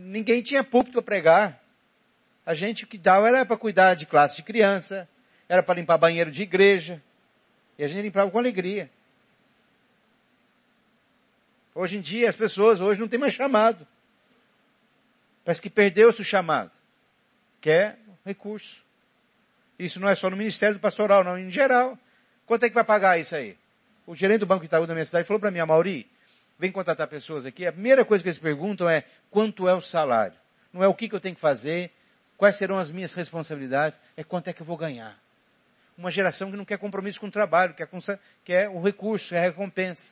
ninguém 0.00 0.42
tinha 0.42 0.64
púlpito 0.64 0.94
para 0.94 1.02
pregar. 1.02 1.62
A 2.44 2.52
gente 2.52 2.84
que 2.84 2.98
dava 2.98 3.28
era 3.28 3.46
para 3.46 3.56
cuidar 3.56 3.94
de 3.94 4.06
classe 4.06 4.34
de 4.34 4.42
criança, 4.42 5.08
era 5.48 5.62
para 5.62 5.78
limpar 5.78 5.98
banheiro 5.98 6.32
de 6.32 6.42
igreja, 6.42 7.00
e 7.78 7.84
a 7.84 7.86
gente 7.86 8.02
limpava 8.02 8.28
com 8.28 8.40
alegria. 8.40 8.90
Hoje 11.72 11.96
em 11.96 12.00
dia, 12.00 12.28
as 12.28 12.34
pessoas 12.34 12.80
hoje 12.80 12.98
não 12.98 13.06
têm 13.06 13.20
mais 13.20 13.34
chamado. 13.34 13.86
Parece 15.44 15.62
que 15.62 15.70
perdeu-se 15.70 16.20
o 16.20 16.24
chamado, 16.24 16.72
que 17.60 17.70
é 17.70 17.96
recurso. 18.26 18.84
Isso 19.78 20.00
não 20.00 20.08
é 20.08 20.16
só 20.16 20.28
no 20.28 20.36
Ministério 20.36 20.74
do 20.74 20.80
Pastoral, 20.80 21.22
não, 21.22 21.38
em 21.38 21.50
geral. 21.50 21.96
Quanto 22.50 22.64
é 22.64 22.68
que 22.68 22.74
vai 22.74 22.82
pagar 22.82 23.16
isso 23.16 23.36
aí? 23.36 23.56
O 24.04 24.12
gerente 24.12 24.40
do 24.40 24.46
Banco 24.46 24.64
Itaú 24.64 24.84
da 24.84 24.92
minha 24.92 25.04
cidade 25.04 25.24
falou 25.24 25.38
para 25.38 25.52
mim, 25.52 25.60
Mauri, 25.60 26.10
vem 26.58 26.72
contratar 26.72 27.06
pessoas 27.06 27.46
aqui, 27.46 27.64
a 27.64 27.70
primeira 27.70 28.04
coisa 28.04 28.24
que 28.24 28.28
eles 28.28 28.40
perguntam 28.40 28.90
é 28.90 29.04
quanto 29.30 29.68
é 29.68 29.72
o 29.72 29.80
salário. 29.80 30.36
Não 30.72 30.82
é 30.82 30.88
o 30.88 30.92
que, 30.92 31.08
que 31.08 31.14
eu 31.14 31.20
tenho 31.20 31.36
que 31.36 31.40
fazer, 31.40 31.92
quais 32.36 32.56
serão 32.56 32.76
as 32.76 32.90
minhas 32.90 33.12
responsabilidades, 33.12 34.00
é 34.16 34.24
quanto 34.24 34.48
é 34.48 34.52
que 34.52 34.62
eu 34.62 34.66
vou 34.66 34.76
ganhar. 34.76 35.16
Uma 35.96 36.10
geração 36.10 36.50
que 36.50 36.56
não 36.56 36.64
quer 36.64 36.76
compromisso 36.76 37.20
com 37.20 37.28
o 37.28 37.30
trabalho, 37.30 37.72
quer, 37.72 37.88
quer 38.44 38.68
o 38.68 38.82
recurso, 38.82 39.28
quer 39.28 39.38
a 39.38 39.42
recompensa. 39.42 40.10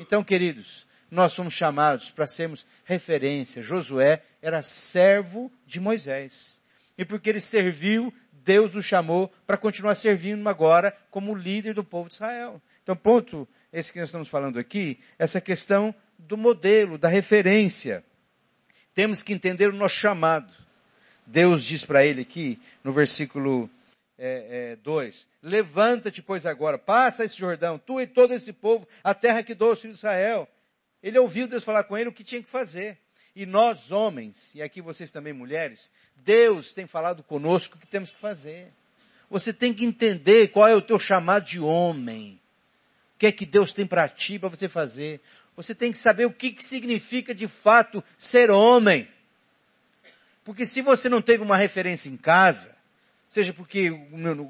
Então, 0.00 0.24
queridos, 0.24 0.84
nós 1.08 1.32
somos 1.32 1.54
chamados 1.54 2.10
para 2.10 2.26
sermos 2.26 2.66
referência. 2.84 3.62
Josué 3.62 4.20
era 4.42 4.62
servo 4.62 5.48
de 5.64 5.78
Moisés. 5.78 6.60
E 6.98 7.04
porque 7.04 7.30
ele 7.30 7.40
serviu, 7.40 8.12
Deus 8.44 8.74
o 8.74 8.82
chamou 8.82 9.32
para 9.46 9.56
continuar 9.56 9.94
servindo 9.94 10.48
agora 10.48 10.96
como 11.10 11.34
líder 11.34 11.74
do 11.74 11.84
povo 11.84 12.08
de 12.08 12.16
Israel. 12.16 12.60
Então, 12.82 12.96
ponto 12.96 13.48
esse 13.72 13.92
que 13.92 14.00
nós 14.00 14.08
estamos 14.08 14.28
falando 14.28 14.58
aqui, 14.58 15.00
essa 15.18 15.40
questão 15.40 15.94
do 16.18 16.36
modelo, 16.36 16.98
da 16.98 17.08
referência. 17.08 18.04
Temos 18.94 19.22
que 19.22 19.32
entender 19.32 19.68
o 19.68 19.72
nosso 19.72 19.96
chamado. 19.96 20.52
Deus 21.26 21.64
diz 21.64 21.84
para 21.84 22.04
ele 22.04 22.22
aqui, 22.22 22.60
no 22.84 22.92
versículo 22.92 23.70
2, 24.18 24.18
é, 24.18 24.76
é, 24.76 25.48
levanta-te, 25.48 26.20
pois 26.20 26.44
agora, 26.44 26.76
passa 26.76 27.24
esse 27.24 27.38
Jordão, 27.38 27.78
tu 27.78 28.00
e 28.00 28.06
todo 28.06 28.34
esse 28.34 28.52
povo, 28.52 28.86
a 29.02 29.14
terra 29.14 29.42
que 29.42 29.54
dou 29.54 29.70
aos 29.70 29.80
filhos 29.80 29.96
de 29.96 30.00
Israel, 30.00 30.48
ele 31.02 31.18
ouviu 31.18 31.48
Deus 31.48 31.64
falar 31.64 31.84
com 31.84 31.96
ele 31.96 32.08
o 32.08 32.12
que 32.12 32.22
tinha 32.22 32.42
que 32.42 32.50
fazer. 32.50 32.98
E 33.34 33.46
nós, 33.46 33.90
homens, 33.90 34.54
e 34.54 34.62
aqui 34.62 34.82
vocês 34.82 35.10
também 35.10 35.32
mulheres, 35.32 35.90
Deus 36.16 36.72
tem 36.72 36.86
falado 36.86 37.22
conosco 37.22 37.76
o 37.76 37.78
que 37.78 37.86
temos 37.86 38.10
que 38.10 38.18
fazer. 38.18 38.70
Você 39.30 39.52
tem 39.52 39.72
que 39.72 39.84
entender 39.84 40.48
qual 40.48 40.68
é 40.68 40.74
o 40.74 40.82
teu 40.82 40.98
chamado 40.98 41.44
de 41.44 41.58
homem. 41.58 42.38
O 43.14 43.18
que 43.18 43.26
é 43.26 43.32
que 43.32 43.46
Deus 43.46 43.72
tem 43.72 43.86
para 43.86 44.06
ti, 44.08 44.38
para 44.38 44.50
você 44.50 44.68
fazer. 44.68 45.20
Você 45.56 45.74
tem 45.74 45.90
que 45.90 45.96
saber 45.96 46.26
o 46.26 46.32
que, 46.32 46.52
que 46.52 46.62
significa 46.62 47.34
de 47.34 47.48
fato 47.48 48.04
ser 48.18 48.50
homem. 48.50 49.08
Porque 50.44 50.66
se 50.66 50.82
você 50.82 51.08
não 51.08 51.22
teve 51.22 51.42
uma 51.42 51.56
referência 51.56 52.10
em 52.10 52.16
casa, 52.16 52.76
seja 53.28 53.54
porque 53.54 53.88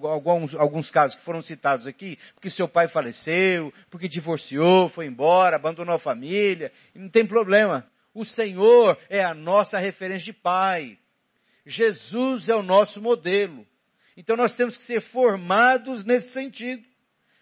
alguns, 0.02 0.56
alguns 0.56 0.90
casos 0.90 1.16
que 1.16 1.22
foram 1.22 1.40
citados 1.40 1.86
aqui, 1.86 2.18
porque 2.34 2.50
seu 2.50 2.66
pai 2.66 2.88
faleceu, 2.88 3.72
porque 3.88 4.08
divorciou, 4.08 4.88
foi 4.88 5.06
embora, 5.06 5.54
abandonou 5.54 5.94
a 5.94 6.00
família, 6.00 6.72
não 6.92 7.08
tem 7.08 7.24
problema. 7.24 7.86
O 8.14 8.24
Senhor 8.24 8.98
é 9.08 9.22
a 9.22 9.34
nossa 9.34 9.78
referência 9.78 10.26
de 10.26 10.32
pai. 10.32 10.98
Jesus 11.64 12.48
é 12.48 12.54
o 12.54 12.62
nosso 12.62 13.00
modelo. 13.00 13.66
Então 14.16 14.36
nós 14.36 14.54
temos 14.54 14.76
que 14.76 14.82
ser 14.82 15.00
formados 15.00 16.04
nesse 16.04 16.30
sentido. 16.30 16.86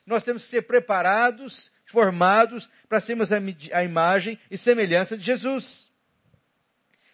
Nós 0.07 0.25
temos 0.25 0.45
que 0.45 0.51
ser 0.51 0.63
preparados, 0.63 1.71
formados, 1.85 2.69
para 2.89 3.01
sermos 3.01 3.31
a, 3.33 3.85
imagem 3.85 4.39
e 4.51 4.57
semelhança 4.57 5.17
de 5.17 5.25
Jesus. 5.25 5.91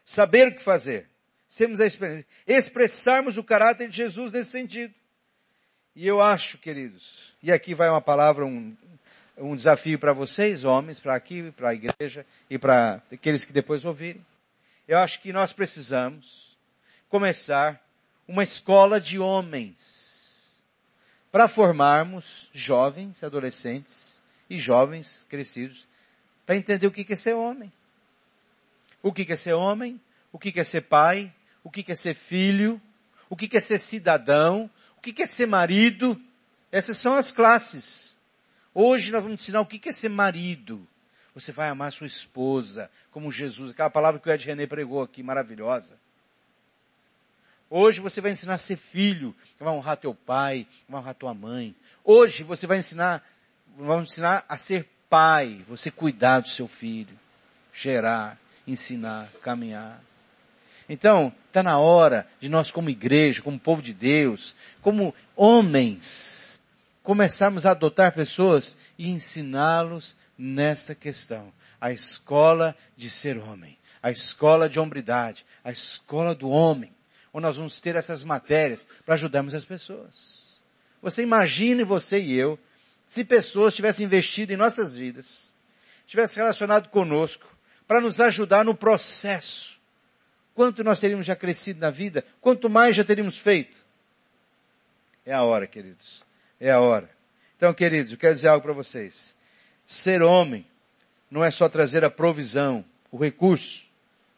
Saber 0.05 0.49
o 0.49 0.55
que 0.55 0.63
fazer 0.63 1.09
sermos 1.47 1.81
a 1.81 1.87
experiência, 1.87 2.27
expressarmos 2.47 3.37
o 3.37 3.45
caráter 3.45 3.89
de 3.89 3.97
Jesus 3.97 4.33
nesse 4.33 4.51
sentido. 4.51 4.95
E 5.95 6.07
eu 6.07 6.21
acho, 6.21 6.59
queridos, 6.59 7.35
e 7.43 7.51
aqui 7.51 7.75
vai 7.75 7.89
uma 7.89 8.03
palavra, 8.03 8.45
um, 8.45 8.77
um 9.37 9.55
desafio 9.55 9.99
para 9.99 10.13
vocês, 10.13 10.65
homens, 10.65 11.01
para 11.01 11.15
aqui, 11.15 11.51
para 11.53 11.71
a 11.71 11.75
igreja 11.75 12.25
e 12.49 12.59
para 12.59 13.03
aqueles 13.13 13.45
que 13.45 13.53
depois 13.53 13.85
ouvirem. 13.85 14.25
Eu 14.89 14.99
acho 14.99 15.21
que 15.21 15.33
nós 15.33 15.53
precisamos 15.53 16.57
começar 17.09 17.81
uma 18.27 18.43
escola 18.43 19.01
de 19.01 19.19
homens 19.19 20.65
para 21.31 21.49
formarmos 21.49 22.49
jovens, 22.53 23.23
adolescentes 23.23 24.23
e 24.49 24.59
jovens 24.59 25.27
crescidos 25.29 25.87
para 26.45 26.57
entender 26.57 26.87
o 26.87 26.91
que 26.91 27.13
é 27.13 27.17
ser 27.17 27.35
homem. 27.35 27.73
O 29.03 29.13
que 29.13 29.31
é 29.31 29.37
ser 29.37 29.53
homem? 29.53 30.01
o 30.37 30.39
que 30.39 30.61
é 30.61 30.65
ser 30.65 30.83
pai, 30.83 31.33
o 31.65 31.71
que 31.71 31.91
é 31.91 31.95
ser 31.95 32.15
filho, 32.15 32.81
o 33.29 33.35
que 33.35 33.57
é 33.57 33.61
ser 33.61 33.79
cidadão, 33.79 34.71
o 34.99 35.01
que 35.01 35.23
é 35.23 35.27
ser 35.27 35.47
marido. 35.47 36.21
Essas 36.71 36.99
são 36.99 37.15
as 37.15 37.31
classes. 37.31 38.16
Hoje 38.79 39.11
nós 39.11 39.23
vamos 39.23 39.41
ensinar 39.41 39.63
o 39.63 39.65
que 39.65 39.89
é 39.89 39.91
ser 39.91 40.11
marido. 40.11 40.87
Você 41.35 41.51
vai 41.51 41.71
amar 41.71 41.91
sua 41.91 42.07
esposa, 42.07 42.91
como 43.11 43.33
Jesus, 43.33 43.71
aquela 43.71 43.89
palavra 43.89 44.21
que 44.21 44.29
o 44.29 44.31
Ed 44.31 44.45
René 44.45 44.67
pregou 44.67 45.01
aqui, 45.01 45.23
maravilhosa. 45.23 45.99
Hoje 47.71 48.01
você 48.01 48.21
vai 48.21 48.33
ensinar 48.33 48.53
a 48.53 48.59
ser 48.59 48.77
filho, 48.77 49.35
vai 49.59 49.73
honrar 49.73 49.97
teu 49.97 50.15
pai, 50.15 50.67
vai 50.87 51.01
honrar 51.01 51.15
tua 51.15 51.33
mãe. 51.33 51.75
Hoje 52.05 52.43
você 52.43 52.67
vai 52.67 52.77
ensinar, 52.77 53.27
vamos 53.79 54.11
ensinar 54.11 54.45
a 54.47 54.59
ser 54.59 54.87
pai, 55.09 55.65
você 55.67 55.91
cuidar 55.91 56.41
do 56.41 56.49
seu 56.49 56.69
filho, 56.69 57.19
gerar, 57.73 58.39
ensinar, 58.67 59.33
caminhar. 59.41 60.03
Então, 60.87 61.33
está 61.47 61.63
na 61.63 61.79
hora 61.79 62.29
de 62.39 62.51
nós 62.51 62.71
como 62.71 62.91
igreja, 62.91 63.41
como 63.41 63.59
povo 63.59 63.81
de 63.81 63.95
Deus, 63.95 64.55
como 64.83 65.15
homens, 65.35 66.56
começarmos 67.07 67.65
a 67.65 67.71
adotar 67.71 68.13
pessoas 68.13 68.77
e 68.99 69.09
ensiná-los 69.09 70.17
nessa 70.37 70.93
questão. 70.93 71.53
A 71.81 71.93
escola 71.93 72.75
de 72.97 73.09
ser 73.09 73.39
homem, 73.39 73.79
a 74.03 74.11
escola 74.11 74.69
de 74.69 74.81
hombridade, 74.81 75.47
a 75.63 75.71
escola 75.71 76.35
do 76.35 76.49
homem, 76.49 76.93
onde 77.33 77.47
nós 77.47 77.59
vamos 77.59 77.81
ter 77.81 77.95
essas 77.95 78.25
matérias 78.25 78.89
para 79.05 79.15
ajudarmos 79.15 79.55
as 79.55 79.65
pessoas. 79.65 80.61
Você 81.01 81.23
imagine 81.23 81.85
você 81.85 82.17
e 82.17 82.35
eu, 82.37 82.59
se 83.07 83.25
pessoas 83.25 83.77
tivessem 83.77 84.05
investido 84.05 84.53
em 84.53 84.57
nossas 84.57 84.97
vidas, 84.97 85.55
tivessem 86.09 86.43
relacionado 86.43 86.89
conosco, 86.89 87.47
para 87.87 88.01
nos 88.01 88.19
ajudar 88.19 88.65
no 88.65 88.75
processo 88.75 89.79
quanto 90.57 90.83
nós 90.83 90.99
teríamos 90.99 91.25
já 91.25 91.37
crescido 91.37 91.79
na 91.79 91.91
vida, 91.91 92.25
quanto 92.41 92.69
mais 92.69 92.97
já 92.97 93.05
teríamos 93.05 93.39
feito. 93.39 93.79
É 95.25 95.33
a 95.33 95.45
hora, 95.45 95.69
queridos. 95.69 96.26
É 96.61 96.71
a 96.71 96.81
hora. 96.81 97.09
Então, 97.57 97.73
queridos, 97.73 98.13
eu 98.13 98.19
quero 98.19 98.35
dizer 98.35 98.49
algo 98.49 98.63
para 98.63 98.73
vocês. 98.73 99.37
Ser 99.85 100.23
homem 100.23 100.67
não 101.31 101.45
é 101.45 101.51
só 101.51 101.69
trazer 101.69 102.05
a 102.05 102.11
provisão, 102.11 102.85
o 103.11 103.17
recurso. 103.17 103.87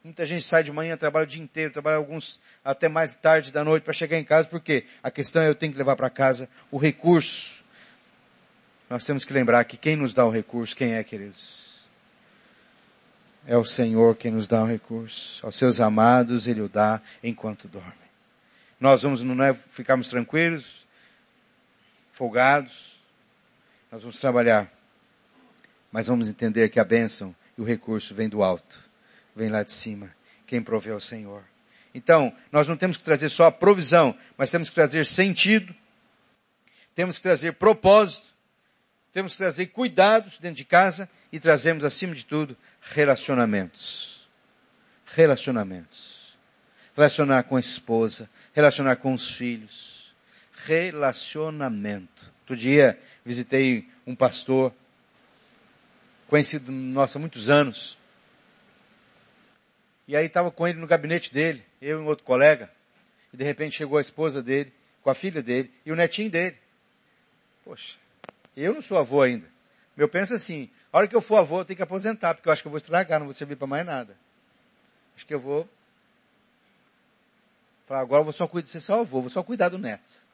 Muita 0.02 0.24
gente 0.24 0.42
sai 0.42 0.62
de 0.62 0.72
manhã, 0.72 0.96
trabalha 0.96 1.24
o 1.24 1.28
dia 1.28 1.42
inteiro, 1.42 1.72
trabalha 1.72 1.96
alguns 1.96 2.40
até 2.64 2.88
mais 2.88 3.14
tarde 3.14 3.52
da 3.52 3.64
noite 3.64 3.82
para 3.82 3.92
chegar 3.92 4.18
em 4.18 4.24
casa, 4.24 4.48
porque 4.48 4.84
a 5.02 5.10
questão 5.10 5.42
é 5.42 5.48
eu 5.48 5.54
tenho 5.54 5.72
que 5.72 5.78
levar 5.78 5.96
para 5.96 6.08
casa 6.08 6.48
o 6.70 6.78
recurso. 6.78 7.62
Nós 8.88 9.04
temos 9.04 9.24
que 9.24 9.32
lembrar 9.32 9.64
que 9.64 9.76
quem 9.76 9.96
nos 9.96 10.14
dá 10.14 10.24
o 10.24 10.30
recurso, 10.30 10.74
quem 10.74 10.94
é, 10.94 11.04
queridos? 11.04 11.68
É 13.46 13.56
o 13.56 13.64
Senhor 13.64 14.16
quem 14.16 14.30
nos 14.30 14.46
dá 14.46 14.62
o 14.62 14.66
recurso. 14.66 15.44
Aos 15.44 15.56
seus 15.56 15.80
amados 15.80 16.46
Ele 16.46 16.60
o 16.60 16.68
dá 16.68 17.00
enquanto 17.22 17.68
dorme. 17.68 17.92
Nós 18.80 19.02
vamos 19.02 19.22
não 19.22 19.42
é 19.42 19.52
ficarmos 19.52 20.08
tranquilos, 20.08 20.86
folgados. 22.18 23.00
Nós 23.90 24.02
vamos 24.02 24.18
trabalhar. 24.18 24.70
Mas 25.90 26.08
vamos 26.08 26.28
entender 26.28 26.68
que 26.68 26.78
a 26.78 26.84
bênção 26.84 27.34
e 27.56 27.62
o 27.62 27.64
recurso 27.64 28.14
vem 28.14 28.28
do 28.28 28.42
alto. 28.42 28.78
Vem 29.34 29.48
lá 29.48 29.62
de 29.62 29.72
cima. 29.72 30.14
Quem 30.46 30.60
provê 30.62 30.90
é 30.90 30.94
o 30.94 31.00
Senhor. 31.00 31.42
Então, 31.94 32.34
nós 32.52 32.68
não 32.68 32.76
temos 32.76 32.96
que 32.98 33.04
trazer 33.04 33.28
só 33.30 33.46
a 33.46 33.52
provisão, 33.52 34.14
mas 34.36 34.50
temos 34.50 34.68
que 34.68 34.74
trazer 34.74 35.06
sentido. 35.06 35.74
Temos 36.94 37.16
que 37.16 37.22
trazer 37.22 37.52
propósito 37.52 38.28
temos 39.12 39.32
que 39.32 39.38
trazer 39.38 39.66
cuidados 39.66 40.38
dentro 40.38 40.58
de 40.58 40.64
casa 40.64 41.08
e 41.32 41.40
trazemos, 41.40 41.82
acima 41.82 42.14
de 42.14 42.24
tudo, 42.24 42.56
relacionamentos. 42.80 44.28
Relacionamentos. 45.06 46.38
Relacionar 46.94 47.42
com 47.42 47.56
a 47.56 47.60
esposa, 47.60 48.28
relacionar 48.52 48.94
com 48.96 49.14
os 49.14 49.30
filhos. 49.30 49.97
Relacionamento. 50.66 52.32
Outro 52.40 52.56
dia 52.56 52.98
visitei 53.24 53.88
um 54.06 54.14
pastor, 54.14 54.72
conhecido 56.28 56.72
nosso 56.72 57.18
há 57.18 57.20
muitos 57.20 57.50
anos. 57.50 57.98
E 60.06 60.16
aí 60.16 60.26
estava 60.26 60.50
com 60.50 60.66
ele 60.66 60.78
no 60.78 60.86
gabinete 60.86 61.32
dele, 61.32 61.62
eu 61.80 61.98
e 61.98 62.02
um 62.02 62.06
outro 62.06 62.24
colega. 62.24 62.70
E 63.32 63.36
de 63.36 63.44
repente 63.44 63.76
chegou 63.76 63.98
a 63.98 64.00
esposa 64.00 64.42
dele, 64.42 64.72
com 65.02 65.10
a 65.10 65.14
filha 65.14 65.42
dele 65.42 65.70
e 65.84 65.92
o 65.92 65.96
netinho 65.96 66.30
dele. 66.30 66.56
Poxa, 67.64 67.96
eu 68.56 68.74
não 68.74 68.82
sou 68.82 68.98
avô 68.98 69.22
ainda. 69.22 69.46
Eu 69.96 70.08
penso 70.08 70.32
assim, 70.32 70.70
a 70.92 70.98
hora 70.98 71.08
que 71.08 71.14
eu 71.14 71.20
for 71.20 71.38
avô, 71.38 71.60
eu 71.60 71.64
tenho 71.64 71.76
que 71.76 71.82
aposentar, 71.82 72.34
porque 72.34 72.48
eu 72.48 72.52
acho 72.52 72.62
que 72.62 72.68
eu 72.68 72.70
vou 72.70 72.78
estragar, 72.78 73.18
não 73.18 73.26
vou 73.26 73.34
servir 73.34 73.56
para 73.56 73.66
mais 73.66 73.84
nada. 73.84 74.16
Acho 75.14 75.26
que 75.26 75.34
eu 75.34 75.40
vou 75.40 75.68
falar, 77.86 78.00
agora 78.00 78.20
eu 78.20 78.24
vou 78.24 78.32
só 78.32 78.46
cuidar, 78.46 78.68
ser 78.68 78.80
só 78.80 79.00
avô, 79.00 79.20
vou 79.20 79.30
só 79.30 79.42
cuidar 79.42 79.68
do 79.68 79.78
neto. 79.78 80.27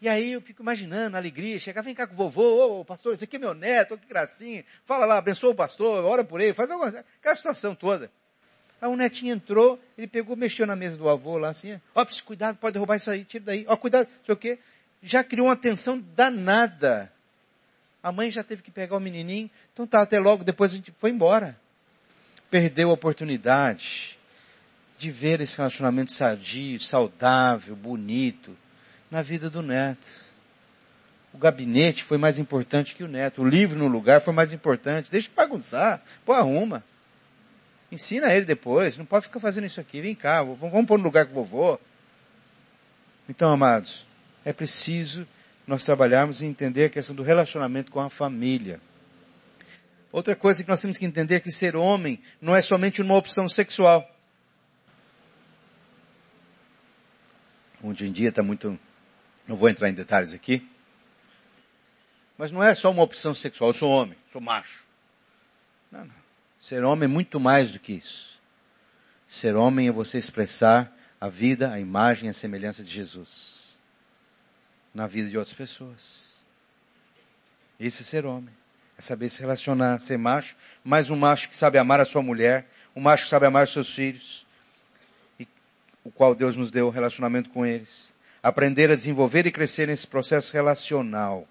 E 0.00 0.08
aí 0.08 0.32
eu 0.32 0.40
fico 0.40 0.62
imaginando 0.62 1.16
a 1.16 1.20
alegria, 1.20 1.58
chegar, 1.58 1.82
vem 1.82 1.94
cá 1.94 2.06
com 2.06 2.14
o 2.14 2.16
vovô, 2.16 2.80
ô 2.80 2.84
pastor, 2.84 3.14
esse 3.14 3.24
aqui 3.24 3.36
é 3.36 3.38
meu 3.38 3.54
neto, 3.54 3.96
que 3.96 4.06
gracinha, 4.06 4.64
fala 4.84 5.06
lá, 5.06 5.18
abençoa 5.18 5.50
o 5.50 5.54
pastor, 5.54 6.04
ora 6.04 6.24
por 6.24 6.40
ele, 6.40 6.52
faz 6.52 6.70
alguma 6.70 6.90
coisa, 6.90 7.06
aquela 7.20 7.34
situação 7.34 7.74
toda. 7.74 8.10
Aí 8.80 8.88
o 8.88 8.96
netinho 8.96 9.34
entrou, 9.34 9.78
ele 9.96 10.06
pegou, 10.06 10.36
mexeu 10.36 10.66
na 10.66 10.76
mesa 10.76 10.96
do 10.96 11.08
avô 11.08 11.38
lá 11.38 11.48
assim, 11.50 11.80
ó, 11.94 12.04
cuidado, 12.24 12.58
pode 12.58 12.74
derrubar 12.74 12.96
isso 12.96 13.10
aí, 13.10 13.24
tira 13.24 13.44
daí, 13.44 13.64
ó, 13.66 13.76
cuidado, 13.76 14.06
não 14.06 14.24
sei 14.24 14.34
o 14.34 14.36
quê 14.36 14.58
já 15.04 15.22
criou 15.22 15.48
uma 15.48 15.56
tensão 15.56 16.00
danada. 16.16 17.12
A 18.02 18.10
mãe 18.10 18.30
já 18.30 18.42
teve 18.42 18.62
que 18.62 18.70
pegar 18.70 18.96
o 18.96 19.00
menininho, 19.00 19.50
então 19.72 19.86
tá, 19.86 20.02
até 20.02 20.18
logo, 20.18 20.42
depois 20.42 20.72
a 20.72 20.76
gente 20.76 20.90
foi 20.92 21.10
embora. 21.10 21.58
Perdeu 22.50 22.90
a 22.90 22.94
oportunidade 22.94 24.18
de 24.96 25.10
ver 25.10 25.40
esse 25.40 25.56
relacionamento 25.56 26.10
sadio, 26.10 26.80
saudável, 26.80 27.76
bonito, 27.76 28.56
na 29.14 29.22
vida 29.22 29.48
do 29.48 29.62
neto. 29.62 30.10
O 31.32 31.38
gabinete 31.38 32.02
foi 32.02 32.18
mais 32.18 32.36
importante 32.36 32.96
que 32.96 33.04
o 33.04 33.08
neto. 33.08 33.42
O 33.42 33.48
livro 33.48 33.78
no 33.78 33.86
lugar 33.86 34.20
foi 34.20 34.34
mais 34.34 34.52
importante. 34.52 35.08
Deixa 35.08 35.28
de 35.28 35.34
bagunçar. 35.36 36.02
Pô, 36.24 36.32
arruma. 36.32 36.82
Ensina 37.92 38.34
ele 38.34 38.44
depois. 38.44 38.98
Não 38.98 39.04
pode 39.06 39.26
ficar 39.26 39.38
fazendo 39.38 39.66
isso 39.66 39.80
aqui. 39.80 40.00
Vem 40.00 40.16
cá, 40.16 40.42
vamos 40.42 40.86
pôr 40.86 40.98
no 40.98 41.04
lugar 41.04 41.26
com 41.26 41.30
o 41.30 41.44
vovô. 41.44 41.78
Então, 43.28 43.52
amados, 43.52 44.04
é 44.44 44.52
preciso 44.52 45.24
nós 45.64 45.84
trabalharmos 45.84 46.42
e 46.42 46.46
entender 46.46 46.86
a 46.86 46.90
questão 46.90 47.14
do 47.14 47.22
relacionamento 47.22 47.92
com 47.92 48.00
a 48.00 48.10
família. 48.10 48.80
Outra 50.10 50.34
coisa 50.34 50.60
que 50.60 50.68
nós 50.68 50.80
temos 50.80 50.98
que 50.98 51.06
entender 51.06 51.36
é 51.36 51.40
que 51.40 51.52
ser 51.52 51.76
homem 51.76 52.20
não 52.40 52.54
é 52.56 52.60
somente 52.60 53.00
uma 53.00 53.16
opção 53.16 53.48
sexual. 53.48 54.10
Hoje 57.80 58.06
em 58.06 58.12
dia 58.12 58.30
está 58.30 58.42
muito, 58.42 58.78
não 59.46 59.56
vou 59.56 59.68
entrar 59.68 59.88
em 59.88 59.94
detalhes 59.94 60.32
aqui, 60.32 60.68
mas 62.36 62.50
não 62.50 62.62
é 62.62 62.74
só 62.74 62.90
uma 62.90 63.02
opção 63.02 63.34
sexual, 63.34 63.70
eu 63.70 63.74
sou 63.74 63.90
homem, 63.90 64.16
sou 64.32 64.40
macho. 64.40 64.84
Não, 65.90 66.04
não. 66.04 66.14
Ser 66.58 66.82
homem 66.82 67.04
é 67.04 67.12
muito 67.12 67.38
mais 67.38 67.72
do 67.72 67.78
que 67.78 67.92
isso. 67.92 68.40
Ser 69.28 69.54
homem 69.54 69.88
é 69.88 69.92
você 69.92 70.18
expressar 70.18 70.92
a 71.20 71.28
vida, 71.28 71.72
a 71.72 71.78
imagem 71.78 72.28
a 72.28 72.32
semelhança 72.32 72.82
de 72.82 72.90
Jesus 72.90 73.64
na 74.94 75.06
vida 75.06 75.28
de 75.28 75.36
outras 75.36 75.54
pessoas. 75.54 76.34
Esse 77.78 78.02
é 78.02 78.04
ser 78.04 78.24
homem. 78.24 78.54
É 78.96 79.02
saber 79.02 79.28
se 79.28 79.40
relacionar, 79.40 80.00
ser 80.00 80.16
macho, 80.16 80.54
mas 80.84 81.10
um 81.10 81.16
macho 81.16 81.50
que 81.50 81.56
sabe 81.56 81.78
amar 81.78 82.00
a 82.00 82.04
sua 82.04 82.22
mulher, 82.22 82.70
um 82.94 83.00
macho 83.00 83.24
que 83.24 83.30
sabe 83.30 83.44
amar 83.44 83.64
os 83.64 83.72
seus 83.72 83.92
filhos, 83.92 84.46
e 85.38 85.48
o 86.04 86.12
qual 86.12 86.32
Deus 86.32 86.56
nos 86.56 86.70
deu 86.70 86.90
relacionamento 86.90 87.50
com 87.50 87.66
eles. 87.66 88.13
Aprender 88.44 88.90
a 88.90 88.94
desenvolver 88.94 89.46
e 89.46 89.50
crescer 89.50 89.88
nesse 89.88 90.06
processo 90.06 90.52
relacional. 90.52 91.48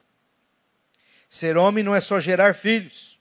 Ser 1.29 1.57
homem 1.57 1.83
não 1.83 1.93
é 1.93 1.99
só 1.99 2.19
gerar 2.19 2.53
filhos, 2.53 3.19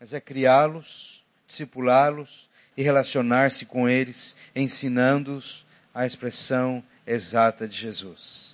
mas 0.00 0.12
é 0.12 0.20
criá-los, 0.20 1.24
discipulá-los 1.46 2.48
e 2.76 2.82
relacionar-se 2.82 3.66
com 3.66 3.88
eles, 3.88 4.34
ensinando-os 4.56 5.64
a 5.94 6.06
expressão 6.06 6.82
exata 7.06 7.68
de 7.68 7.76
Jesus 7.76 8.52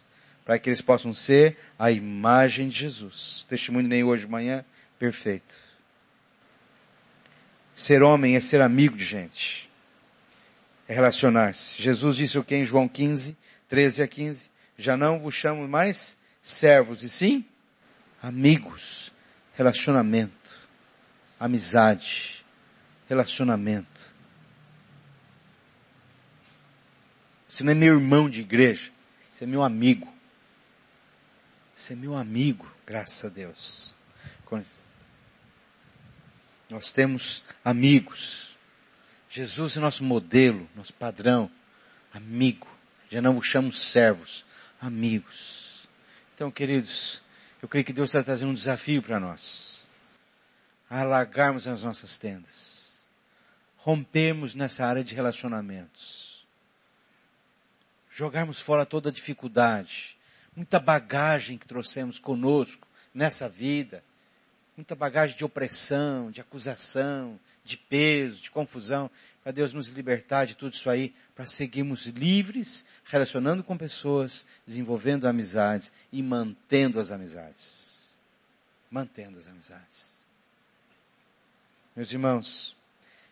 para 0.48 0.58
que 0.58 0.70
eles 0.70 0.80
possam 0.80 1.12
ser 1.12 1.58
a 1.78 1.90
imagem 1.90 2.70
de 2.70 2.78
Jesus. 2.78 3.44
Testemunho 3.50 3.86
nem 3.86 4.02
hoje 4.02 4.24
de 4.24 4.32
manhã, 4.32 4.64
perfeito. 4.98 5.54
Ser 7.76 8.02
homem 8.02 8.34
é 8.34 8.40
ser 8.40 8.62
amigo 8.62 8.96
de 8.96 9.04
gente. 9.04 9.68
É 10.88 10.94
relacionar-se. 10.94 11.74
Jesus 11.76 12.16
disse 12.16 12.38
o 12.38 12.42
que 12.42 12.54
em 12.54 12.64
João 12.64 12.88
15, 12.88 13.36
13 13.68 14.02
a 14.02 14.08
15? 14.08 14.50
Já 14.76 14.96
não 14.96 15.18
vos 15.18 15.34
chamo 15.34 15.66
mais 15.68 16.18
servos, 16.40 17.02
e 17.02 17.08
sim 17.08 17.44
amigos. 18.22 19.12
Relacionamento. 19.54 20.68
Amizade. 21.38 22.44
Relacionamento. 23.08 24.14
Você 27.48 27.64
não 27.64 27.72
é 27.72 27.74
meu 27.74 27.94
irmão 27.94 28.28
de 28.28 28.40
igreja. 28.40 28.90
Você 29.30 29.44
é 29.44 29.46
meu 29.46 29.62
amigo. 29.62 30.12
Você 31.74 31.92
é 31.92 31.96
meu 31.96 32.16
amigo, 32.16 32.70
graças 32.84 33.24
a 33.24 33.28
Deus. 33.28 33.94
Nós 36.68 36.92
temos 36.92 37.42
amigos. 37.64 38.56
Jesus 39.30 39.76
é 39.76 39.80
nosso 39.80 40.04
modelo, 40.04 40.68
nosso 40.74 40.92
padrão. 40.94 41.50
Amigo. 42.12 42.66
Já 43.10 43.22
não 43.22 43.34
vos 43.34 43.46
chamamos 43.46 43.82
servos, 43.82 44.44
amigos. 44.80 45.88
Então, 46.34 46.50
queridos, 46.50 47.22
eu 47.62 47.68
creio 47.68 47.84
que 47.84 47.92
Deus 47.92 48.10
está 48.10 48.22
trazendo 48.22 48.50
um 48.50 48.54
desafio 48.54 49.02
para 49.02 49.18
nós. 49.18 49.86
Alargarmos 50.88 51.66
as 51.66 51.82
nossas 51.82 52.18
tendas. 52.18 53.06
Rompermos 53.78 54.54
nessa 54.54 54.84
área 54.84 55.02
de 55.02 55.14
relacionamentos. 55.14 56.46
Jogarmos 58.10 58.60
fora 58.60 58.84
toda 58.84 59.12
dificuldade 59.12 60.18
muita 60.58 60.80
bagagem 60.80 61.56
que 61.56 61.68
trouxemos 61.68 62.18
conosco 62.18 62.88
nessa 63.14 63.48
vida, 63.48 64.02
muita 64.78 64.94
bagagem 64.94 65.36
de 65.36 65.44
opressão, 65.44 66.30
de 66.30 66.40
acusação, 66.40 67.38
de 67.64 67.76
peso, 67.76 68.40
de 68.40 68.48
confusão, 68.48 69.10
para 69.42 69.50
Deus 69.50 69.74
nos 69.74 69.88
libertar 69.88 70.44
de 70.46 70.56
tudo 70.56 70.72
isso 70.72 70.88
aí, 70.88 71.12
para 71.34 71.46
seguirmos 71.46 72.06
livres, 72.06 72.84
relacionando 73.04 73.64
com 73.64 73.76
pessoas, 73.76 74.46
desenvolvendo 74.64 75.26
amizades 75.26 75.92
e 76.12 76.22
mantendo 76.22 77.00
as 77.00 77.10
amizades. 77.10 77.98
Mantendo 78.88 79.38
as 79.38 79.48
amizades. 79.48 80.24
Meus 81.96 82.12
irmãos, 82.12 82.76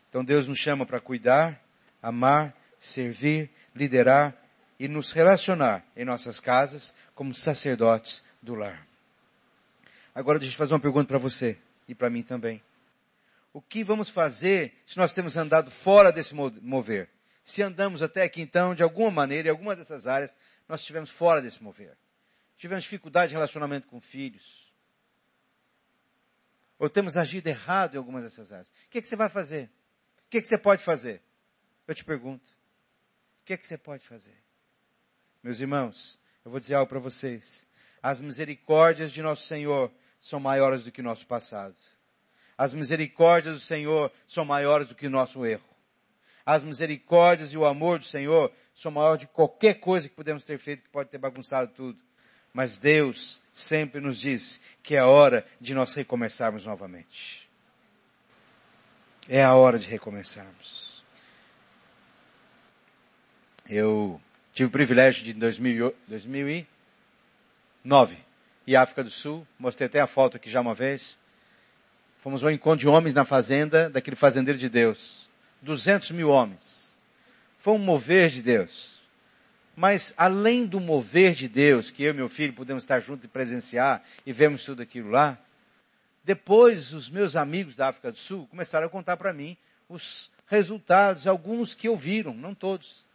então 0.09 0.25
Deus 0.25 0.49
nos 0.49 0.59
chama 0.59 0.85
para 0.85 1.01
cuidar, 1.01 1.63
amar, 2.03 2.57
servir, 2.81 3.49
liderar 3.73 4.35
e 4.81 4.89
nos 4.89 5.13
relacionar 5.13 5.85
em 5.97 6.05
nossas 6.05 6.41
casas 6.41 6.93
como 7.15 7.33
sacerdotes 7.33 8.21
do 8.43 8.57
lar. 8.57 8.85
Agora 10.17 10.39
deixa 10.39 10.55
eu 10.55 10.57
fazer 10.57 10.73
uma 10.73 10.81
pergunta 10.81 11.07
para 11.07 11.19
você 11.19 11.59
e 11.87 11.95
para 11.95 12.09
mim 12.09 12.23
também. 12.23 12.63
O 13.53 13.61
que 13.61 13.85
vamos 13.85 14.09
fazer 14.09 14.73
se 14.87 14.97
nós 14.97 15.13
temos 15.13 15.37
andado 15.37 15.71
fora 15.71 16.11
desse 16.11 16.35
mover? 16.35 17.11
Se 17.45 17.63
andamos 17.63 18.03
até 18.03 18.23
aqui 18.23 18.41
então, 18.41 18.75
de 18.75 18.83
alguma 18.83 19.11
maneira, 19.11 19.49
em 19.49 19.51
alguma 19.51 19.77
dessas 19.77 20.07
áreas, 20.07 20.35
nós 20.67 20.81
estivemos 20.81 21.11
fora 21.11 21.43
desse 21.43 21.63
mover. 21.63 21.99
Tivemos 22.57 22.85
dificuldade 22.85 23.29
de 23.29 23.35
relacionamento 23.35 23.87
com 23.89 24.01
filhos. 24.01 24.73
Ou 26.79 26.89
temos 26.89 27.15
agido 27.15 27.47
errado 27.49 27.97
em 27.97 27.99
algumas 27.99 28.23
dessas 28.25 28.51
áreas. 28.51 28.69
O 28.69 28.89
que, 28.89 28.97
é 28.97 29.03
que 29.03 29.09
você 29.11 29.17
vai 29.17 29.29
fazer? 29.29 29.71
O 30.25 30.31
que, 30.31 30.39
é 30.39 30.41
que 30.41 30.49
você 30.49 30.57
pode 30.57 30.83
fazer? 30.83 31.21
Eu 31.87 31.95
te 31.95 32.03
pergunto. 32.03 32.49
O 33.43 33.45
que 33.45 33.53
é 33.53 33.57
que 33.59 33.67
você 33.67 33.77
pode 33.77 34.03
fazer? 34.03 34.43
Meus 35.43 35.61
irmãos, 35.61 36.19
eu 36.43 36.51
vou 36.51 36.59
dizer 36.59 36.75
algo 36.75 36.89
para 36.89 37.01
vocês. 37.01 37.69
As 38.03 38.19
misericórdias 38.19 39.13
de 39.13 39.21
nosso 39.21 39.45
Senhor 39.45 39.93
são 40.21 40.39
maiores 40.41 40.85
do 40.85 40.93
que 40.93 41.03
nosso 41.03 41.27
passado. 41.27 41.77
As 42.57 42.73
misericórdias 42.73 43.61
do 43.61 43.67
Senhor 43.67 44.11
são 44.27 44.45
maiores 44.45 44.89
do 44.89 44.95
que 44.95 45.09
nosso 45.09 45.45
erro. 45.45 45.69
As 46.45 46.65
misericórdias 46.65 47.53
e 47.53 47.59
o 47.59 47.67
amor 47.67 47.99
do 47.99 48.05
Senhor 48.05 48.53
são 48.75 48.91
maiores 48.91 49.21
de 49.21 49.27
qualquer 49.27 49.75
coisa 49.75 50.09
que 50.09 50.15
podemos 50.15 50.45
ter 50.45 50.59
feito 50.59 50.83
que 50.83 50.89
pode 50.89 51.11
ter 51.11 51.19
bagunçado 51.19 51.71
tudo. 51.73 51.99
Mas 52.53 52.79
Deus 52.79 53.43
sempre 53.53 54.01
nos 54.01 54.21
diz 54.21 54.61
que 54.83 54.97
é 54.97 55.01
a 55.01 55.07
hora 55.07 55.47
de 55.61 55.75
nós 55.75 55.93
recomeçarmos 55.93 56.65
novamente. 56.65 57.51
É 59.29 59.43
a 59.43 59.55
hora 59.55 59.79
de 59.79 59.89
recomeçarmos. 59.89 61.05
Eu 63.69 64.21
tive 64.55 64.69
o 64.69 64.73
privilégio 64.73 65.25
de 65.25 65.33
em 65.33 65.39
2009 65.39 68.26
à 68.75 68.83
África 68.83 69.05
do 69.05 69.11
Sul, 69.11 69.47
mostrei 69.59 69.87
até 69.87 70.01
a 70.01 70.07
foto 70.07 70.37
aqui 70.37 70.51
já 70.51 70.61
uma 70.61 70.75
vez. 70.75 71.17
Fomos 72.19 72.43
ao 72.43 72.51
encontro 72.51 72.81
de 72.81 72.89
homens 72.89 73.15
na 73.15 73.25
fazenda, 73.25 73.89
daquele 73.89 74.17
fazendeiro 74.17 74.59
de 74.59 74.69
Deus. 74.69 75.29
200 75.63 76.11
mil 76.11 76.29
homens. 76.29 76.99
Foi 77.57 77.75
um 77.75 77.79
mover 77.79 78.29
de 78.29 78.43
Deus. 78.43 79.01
Mas 79.77 80.13
além 80.17 80.67
do 80.67 80.81
mover 80.81 81.33
de 81.35 81.47
Deus, 81.47 81.91
que 81.91 82.03
eu 82.03 82.11
e 82.11 82.17
meu 82.17 82.29
filho 82.29 82.53
pudemos 82.53 82.83
estar 82.83 82.99
juntos 82.99 83.25
e 83.25 83.29
presenciar 83.29 84.03
e 84.25 84.33
vemos 84.33 84.65
tudo 84.65 84.83
aquilo 84.83 85.11
lá, 85.11 85.39
depois 86.25 86.93
os 86.93 87.09
meus 87.09 87.37
amigos 87.37 87.77
da 87.77 87.89
África 87.89 88.11
do 88.11 88.19
Sul 88.19 88.49
começaram 88.49 88.87
a 88.89 88.91
contar 88.91 89.17
para 89.17 89.33
mim 89.33 89.57
os 89.89 90.29
resultados, 90.49 91.29
alguns 91.29 91.73
que 91.73 91.89
ouviram, 91.89 92.35
não 92.35 92.53
todos. 92.53 93.07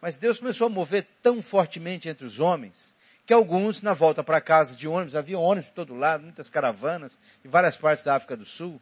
Mas 0.00 0.16
Deus 0.16 0.38
começou 0.38 0.68
a 0.68 0.70
mover 0.70 1.06
tão 1.20 1.42
fortemente 1.42 2.08
entre 2.08 2.24
os 2.24 2.38
homens 2.38 2.94
que 3.26 3.32
alguns, 3.32 3.82
na 3.82 3.94
volta 3.94 4.22
para 4.24 4.40
casa 4.40 4.74
de 4.74 4.88
ônibus, 4.88 5.14
havia 5.14 5.38
ônibus 5.38 5.68
de 5.68 5.74
todo 5.74 5.94
lado, 5.94 6.24
muitas 6.24 6.48
caravanas, 6.48 7.20
em 7.44 7.48
várias 7.48 7.76
partes 7.76 8.04
da 8.04 8.16
África 8.16 8.36
do 8.36 8.44
Sul. 8.44 8.80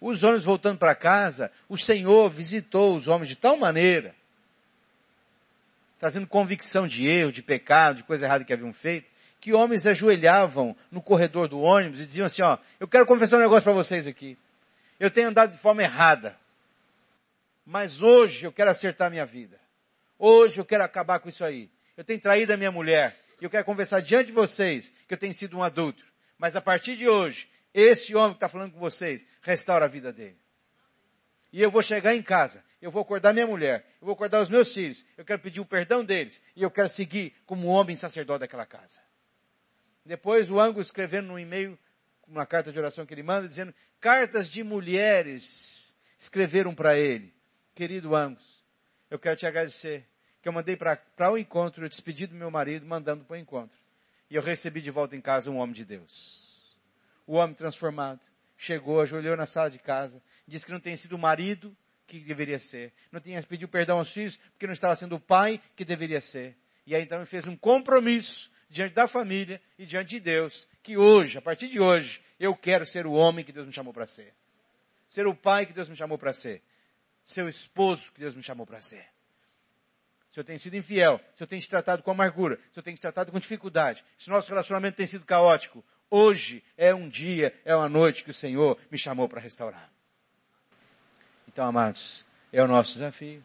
Os 0.00 0.24
ônibus 0.24 0.44
voltando 0.44 0.78
para 0.78 0.94
casa, 0.94 1.52
o 1.68 1.76
Senhor 1.76 2.28
visitou 2.28 2.96
os 2.96 3.06
homens 3.06 3.28
de 3.28 3.36
tal 3.36 3.56
maneira, 3.56 4.14
trazendo 5.98 6.26
convicção 6.26 6.86
de 6.86 7.06
erro, 7.06 7.30
de 7.30 7.42
pecado, 7.42 7.96
de 7.96 8.04
coisa 8.04 8.26
errada 8.26 8.44
que 8.44 8.52
haviam 8.52 8.72
feito, 8.72 9.08
que 9.40 9.52
homens 9.52 9.86
ajoelhavam 9.86 10.76
no 10.90 11.00
corredor 11.00 11.48
do 11.48 11.60
ônibus 11.60 12.00
e 12.00 12.06
diziam 12.06 12.26
assim, 12.26 12.42
ó, 12.42 12.58
eu 12.78 12.88
quero 12.88 13.06
confessar 13.06 13.36
um 13.36 13.40
negócio 13.40 13.62
para 13.62 13.72
vocês 13.72 14.06
aqui. 14.06 14.36
Eu 14.98 15.10
tenho 15.10 15.28
andado 15.28 15.52
de 15.52 15.58
forma 15.58 15.82
errada. 15.82 16.38
Mas 17.64 18.02
hoje 18.02 18.44
eu 18.44 18.52
quero 18.52 18.70
acertar 18.70 19.10
minha 19.10 19.24
vida. 19.24 19.58
Hoje 20.18 20.58
eu 20.58 20.64
quero 20.64 20.84
acabar 20.84 21.20
com 21.20 21.28
isso 21.28 21.44
aí. 21.44 21.70
Eu 21.96 22.04
tenho 22.04 22.20
traído 22.20 22.52
a 22.52 22.56
minha 22.56 22.70
mulher. 22.70 23.18
E 23.40 23.44
eu 23.44 23.50
quero 23.50 23.64
conversar 23.64 24.00
diante 24.00 24.26
de 24.26 24.32
vocês 24.32 24.92
que 25.08 25.14
eu 25.14 25.18
tenho 25.18 25.32
sido 25.32 25.56
um 25.56 25.62
adulto. 25.62 26.04
Mas 26.36 26.56
a 26.56 26.60
partir 26.60 26.96
de 26.96 27.08
hoje, 27.08 27.48
esse 27.72 28.14
homem 28.14 28.32
que 28.32 28.36
está 28.36 28.48
falando 28.48 28.72
com 28.72 28.78
vocês, 28.78 29.26
restaura 29.42 29.86
a 29.86 29.88
vida 29.88 30.12
dele. 30.12 30.38
E 31.52 31.60
eu 31.62 31.70
vou 31.70 31.82
chegar 31.82 32.14
em 32.14 32.22
casa, 32.22 32.64
eu 32.80 32.90
vou 32.90 33.02
acordar 33.02 33.32
minha 33.32 33.46
mulher, 33.46 33.84
eu 34.00 34.06
vou 34.06 34.14
acordar 34.14 34.40
os 34.40 34.48
meus 34.48 34.72
filhos, 34.72 35.04
eu 35.16 35.24
quero 35.24 35.40
pedir 35.40 35.60
o 35.60 35.66
perdão 35.66 36.04
deles, 36.04 36.40
e 36.54 36.62
eu 36.62 36.70
quero 36.70 36.88
seguir 36.88 37.34
como 37.44 37.66
homem 37.66 37.96
sacerdote 37.96 38.40
daquela 38.40 38.64
casa. 38.64 39.00
Depois 40.04 40.48
o 40.48 40.60
Angus 40.60 40.86
escrevendo 40.86 41.28
num 41.28 41.38
e-mail, 41.38 41.78
uma 42.26 42.46
carta 42.46 42.70
de 42.70 42.78
oração 42.78 43.04
que 43.04 43.12
ele 43.12 43.22
manda, 43.24 43.48
dizendo, 43.48 43.74
cartas 43.98 44.48
de 44.48 44.62
mulheres 44.62 45.96
escreveram 46.18 46.74
para 46.74 46.96
ele. 46.96 47.34
Querido 47.74 48.14
Angus, 48.14 48.64
eu 49.10 49.18
quero 49.18 49.36
te 49.36 49.46
agradecer 49.46 50.06
que 50.42 50.48
eu 50.48 50.52
mandei 50.52 50.76
para 50.76 50.98
o 51.30 51.36
encontro, 51.36 51.84
eu 51.84 51.88
despedi 51.88 52.26
do 52.26 52.34
meu 52.34 52.50
marido, 52.50 52.86
mandando 52.86 53.24
para 53.24 53.34
o 53.34 53.38
encontro. 53.38 53.76
E 54.30 54.36
eu 54.36 54.42
recebi 54.42 54.80
de 54.80 54.90
volta 54.90 55.14
em 55.14 55.20
casa 55.20 55.50
um 55.50 55.58
homem 55.58 55.74
de 55.74 55.84
Deus. 55.84 56.78
O 57.26 57.34
homem 57.34 57.54
transformado. 57.54 58.20
Chegou, 58.56 59.00
ajoelhou 59.00 59.36
na 59.36 59.46
sala 59.46 59.70
de 59.70 59.78
casa, 59.78 60.22
disse 60.46 60.66
que 60.66 60.72
não 60.72 60.80
tem 60.80 60.94
sido 60.94 61.14
o 61.14 61.18
marido 61.18 61.74
que 62.06 62.20
deveria 62.20 62.58
ser. 62.58 62.92
Não 63.10 63.18
tinha 63.18 63.42
pedido 63.42 63.70
perdão 63.70 63.98
aos 63.98 64.10
filhos, 64.10 64.36
porque 64.36 64.66
não 64.66 64.74
estava 64.74 64.94
sendo 64.94 65.16
o 65.16 65.20
pai 65.20 65.60
que 65.74 65.82
deveria 65.82 66.20
ser. 66.20 66.54
E 66.86 66.94
aí 66.94 67.02
então 67.02 67.18
ele 67.18 67.26
fez 67.26 67.46
um 67.46 67.56
compromisso 67.56 68.50
diante 68.68 68.94
da 68.94 69.08
família 69.08 69.62
e 69.78 69.86
diante 69.86 70.10
de 70.10 70.20
Deus, 70.20 70.68
que 70.82 70.96
hoje, 70.98 71.38
a 71.38 71.42
partir 71.42 71.68
de 71.68 71.80
hoje, 71.80 72.20
eu 72.38 72.54
quero 72.54 72.84
ser 72.84 73.06
o 73.06 73.12
homem 73.12 73.44
que 73.44 73.52
Deus 73.52 73.66
me 73.66 73.72
chamou 73.72 73.94
para 73.94 74.06
ser. 74.06 74.34
Ser 75.08 75.26
o 75.26 75.34
pai 75.34 75.64
que 75.64 75.72
Deus 75.72 75.88
me 75.88 75.96
chamou 75.96 76.18
para 76.18 76.34
ser. 76.34 76.62
O 77.38 77.48
esposo 77.48 78.12
que 78.12 78.20
Deus 78.20 78.34
me 78.34 78.42
chamou 78.42 78.66
para 78.66 78.82
ser 78.82 79.06
se 80.30 80.38
eu 80.38 80.44
tenho 80.44 80.58
sido 80.60 80.76
infiel, 80.76 81.20
se 81.34 81.42
eu 81.42 81.46
tenho 81.46 81.60
te 81.60 81.68
tratado 81.68 82.02
com 82.02 82.10
amargura, 82.10 82.58
se 82.70 82.78
eu 82.78 82.82
tenho 82.82 82.96
te 82.96 83.00
tratado 83.00 83.32
com 83.32 83.38
dificuldade, 83.38 84.04
se 84.16 84.30
nosso 84.30 84.48
relacionamento 84.48 84.96
tem 84.96 85.06
sido 85.06 85.24
caótico, 85.24 85.84
hoje 86.08 86.62
é 86.76 86.94
um 86.94 87.08
dia, 87.08 87.52
é 87.64 87.74
uma 87.74 87.88
noite 87.88 88.22
que 88.22 88.30
o 88.30 88.34
Senhor 88.34 88.78
me 88.90 88.96
chamou 88.96 89.28
para 89.28 89.40
restaurar. 89.40 89.90
Então, 91.48 91.66
amados, 91.66 92.24
é 92.52 92.62
o 92.62 92.68
nosso 92.68 92.92
desafio. 92.92 93.44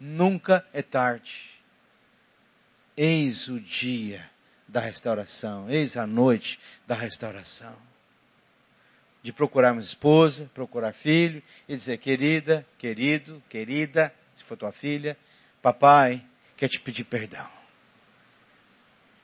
Nunca 0.00 0.66
é 0.72 0.80
tarde. 0.80 1.50
Eis 2.96 3.48
o 3.48 3.60
dia 3.60 4.30
da 4.66 4.80
restauração, 4.80 5.68
eis 5.68 5.98
a 5.98 6.06
noite 6.06 6.58
da 6.86 6.94
restauração. 6.94 7.76
De 9.22 9.34
procurarmos 9.34 9.86
esposa, 9.86 10.50
procurar 10.54 10.94
filho 10.94 11.42
e 11.68 11.74
dizer, 11.74 11.98
querida, 11.98 12.66
querido, 12.78 13.42
querida, 13.50 14.14
se 14.32 14.42
for 14.42 14.56
tua 14.56 14.72
filha, 14.72 15.16
Papai, 15.66 16.24
quer 16.56 16.68
te 16.68 16.78
pedir 16.78 17.02
perdão. 17.02 17.44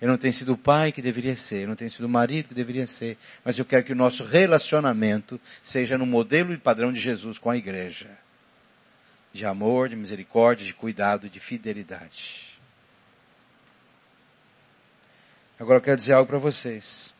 Eu 0.01 0.09
não 0.09 0.19
tenho 0.19 0.35
sido 0.35 0.55
o 0.55 0.59
pai 0.59 0.91
que 0.91 1.01
deveria 1.01 1.37
ser, 1.37 1.63
eu 1.63 1.69
não 1.69 1.77
tenho 1.77 1.89
sido 1.89 2.07
o 2.07 2.09
marido 2.09 2.49
que 2.49 2.55
deveria 2.55 2.85
ser, 2.85 3.17
mas 3.45 3.57
eu 3.57 3.65
quero 3.65 3.85
que 3.85 3.93
o 3.93 3.95
nosso 3.95 4.25
relacionamento 4.25 5.41
seja 5.63 5.97
no 5.97 6.05
modelo 6.05 6.53
e 6.53 6.59
padrão 6.59 6.93
de 6.93 6.99
Jesus 6.99 7.39
com 7.39 7.49
a 7.49 7.57
igreja. 7.57 8.11
De 9.33 9.47
amor, 9.47 9.89
de 9.89 9.95
misericórdia, 9.95 10.67
de 10.67 10.75
cuidado, 10.75 11.31
de 11.31 11.39
fidelidade. 11.39 12.59
Agora 15.61 15.79
eu 15.79 15.83
quero 15.83 15.99
dizer 15.99 16.15
algo 16.15 16.29
para 16.29 16.41
vocês. 16.41 17.15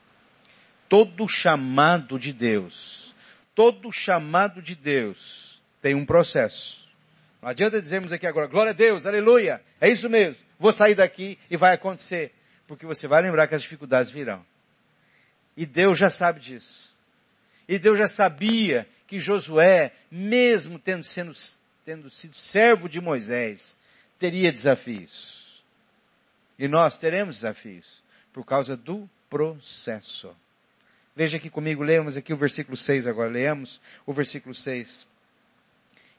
Todo 0.89 1.29
chamado 1.29 2.19
de 2.19 2.33
Deus, 2.33 3.15
todo 3.55 3.93
chamado 3.93 4.61
de 4.61 4.75
Deus 4.75 5.63
tem 5.81 5.95
um 5.95 6.05
processo. 6.05 6.92
Não 7.43 7.49
adianta 7.49 7.81
dizermos 7.81 8.13
aqui 8.13 8.25
agora, 8.25 8.47
glória 8.47 8.71
a 8.71 8.75
Deus, 8.75 9.05
aleluia, 9.05 9.61
é 9.81 9.89
isso 9.89 10.09
mesmo, 10.09 10.41
vou 10.61 10.71
sair 10.71 10.95
daqui 10.95 11.37
e 11.51 11.57
vai 11.57 11.75
acontecer. 11.75 12.33
Porque 12.69 12.87
você 12.87 13.09
vai 13.09 13.21
lembrar 13.21 13.49
que 13.49 13.55
as 13.57 13.63
dificuldades 13.63 14.09
virão. 14.09 14.47
E 15.57 15.67
Deus 15.67 15.99
já 15.99 16.09
sabe 16.09 16.39
disso. 16.39 16.95
E 17.69 17.81
Deus 17.81 17.99
já 17.99 18.07
sabia 18.07 18.89
que 19.09 19.19
Josué, 19.19 19.93
mesmo 20.09 20.79
tendo, 20.79 21.03
sendo, 21.03 21.33
tendo 21.85 22.09
sido 22.09 22.37
servo 22.37 22.89
de 22.89 23.01
Moisés, 23.01 23.77
teria 24.21 24.51
desafios. 24.53 25.63
E 26.57 26.69
nós 26.69 26.97
teremos 26.97 27.41
desafios 27.41 28.03
por 28.33 28.47
causa 28.47 28.77
do 28.77 29.11
processo. 29.29 30.35
Veja 31.15 31.39
aqui 31.39 31.51
comigo, 31.51 31.83
leamos 31.83 32.17
aqui 32.17 32.33
o 32.33 32.37
versículo 32.37 32.77
6 32.77 33.07
agora, 33.07 33.29
leamos 33.29 33.81
o 34.07 34.13
versículo 34.13 34.55
6. 34.55 35.07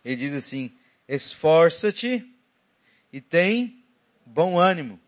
Ele 0.04 0.16
diz 0.18 0.34
assim, 0.34 0.72
esforça-te 1.08 2.26
e 3.12 3.22
tem 3.22 3.84
bom 4.26 4.58
ânimo, 4.58 5.00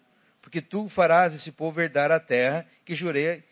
porque 0.42 0.62
tu 0.62 0.88
farás 0.90 1.34
esse 1.34 1.52
povo 1.52 1.82
herdar 1.82 2.12
a 2.12 2.20
terra 2.20 2.68
que 2.84 2.96
jurei 2.96 3.44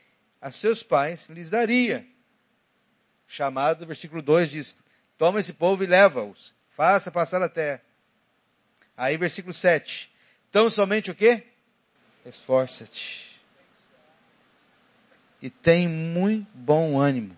a 0.41 0.51
seus 0.51 0.83
pais 0.83 1.27
lhes 1.29 1.49
daria. 1.49 2.05
Chamado, 3.27 3.85
versículo 3.85 4.21
2 4.21 4.51
diz, 4.51 4.77
toma 5.17 5.39
esse 5.39 5.53
povo 5.53 5.83
e 5.83 5.87
leva-os, 5.87 6.53
faça 6.71 7.11
passar 7.11 7.41
a 7.41 7.49
terra. 7.49 7.81
Aí 8.95 9.17
versículo 9.17 9.53
7, 9.53 10.11
tão 10.51 10.69
somente 10.69 11.09
o 11.09 11.15
quê? 11.15 11.43
Esforça-te. 12.25 13.39
E 15.41 15.49
tem 15.49 15.87
muito 15.87 16.47
bom 16.53 16.99
ânimo 16.99 17.35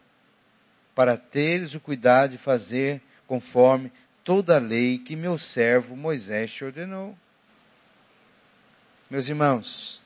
para 0.94 1.18
teres 1.18 1.74
o 1.76 1.80
cuidado 1.80 2.32
de 2.32 2.38
fazer 2.38 3.02
conforme 3.26 3.92
toda 4.26 4.56
a 4.56 4.60
lei 4.60 4.98
que 4.98 5.16
meu 5.16 5.38
servo 5.38 5.96
Moisés 5.96 6.52
te 6.52 6.66
ordenou. 6.66 7.16
Meus 9.08 9.30
irmãos, 9.30 10.02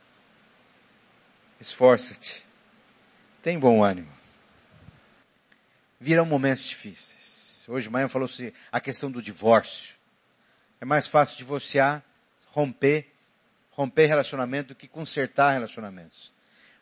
esforça-te, 1.60 2.46
tem 3.42 3.58
bom 3.58 3.82
ânimo. 3.82 4.12
Virão 6.00 6.26
momentos 6.26 6.66
difíceis. 6.66 7.66
Hoje 7.70 7.90
manhã 7.90 8.10
falou-se 8.10 8.54
a 8.72 8.82
questão 8.82 9.10
do 9.10 9.22
divórcio. 9.22 9.96
É 10.82 10.86
mais 10.86 11.08
fácil 11.08 11.38
divorciar, 11.38 12.04
romper, 12.48 13.10
romper 13.72 14.08
relacionamento 14.08 14.70
do 14.70 14.76
que 14.76 14.88
consertar 14.88 15.54
relacionamentos. 15.54 16.34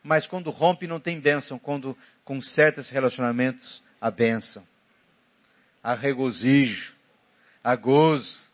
Mas 0.02 0.26
quando 0.26 0.50
rompe 0.50 0.88
não 0.88 0.98
tem 0.98 1.20
bênção, 1.20 1.58
quando 1.58 1.96
conserta 2.24 2.80
esses 2.80 2.90
relacionamentos, 2.90 3.82
a 4.00 4.10
bênção. 4.10 4.66
Há 5.82 5.94
regozijo, 5.94 6.97
há 7.62 7.74
gozo. 7.76 8.48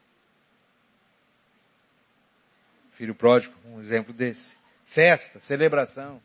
Filho 2.92 3.14
pródigo, 3.14 3.54
um 3.66 3.78
exemplo 3.78 4.12
desse. 4.12 4.56
Festa, 4.84 5.40
celebração. 5.40 6.22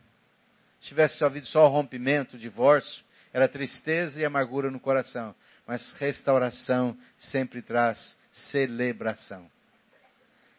Se 0.79 0.89
tivesse 0.89 1.23
havido 1.23 1.47
só 1.47 1.67
rompimento, 1.67 2.37
divórcio, 2.37 3.03
era 3.33 3.47
tristeza 3.47 4.21
e 4.21 4.25
amargura 4.25 4.71
no 4.71 4.79
coração. 4.79 5.35
Mas 5.65 5.91
restauração 5.93 6.97
sempre 7.17 7.61
traz 7.61 8.17
celebração. 8.31 9.49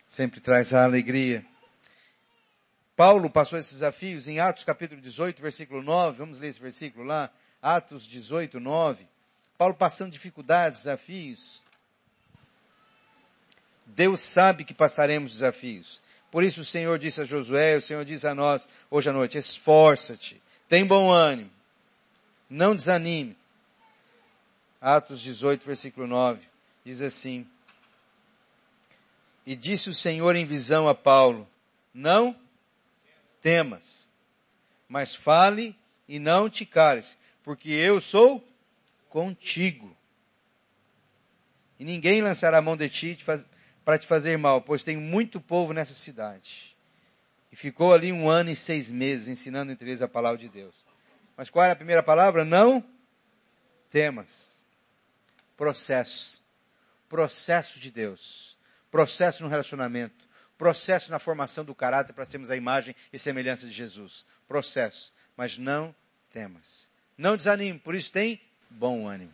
Sempre 0.06 0.40
traz 0.40 0.74
a 0.74 0.84
alegria. 0.84 1.44
Paulo 2.96 3.30
passou 3.30 3.58
esses 3.58 3.72
desafios 3.72 4.28
em 4.28 4.40
Atos 4.40 4.64
capítulo 4.64 5.00
18, 5.00 5.40
versículo 5.40 5.82
9. 5.82 6.18
Vamos 6.18 6.38
ler 6.38 6.48
esse 6.48 6.60
versículo 6.60 7.04
lá. 7.04 7.30
Atos 7.62 8.06
18, 8.06 8.60
9. 8.60 9.06
Paulo 9.56 9.74
passando 9.74 10.12
dificuldades, 10.12 10.80
desafios. 10.80 11.62
Deus 13.94 14.20
sabe 14.20 14.64
que 14.64 14.74
passaremos 14.74 15.32
desafios. 15.32 16.00
Por 16.30 16.44
isso 16.44 16.60
o 16.60 16.64
Senhor 16.64 16.98
disse 16.98 17.20
a 17.20 17.24
Josué, 17.24 17.76
o 17.76 17.82
Senhor 17.82 18.04
diz 18.04 18.24
a 18.24 18.34
nós 18.34 18.68
hoje 18.90 19.10
à 19.10 19.12
noite, 19.12 19.36
esforça-te, 19.36 20.40
tem 20.68 20.86
bom 20.86 21.10
ânimo, 21.10 21.50
não 22.48 22.74
desanime. 22.74 23.36
Atos 24.80 25.20
18, 25.20 25.66
versículo 25.66 26.06
9, 26.06 26.40
diz 26.84 27.00
assim, 27.00 27.46
E 29.44 29.56
disse 29.56 29.90
o 29.90 29.94
Senhor 29.94 30.36
em 30.36 30.46
visão 30.46 30.88
a 30.88 30.94
Paulo, 30.94 31.46
não 31.92 32.34
temas, 33.42 34.08
mas 34.88 35.14
fale 35.14 35.76
e 36.08 36.18
não 36.18 36.48
te 36.48 36.64
cares, 36.64 37.16
porque 37.42 37.70
eu 37.70 38.00
sou 38.00 38.46
contigo. 39.08 39.94
E 41.78 41.84
ninguém 41.84 42.22
lançará 42.22 42.58
a 42.58 42.62
mão 42.62 42.76
de 42.76 42.88
ti 42.88 43.18
para 43.84 43.98
te 43.98 44.06
fazer 44.06 44.36
mal, 44.36 44.62
pois 44.62 44.84
tem 44.84 44.96
muito 44.96 45.40
povo 45.40 45.72
nessa 45.72 45.94
cidade. 45.94 46.76
E 47.52 47.56
ficou 47.56 47.92
ali 47.92 48.12
um 48.12 48.28
ano 48.28 48.50
e 48.50 48.56
seis 48.56 48.90
meses 48.90 49.28
ensinando 49.28 49.72
entre 49.72 49.88
eles 49.88 50.02
a 50.02 50.08
palavra 50.08 50.38
de 50.38 50.48
Deus. 50.48 50.74
Mas 51.36 51.50
qual 51.50 51.64
é 51.64 51.70
a 51.70 51.76
primeira 51.76 52.02
palavra? 52.02 52.44
Não 52.44 52.84
temas. 53.90 54.64
Processo. 55.56 56.40
Processo 57.08 57.80
de 57.80 57.90
Deus. 57.90 58.56
Processo 58.90 59.42
no 59.42 59.48
relacionamento. 59.48 60.28
Processo 60.56 61.10
na 61.10 61.18
formação 61.18 61.64
do 61.64 61.74
caráter 61.74 62.12
para 62.12 62.24
sermos 62.24 62.50
a 62.50 62.56
imagem 62.56 62.94
e 63.12 63.18
semelhança 63.18 63.66
de 63.66 63.72
Jesus. 63.72 64.24
Processo. 64.46 65.12
Mas 65.36 65.58
não 65.58 65.94
temas. 66.30 66.88
Não 67.16 67.36
desanime, 67.36 67.78
por 67.78 67.94
isso 67.94 68.12
tem 68.12 68.40
bom 68.68 69.06
ânimo. 69.06 69.32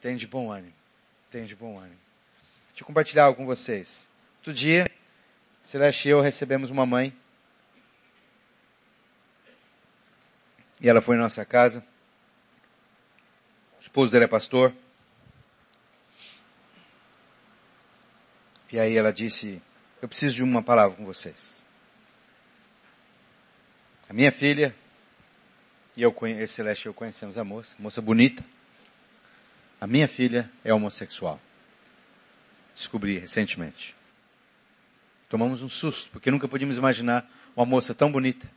Tem 0.00 0.16
de 0.16 0.26
bom 0.26 0.50
ânimo. 0.50 0.74
Tem 1.30 1.44
de 1.44 1.56
bom 1.56 1.78
ânimo. 1.78 2.09
Eu 2.80 2.86
compartilhar 2.86 3.24
algo 3.24 3.36
com 3.36 3.44
vocês. 3.44 4.08
Outro 4.38 4.54
dia, 4.54 4.90
Celeste 5.62 6.08
e 6.08 6.12
eu 6.12 6.22
recebemos 6.22 6.70
uma 6.70 6.86
mãe. 6.86 7.14
E 10.80 10.88
ela 10.88 11.02
foi 11.02 11.16
na 11.16 11.24
nossa 11.24 11.44
casa. 11.44 11.84
O 13.78 13.82
esposo 13.82 14.10
dela 14.10 14.24
é 14.24 14.28
pastor. 14.28 14.74
E 18.72 18.80
aí 18.80 18.96
ela 18.96 19.12
disse, 19.12 19.60
eu 20.00 20.08
preciso 20.08 20.36
de 20.36 20.42
uma 20.42 20.62
palavra 20.62 20.96
com 20.96 21.04
vocês. 21.04 21.62
A 24.08 24.14
minha 24.14 24.32
filha 24.32 24.74
e 25.94 26.02
eu 26.02 26.12
conheço, 26.12 26.54
Celeste 26.54 26.86
eu 26.86 26.94
conhecemos 26.94 27.36
a 27.36 27.44
moça, 27.44 27.76
moça 27.78 28.00
bonita. 28.00 28.42
A 29.78 29.86
minha 29.86 30.08
filha 30.08 30.50
é 30.64 30.72
homossexual. 30.72 31.38
Descobri 32.80 33.18
recentemente. 33.18 33.94
Tomamos 35.28 35.60
um 35.60 35.68
susto, 35.68 36.08
porque 36.10 36.30
nunca 36.30 36.48
podíamos 36.48 36.78
imaginar 36.78 37.30
uma 37.54 37.66
moça 37.66 37.94
tão 37.94 38.10
bonita, 38.10 38.50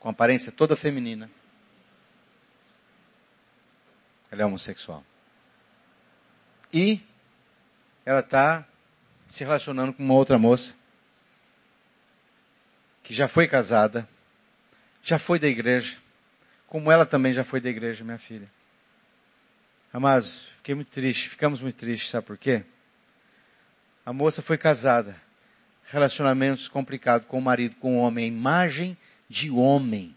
com 0.00 0.08
aparência 0.08 0.50
toda 0.50 0.74
feminina. 0.74 1.30
Ela 4.32 4.42
é 4.42 4.44
homossexual. 4.44 5.04
E 6.72 7.00
ela 8.04 8.18
está 8.18 8.66
se 9.28 9.44
relacionando 9.44 9.92
com 9.92 10.02
uma 10.02 10.14
outra 10.14 10.36
moça 10.36 10.74
que 13.04 13.14
já 13.14 13.28
foi 13.28 13.46
casada, 13.46 14.08
já 15.04 15.20
foi 15.20 15.38
da 15.38 15.46
igreja, 15.46 15.96
como 16.66 16.90
ela 16.90 17.06
também 17.06 17.32
já 17.32 17.44
foi 17.44 17.60
da 17.60 17.68
igreja, 17.68 18.02
minha 18.02 18.18
filha. 18.18 18.50
Amados, 19.92 20.48
fiquei 20.56 20.74
muito 20.74 20.90
triste, 20.90 21.28
ficamos 21.28 21.60
muito 21.60 21.76
tristes, 21.76 22.10
sabe 22.10 22.26
por 22.26 22.36
quê? 22.36 22.64
A 24.04 24.12
moça 24.12 24.40
foi 24.40 24.56
casada, 24.56 25.14
relacionamentos 25.84 26.68
complicados 26.68 27.26
com 27.26 27.38
o 27.38 27.42
marido, 27.42 27.76
com 27.76 27.98
o 27.98 28.00
homem, 28.00 28.24
a 28.24 28.28
imagem 28.28 28.96
de 29.28 29.50
homem, 29.50 30.16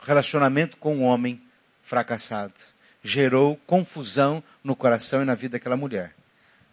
relacionamento 0.00 0.76
com 0.76 0.98
o 0.98 1.02
homem 1.02 1.42
fracassado, 1.82 2.54
gerou 3.02 3.56
confusão 3.66 4.42
no 4.62 4.76
coração 4.76 5.22
e 5.22 5.24
na 5.24 5.34
vida 5.34 5.52
daquela 5.52 5.76
mulher. 5.76 6.14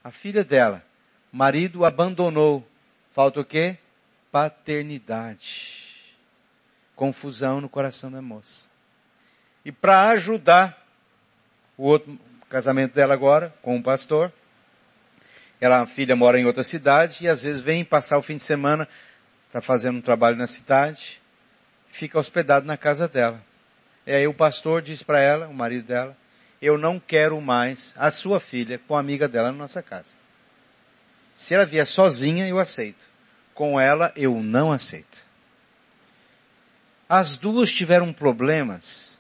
A 0.04 0.12
filha 0.12 0.44
dela, 0.44 0.84
marido 1.32 1.84
abandonou, 1.84 2.66
falta 3.12 3.40
o 3.40 3.46
quê? 3.46 3.78
Paternidade. 4.32 5.86
Confusão 6.96 7.60
no 7.62 7.68
coração 7.68 8.12
da 8.12 8.22
moça. 8.22 8.70
E 9.66 9.72
para 9.72 10.10
ajudar 10.10 10.86
o 11.76 11.84
outro 11.84 12.18
casamento 12.50 12.94
dela 12.94 13.14
agora, 13.14 13.54
com 13.62 13.76
um 13.76 13.82
pastor, 13.82 14.32
ela, 15.60 15.82
a 15.82 15.86
filha 15.86 16.16
mora 16.16 16.40
em 16.40 16.46
outra 16.46 16.64
cidade 16.64 17.24
e 17.24 17.28
às 17.28 17.44
vezes 17.44 17.62
vem 17.62 17.84
passar 17.84 18.18
o 18.18 18.22
fim 18.22 18.38
de 18.38 18.44
semana, 18.44 18.88
está 19.48 19.62
fazendo 19.62 19.98
um 19.98 20.02
trabalho 20.02 20.38
na 20.38 20.48
cidade, 20.48 21.22
fica 21.90 22.20
hospedado 22.20 22.66
na 22.66 22.78
casa 22.78 23.08
dela. 23.08 23.42
E 24.06 24.12
aí 24.14 24.28
o 24.28 24.34
pastor 24.34 24.82
diz 24.82 25.02
para 25.04 25.22
ela, 25.22 25.48
o 25.48 25.54
marido 25.54 25.88
dela, 25.88 26.16
eu 26.62 26.78
não 26.78 27.00
quero 27.00 27.40
mais 27.42 27.94
a 27.98 28.10
sua 28.12 28.40
filha 28.40 28.80
com 28.88 28.96
a 28.96 29.00
amiga 29.00 29.28
dela 29.28 29.52
na 29.52 29.58
nossa 29.58 29.82
casa. 29.82 30.16
Se 31.36 31.54
ela 31.54 31.66
vier 31.66 31.86
sozinha, 31.86 32.48
eu 32.48 32.58
aceito. 32.58 33.06
Com 33.54 33.80
ela, 33.80 34.12
eu 34.16 34.42
não 34.42 34.72
aceito. 34.72 35.24
As 37.10 37.38
duas 37.38 37.72
tiveram 37.72 38.12
problemas 38.12 39.20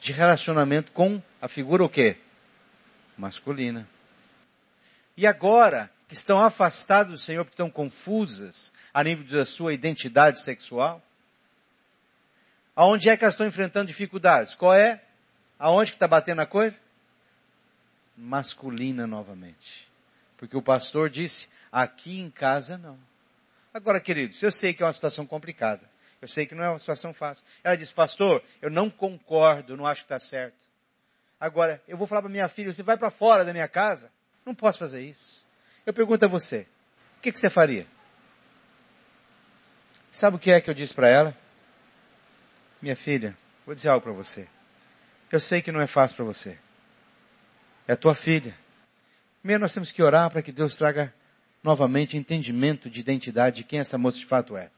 de 0.00 0.12
relacionamento 0.12 0.92
com 0.92 1.22
a 1.40 1.48
figura 1.48 1.84
o 1.84 1.88
quê? 1.88 2.16
Masculina. 3.16 3.86
E 5.16 5.26
agora, 5.26 5.90
que 6.08 6.14
estão 6.14 6.38
afastadas 6.38 7.10
do 7.10 7.18
Senhor, 7.18 7.44
porque 7.44 7.54
estão 7.54 7.70
confusas 7.70 8.72
a 8.92 9.02
nível 9.02 9.26
da 9.26 9.44
sua 9.44 9.72
identidade 9.72 10.40
sexual, 10.40 11.02
aonde 12.74 13.08
é 13.08 13.16
que 13.16 13.24
elas 13.24 13.34
estão 13.34 13.46
enfrentando 13.46 13.86
dificuldades? 13.86 14.54
Qual 14.54 14.74
é? 14.74 15.02
Aonde 15.58 15.90
que 15.90 15.96
está 15.96 16.06
batendo 16.06 16.42
a 16.42 16.46
coisa? 16.46 16.80
Masculina 18.16 19.06
novamente. 19.06 19.88
Porque 20.36 20.56
o 20.56 20.62
pastor 20.62 21.08
disse, 21.08 21.48
aqui 21.72 22.20
em 22.20 22.30
casa 22.30 22.76
não. 22.76 22.98
Agora, 23.72 24.00
queridos, 24.00 24.42
eu 24.42 24.52
sei 24.52 24.74
que 24.74 24.82
é 24.82 24.86
uma 24.86 24.92
situação 24.92 25.26
complicada. 25.26 25.82
Eu 26.20 26.28
sei 26.28 26.46
que 26.46 26.54
não 26.54 26.64
é 26.64 26.68
uma 26.68 26.78
situação 26.78 27.12
fácil. 27.12 27.44
Ela 27.62 27.76
disse, 27.76 27.92
pastor, 27.92 28.42
eu 28.60 28.70
não 28.70 28.90
concordo, 28.90 29.76
não 29.76 29.86
acho 29.86 30.02
que 30.02 30.06
está 30.06 30.18
certo. 30.18 30.66
Agora, 31.38 31.82
eu 31.86 31.96
vou 31.96 32.06
falar 32.06 32.22
para 32.22 32.30
minha 32.30 32.48
filha, 32.48 32.72
você 32.72 32.82
vai 32.82 32.96
para 32.96 33.10
fora 33.10 33.44
da 33.44 33.52
minha 33.52 33.68
casa? 33.68 34.10
Não 34.46 34.54
posso 34.54 34.78
fazer 34.78 35.02
isso. 35.02 35.44
Eu 35.84 35.92
pergunto 35.92 36.24
a 36.24 36.28
você, 36.28 36.68
o 37.18 37.20
que, 37.20 37.32
que 37.32 37.40
você 37.40 37.50
faria? 37.50 37.84
Sabe 40.12 40.36
o 40.36 40.38
que 40.38 40.52
é 40.52 40.60
que 40.60 40.70
eu 40.70 40.74
disse 40.74 40.94
para 40.94 41.08
ela? 41.08 41.36
Minha 42.80 42.94
filha, 42.94 43.36
vou 43.66 43.74
dizer 43.74 43.88
algo 43.88 44.04
para 44.04 44.12
você. 44.12 44.48
Eu 45.32 45.40
sei 45.40 45.60
que 45.60 45.72
não 45.72 45.80
é 45.80 45.88
fácil 45.88 46.16
para 46.16 46.24
você. 46.24 46.56
É 47.88 47.96
tua 47.96 48.14
filha. 48.14 48.56
Primeiro 49.40 49.62
nós 49.62 49.74
temos 49.74 49.90
que 49.90 50.02
orar 50.02 50.30
para 50.30 50.42
que 50.42 50.52
Deus 50.52 50.76
traga 50.76 51.12
novamente 51.62 52.16
entendimento 52.16 52.88
de 52.88 53.00
identidade 53.00 53.56
de 53.56 53.64
quem 53.64 53.80
essa 53.80 53.98
moça 53.98 54.18
de 54.18 54.26
fato 54.26 54.56
é. 54.56 54.70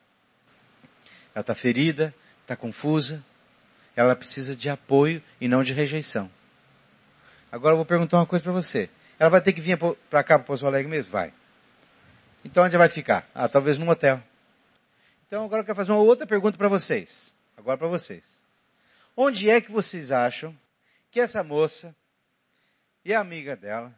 Ela 1.35 1.43
está 1.43 1.55
ferida, 1.55 2.15
está 2.41 2.57
confusa, 2.57 3.23
ela 3.95 4.17
precisa 4.17 4.57
de 4.57 4.71
apoio 4.71 5.23
e 5.39 5.47
não 5.47 5.63
de 5.63 5.75
rejeição. 5.75 6.31
Agora 7.53 7.75
eu 7.75 7.77
vou 7.77 7.87
perguntar 7.87 8.17
uma 8.17 8.27
coisa 8.27 8.43
para 8.43 8.53
você. 8.53 8.89
Ela 9.19 9.31
vai 9.31 9.41
ter 9.41 9.53
que 9.53 9.61
vir 9.61 9.77
para 9.79 10.23
cá, 10.23 10.39
para 10.39 10.47
Poço 10.47 10.67
Alegre 10.67 10.89
mesmo? 10.89 11.11
Vai. 11.11 11.33
Então 12.45 12.65
onde 12.65 12.77
vai 12.77 12.89
ficar? 12.89 13.29
Ah, 13.35 13.49
talvez 13.49 13.79
num 13.79 13.89
hotel. 13.89 14.23
Então 15.27 15.45
agora 15.45 15.63
eu 15.63 15.65
quero 15.65 15.77
fazer 15.77 15.93
uma 15.93 16.01
outra 16.01 16.27
pergunta 16.27 16.57
para 16.57 16.69
vocês. 16.69 17.35
Agora 17.57 17.77
para 17.77 17.89
vocês. 17.89 18.41
Onde 19.17 19.51
é 19.51 19.61
que 19.61 19.73
vocês 19.73 20.13
acham 20.13 20.57
que 21.11 21.21
essa 21.21 21.43
moça 21.43 21.95
e 23.05 23.13
a 23.13 23.21
amiga 23.21 23.57
dela 23.57 23.93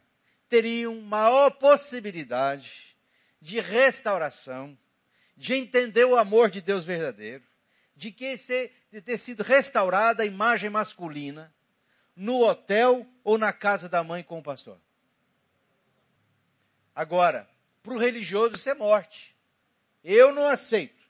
teriam 0.48 1.00
maior 1.02 1.50
possibilidade 1.50 2.96
de 3.40 3.60
restauração, 3.60 4.76
de 5.36 5.54
entender 5.54 6.04
o 6.04 6.16
amor 6.16 6.50
de 6.50 6.60
Deus 6.60 6.84
verdadeiro, 6.84 7.42
de, 7.94 8.10
que 8.10 8.36
ser, 8.36 8.72
de 8.90 9.00
ter 9.00 9.18
sido 9.18 9.42
restaurada 9.42 10.22
a 10.22 10.26
imagem 10.26 10.70
masculina 10.70 11.52
no 12.16 12.42
hotel 12.42 13.06
ou 13.22 13.38
na 13.38 13.52
casa 13.52 13.88
da 13.88 14.02
mãe 14.02 14.22
com 14.22 14.38
o 14.38 14.42
pastor. 14.42 14.78
Agora, 17.00 17.48
para 17.82 17.94
o 17.94 17.98
religioso 17.98 18.56
isso 18.56 18.68
é 18.68 18.74
morte. 18.74 19.34
Eu 20.04 20.34
não 20.34 20.46
aceito. 20.46 21.02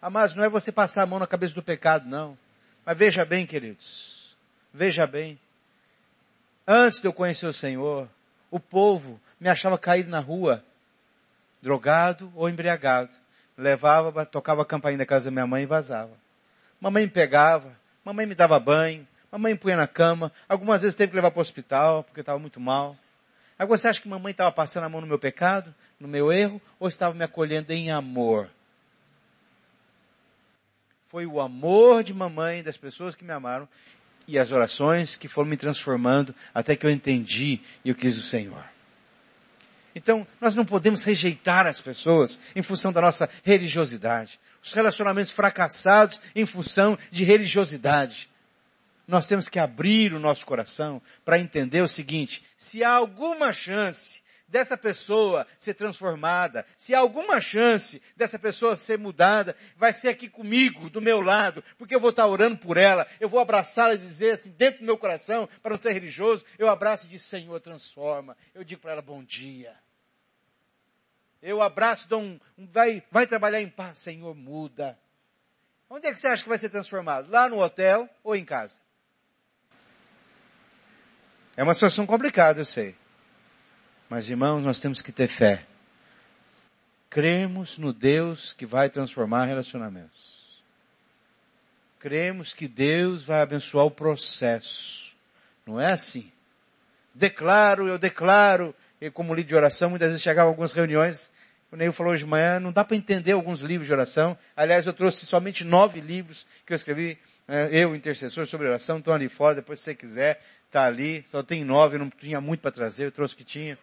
Ah, 0.00 0.08
mas 0.08 0.32
não 0.36 0.44
é 0.44 0.48
você 0.48 0.70
passar 0.70 1.02
a 1.02 1.06
mão 1.06 1.18
na 1.18 1.26
cabeça 1.26 1.56
do 1.56 1.62
pecado, 1.62 2.08
não. 2.08 2.38
Mas 2.86 2.96
veja 2.96 3.24
bem, 3.24 3.44
queridos. 3.44 4.36
Veja 4.72 5.08
bem. 5.08 5.40
Antes 6.64 7.00
de 7.00 7.08
eu 7.08 7.12
conhecer 7.12 7.46
o 7.46 7.52
Senhor, 7.52 8.08
o 8.48 8.60
povo 8.60 9.20
me 9.40 9.48
achava 9.48 9.76
caído 9.76 10.08
na 10.08 10.20
rua, 10.20 10.64
drogado 11.60 12.32
ou 12.36 12.48
embriagado. 12.48 13.10
Levava, 13.56 14.24
tocava 14.24 14.62
a 14.62 14.64
campainha 14.64 14.98
da 14.98 15.06
casa 15.06 15.24
da 15.24 15.30
minha 15.32 15.48
mãe 15.48 15.64
e 15.64 15.66
vazava. 15.66 16.16
Mamãe 16.80 17.06
me 17.06 17.10
pegava, 17.10 17.76
mamãe 18.04 18.24
me 18.24 18.36
dava 18.36 18.60
banho, 18.60 19.04
mamãe 19.32 19.54
me 19.54 19.58
punha 19.58 19.76
na 19.76 19.88
cama. 19.88 20.30
Algumas 20.48 20.82
vezes 20.82 20.94
teve 20.94 21.10
que 21.10 21.16
levar 21.16 21.32
para 21.32 21.40
o 21.40 21.42
hospital, 21.42 22.04
porque 22.04 22.20
estava 22.20 22.38
muito 22.38 22.60
mal. 22.60 22.96
Agora 23.58 23.76
você 23.76 23.88
acha 23.88 24.00
que 24.00 24.08
mamãe 24.08 24.30
estava 24.30 24.52
passando 24.52 24.84
a 24.84 24.88
mão 24.88 25.00
no 25.00 25.06
meu 25.06 25.18
pecado, 25.18 25.74
no 25.98 26.06
meu 26.06 26.32
erro, 26.32 26.62
ou 26.78 26.88
estava 26.88 27.12
me 27.12 27.24
acolhendo 27.24 27.72
em 27.72 27.90
amor? 27.90 28.48
Foi 31.06 31.26
o 31.26 31.40
amor 31.40 32.04
de 32.04 32.14
mamãe, 32.14 32.62
das 32.62 32.76
pessoas 32.76 33.16
que 33.16 33.24
me 33.24 33.32
amaram, 33.32 33.68
e 34.28 34.38
as 34.38 34.52
orações 34.52 35.16
que 35.16 35.26
foram 35.26 35.48
me 35.48 35.56
transformando 35.56 36.34
até 36.54 36.76
que 36.76 36.86
eu 36.86 36.90
entendi 36.90 37.60
e 37.84 37.88
eu 37.88 37.96
quis 37.96 38.16
o 38.16 38.22
Senhor. 38.22 38.64
Então, 39.94 40.24
nós 40.40 40.54
não 40.54 40.64
podemos 40.64 41.02
rejeitar 41.02 41.66
as 41.66 41.80
pessoas 41.80 42.38
em 42.54 42.62
função 42.62 42.92
da 42.92 43.00
nossa 43.00 43.28
religiosidade. 43.42 44.38
Os 44.62 44.72
relacionamentos 44.72 45.32
fracassados 45.32 46.20
em 46.36 46.46
função 46.46 46.96
de 47.10 47.24
religiosidade 47.24 48.28
nós 49.08 49.26
temos 49.26 49.48
que 49.48 49.58
abrir 49.58 50.12
o 50.12 50.20
nosso 50.20 50.44
coração 50.44 51.00
para 51.24 51.38
entender 51.38 51.80
o 51.80 51.88
seguinte, 51.88 52.44
se 52.58 52.84
há 52.84 52.92
alguma 52.92 53.54
chance 53.54 54.22
dessa 54.46 54.76
pessoa 54.76 55.46
ser 55.58 55.74
transformada, 55.74 56.64
se 56.76 56.94
há 56.94 56.98
alguma 56.98 57.40
chance 57.40 58.02
dessa 58.14 58.38
pessoa 58.38 58.76
ser 58.76 58.98
mudada, 58.98 59.56
vai 59.76 59.94
ser 59.94 60.08
aqui 60.08 60.28
comigo, 60.28 60.90
do 60.90 61.00
meu 61.00 61.22
lado, 61.22 61.64
porque 61.78 61.94
eu 61.94 62.00
vou 62.00 62.10
estar 62.10 62.26
orando 62.26 62.58
por 62.58 62.76
ela, 62.76 63.06
eu 63.18 63.30
vou 63.30 63.40
abraçá-la 63.40 63.94
e 63.94 63.98
dizer 63.98 64.32
assim, 64.34 64.50
dentro 64.50 64.80
do 64.80 64.86
meu 64.86 64.98
coração, 64.98 65.48
para 65.62 65.72
não 65.72 65.78
ser 65.78 65.92
religioso, 65.92 66.44
eu 66.58 66.68
abraço 66.68 67.06
e 67.06 67.08
digo, 67.08 67.22
Senhor, 67.22 67.60
transforma. 67.60 68.36
Eu 68.54 68.62
digo 68.62 68.80
para 68.80 68.92
ela, 68.92 69.02
bom 69.02 69.24
dia. 69.24 69.74
Eu 71.40 71.62
abraço, 71.62 72.08
dou 72.08 72.20
um, 72.20 72.38
vai, 72.56 73.02
vai 73.10 73.26
trabalhar 73.26 73.60
em 73.60 73.70
paz, 73.70 74.00
Senhor, 74.00 74.34
muda. 74.34 74.98
Onde 75.88 76.06
é 76.06 76.12
que 76.12 76.18
você 76.18 76.28
acha 76.28 76.42
que 76.42 76.48
vai 76.48 76.58
ser 76.58 76.68
transformado? 76.68 77.30
Lá 77.30 77.48
no 77.48 77.62
hotel 77.62 78.08
ou 78.22 78.36
em 78.36 78.44
casa? 78.44 78.78
É 81.58 81.62
uma 81.64 81.74
situação 81.74 82.06
complicada, 82.06 82.60
eu 82.60 82.64
sei. 82.64 82.94
Mas 84.08 84.30
irmãos, 84.30 84.62
nós 84.62 84.80
temos 84.80 85.02
que 85.02 85.10
ter 85.10 85.26
fé. 85.26 85.66
Cremos 87.10 87.78
no 87.78 87.92
Deus 87.92 88.52
que 88.52 88.64
vai 88.64 88.88
transformar 88.88 89.46
relacionamentos. 89.46 90.62
Cremos 91.98 92.52
que 92.52 92.68
Deus 92.68 93.24
vai 93.24 93.40
abençoar 93.40 93.84
o 93.86 93.90
processo. 93.90 95.16
Não 95.66 95.80
é 95.80 95.92
assim. 95.92 96.30
Declaro, 97.12 97.88
eu 97.88 97.98
declaro. 97.98 98.72
E 99.00 99.10
como 99.10 99.34
líder 99.34 99.48
de 99.48 99.56
oração, 99.56 99.90
muitas 99.90 100.10
vezes 100.10 100.22
chegava 100.22 100.48
algumas 100.48 100.72
reuniões, 100.72 101.32
o 101.72 101.76
Neil 101.76 101.92
falou 101.92 102.12
hoje 102.12 102.22
de 102.22 102.30
manhã, 102.30 102.60
não 102.60 102.70
dá 102.70 102.84
para 102.84 102.96
entender 102.96 103.32
alguns 103.32 103.62
livros 103.62 103.88
de 103.88 103.92
oração. 103.92 104.38
Aliás, 104.54 104.86
eu 104.86 104.92
trouxe 104.92 105.26
somente 105.26 105.64
nove 105.64 106.00
livros 106.00 106.46
que 106.64 106.72
eu 106.72 106.76
escrevi, 106.76 107.18
eu, 107.70 107.96
intercessor 107.96 108.46
sobre 108.46 108.66
oração, 108.66 108.98
estão 108.98 109.14
ali 109.14 109.28
fora, 109.28 109.54
depois 109.54 109.78
se 109.78 109.86
você 109.86 109.94
quiser, 109.94 110.42
está 110.66 110.84
ali, 110.84 111.24
só 111.28 111.42
tem 111.42 111.64
nove, 111.64 111.96
não 111.96 112.10
tinha 112.10 112.40
muito 112.40 112.60
para 112.60 112.70
trazer, 112.70 113.04
eu 113.04 113.12
trouxe 113.12 113.34
o 113.34 113.36
que 113.38 113.44
tinha. 113.44 113.78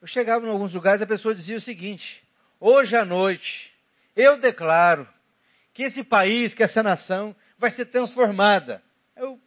Eu 0.00 0.06
chegava 0.06 0.46
em 0.46 0.50
alguns 0.50 0.74
lugares, 0.74 1.00
a 1.00 1.06
pessoa 1.06 1.34
dizia 1.34 1.56
o 1.56 1.60
seguinte, 1.60 2.22
hoje 2.60 2.94
à 2.96 3.04
noite, 3.04 3.74
eu 4.14 4.38
declaro 4.38 5.08
que 5.72 5.84
esse 5.84 6.04
país, 6.04 6.52
que 6.52 6.62
essa 6.62 6.82
nação 6.82 7.34
vai 7.58 7.70
ser 7.70 7.86
transformada. 7.86 8.82
Eu, 9.16 9.40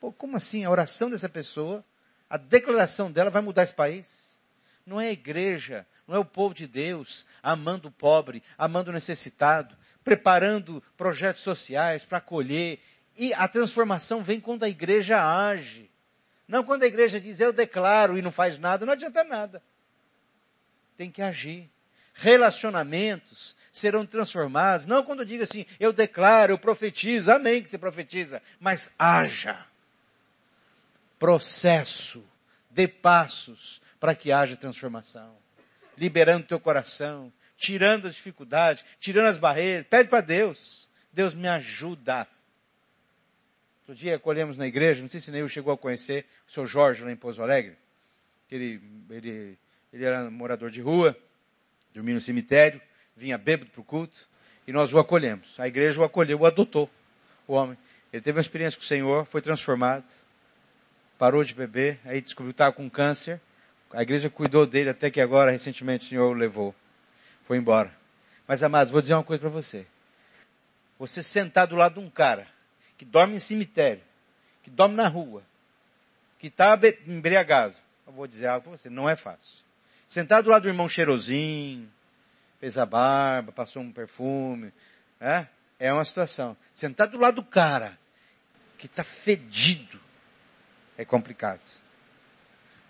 pô, 0.00 0.12
como 0.12 0.36
assim? 0.36 0.64
A 0.64 0.70
oração 0.70 1.10
dessa 1.10 1.28
pessoa, 1.28 1.84
a 2.30 2.36
declaração 2.36 3.10
dela 3.10 3.30
vai 3.30 3.42
mudar 3.42 3.64
esse 3.64 3.74
país? 3.74 4.40
Não 4.84 5.00
é 5.00 5.08
a 5.08 5.12
igreja, 5.12 5.84
não 6.06 6.14
é 6.14 6.18
o 6.18 6.24
povo 6.24 6.54
de 6.54 6.68
Deus 6.68 7.26
amando 7.42 7.88
o 7.88 7.92
pobre, 7.92 8.42
amando 8.56 8.90
o 8.90 8.94
necessitado, 8.94 9.76
preparando 10.06 10.80
projetos 10.96 11.42
sociais 11.42 12.04
para 12.04 12.18
acolher 12.18 12.78
e 13.16 13.34
a 13.34 13.48
transformação 13.48 14.22
vem 14.22 14.38
quando 14.38 14.62
a 14.62 14.68
igreja 14.68 15.20
age. 15.20 15.90
Não 16.46 16.62
quando 16.62 16.84
a 16.84 16.86
igreja 16.86 17.20
diz 17.20 17.40
eu 17.40 17.52
declaro 17.52 18.16
e 18.16 18.22
não 18.22 18.30
faz 18.30 18.56
nada, 18.56 18.86
não 18.86 18.92
adianta 18.92 19.24
nada. 19.24 19.60
Tem 20.96 21.10
que 21.10 21.20
agir. 21.20 21.68
Relacionamentos 22.14 23.56
serão 23.72 24.06
transformados. 24.06 24.86
Não 24.86 25.02
quando 25.02 25.26
diga 25.26 25.42
assim, 25.42 25.66
eu 25.80 25.92
declaro, 25.92 26.52
eu 26.52 26.58
profetizo, 26.58 27.32
amém 27.32 27.60
que 27.60 27.68
você 27.68 27.76
profetiza, 27.76 28.40
mas 28.60 28.92
haja. 28.96 29.66
Processo, 31.18 32.24
dê 32.70 32.86
passos 32.86 33.82
para 33.98 34.14
que 34.14 34.30
haja 34.30 34.56
transformação. 34.56 35.36
Liberando 35.96 36.46
teu 36.46 36.60
coração, 36.60 37.32
tirando 37.56 38.06
as 38.06 38.14
dificuldades, 38.14 38.84
tirando 39.00 39.26
as 39.26 39.38
barreiras. 39.38 39.86
Pede 39.86 40.08
para 40.08 40.20
Deus. 40.20 40.88
Deus 41.12 41.34
me 41.34 41.48
ajuda 41.48 42.28
Outro 43.88 44.02
dia 44.02 44.16
acolhemos 44.16 44.58
na 44.58 44.66
igreja, 44.66 45.00
não 45.00 45.08
sei 45.08 45.20
se 45.20 45.30
Neil 45.30 45.48
chegou 45.48 45.72
a 45.72 45.78
conhecer 45.78 46.26
o 46.48 46.50
seu 46.50 46.66
Jorge 46.66 47.04
lá 47.04 47.12
em 47.12 47.14
Pouso 47.14 47.40
Alegre. 47.40 47.76
Ele, 48.50 48.82
ele, 49.08 49.56
ele 49.92 50.04
era 50.04 50.28
morador 50.28 50.72
de 50.72 50.80
rua, 50.80 51.16
dormia 51.94 52.14
no 52.14 52.20
cemitério, 52.20 52.80
vinha 53.16 53.38
bêbado 53.38 53.70
para 53.70 53.80
o 53.80 53.84
culto, 53.84 54.28
e 54.66 54.72
nós 54.72 54.92
o 54.92 54.98
acolhemos. 54.98 55.54
A 55.60 55.68
igreja 55.68 56.00
o 56.00 56.04
acolheu, 56.04 56.40
o 56.40 56.46
adotou, 56.46 56.90
o 57.46 57.52
homem. 57.52 57.78
Ele 58.12 58.20
teve 58.20 58.36
uma 58.36 58.40
experiência 58.40 58.76
com 58.76 58.82
o 58.82 58.88
Senhor, 58.88 59.24
foi 59.24 59.40
transformado, 59.40 60.04
parou 61.16 61.44
de 61.44 61.54
beber, 61.54 62.00
aí 62.04 62.20
descobriu 62.20 62.52
que 62.52 62.54
estava 62.54 62.74
com 62.74 62.90
câncer. 62.90 63.40
A 63.92 64.02
igreja 64.02 64.28
cuidou 64.28 64.66
dele 64.66 64.90
até 64.90 65.12
que 65.12 65.20
agora, 65.20 65.52
recentemente, 65.52 66.06
o 66.06 66.08
Senhor 66.08 66.28
o 66.28 66.32
levou. 66.36 66.74
Foi 67.46 67.56
embora. 67.56 67.96
Mas, 68.46 68.62
amados, 68.62 68.90
vou 68.90 69.00
dizer 69.00 69.14
uma 69.14 69.24
coisa 69.24 69.40
para 69.40 69.50
você. 69.50 69.86
Você 70.98 71.22
sentar 71.22 71.66
do 71.66 71.76
lado 71.76 71.94
de 71.94 72.00
um 72.00 72.10
cara 72.10 72.46
que 72.98 73.04
dorme 73.04 73.36
em 73.36 73.38
cemitério, 73.38 74.02
que 74.62 74.70
dorme 74.70 74.96
na 74.96 75.08
rua, 75.08 75.42
que 76.38 76.48
está 76.48 76.78
embriagado. 77.06 77.76
Eu 78.06 78.12
vou 78.12 78.26
dizer 78.26 78.46
algo 78.46 78.62
para 78.64 78.76
você, 78.76 78.90
não 78.90 79.08
é 79.08 79.16
fácil. 79.16 79.64
Sentar 80.06 80.42
do 80.42 80.50
lado 80.50 80.62
do 80.62 80.68
irmão 80.68 80.88
cheirosinho, 80.88 81.90
fez 82.58 82.78
a 82.78 82.86
barba, 82.86 83.52
passou 83.52 83.82
um 83.82 83.92
perfume, 83.92 84.72
é, 85.20 85.46
é 85.78 85.92
uma 85.92 86.04
situação. 86.04 86.56
Sentar 86.72 87.08
do 87.08 87.18
lado 87.18 87.36
do 87.36 87.44
cara, 87.44 87.98
que 88.78 88.86
está 88.86 89.04
fedido, 89.04 90.00
é 90.96 91.04
complicado. 91.04 91.60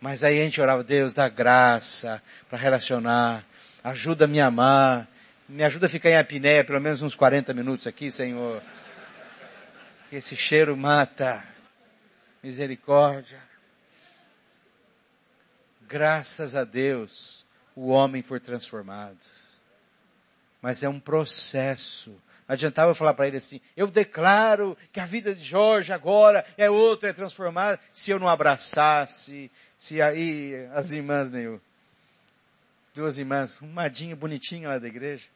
Mas 0.00 0.22
aí 0.22 0.40
a 0.40 0.44
gente 0.44 0.60
orava, 0.60 0.84
Deus, 0.84 1.12
dá 1.12 1.28
graça 1.28 2.22
para 2.48 2.58
relacionar, 2.58 3.44
ajuda 3.90 4.26
a 4.26 4.46
amar, 4.46 5.08
me 5.48 5.64
ajuda 5.64 5.86
a 5.86 5.88
ficar 5.88 6.10
em 6.10 6.16
apneia 6.16 6.64
pelo 6.64 6.80
menos 6.80 7.02
uns 7.02 7.14
40 7.14 7.52
minutos 7.54 7.86
aqui, 7.86 8.10
Senhor 8.10 8.62
que 10.08 10.16
esse 10.16 10.36
cheiro 10.36 10.76
mata. 10.76 11.44
Misericórdia. 12.42 13.42
Graças 15.82 16.54
a 16.54 16.64
Deus, 16.64 17.44
o 17.74 17.88
homem 17.88 18.22
foi 18.22 18.38
transformado. 18.38 19.18
Mas 20.62 20.82
é 20.82 20.88
um 20.88 21.00
processo. 21.00 22.10
Não 22.46 22.54
adiantava 22.54 22.90
eu 22.90 22.94
falar 22.94 23.14
para 23.14 23.26
ele 23.26 23.38
assim, 23.38 23.60
eu 23.76 23.88
declaro 23.88 24.76
que 24.92 25.00
a 25.00 25.06
vida 25.06 25.34
de 25.34 25.42
Jorge 25.42 25.92
agora 25.92 26.44
é 26.56 26.70
outra, 26.70 27.10
é 27.10 27.12
transformada, 27.12 27.80
se 27.92 28.12
eu 28.12 28.20
não 28.20 28.28
abraçasse, 28.28 29.50
se 29.78 30.00
aí 30.00 30.54
as 30.72 30.88
irmãs, 30.90 31.28
meu, 31.28 31.60
duas 32.96 33.18
irmãs, 33.18 33.60
umadinha, 33.60 34.16
bonitinha 34.16 34.68
lá 34.68 34.78
da 34.78 34.88
igreja. 34.88 35.26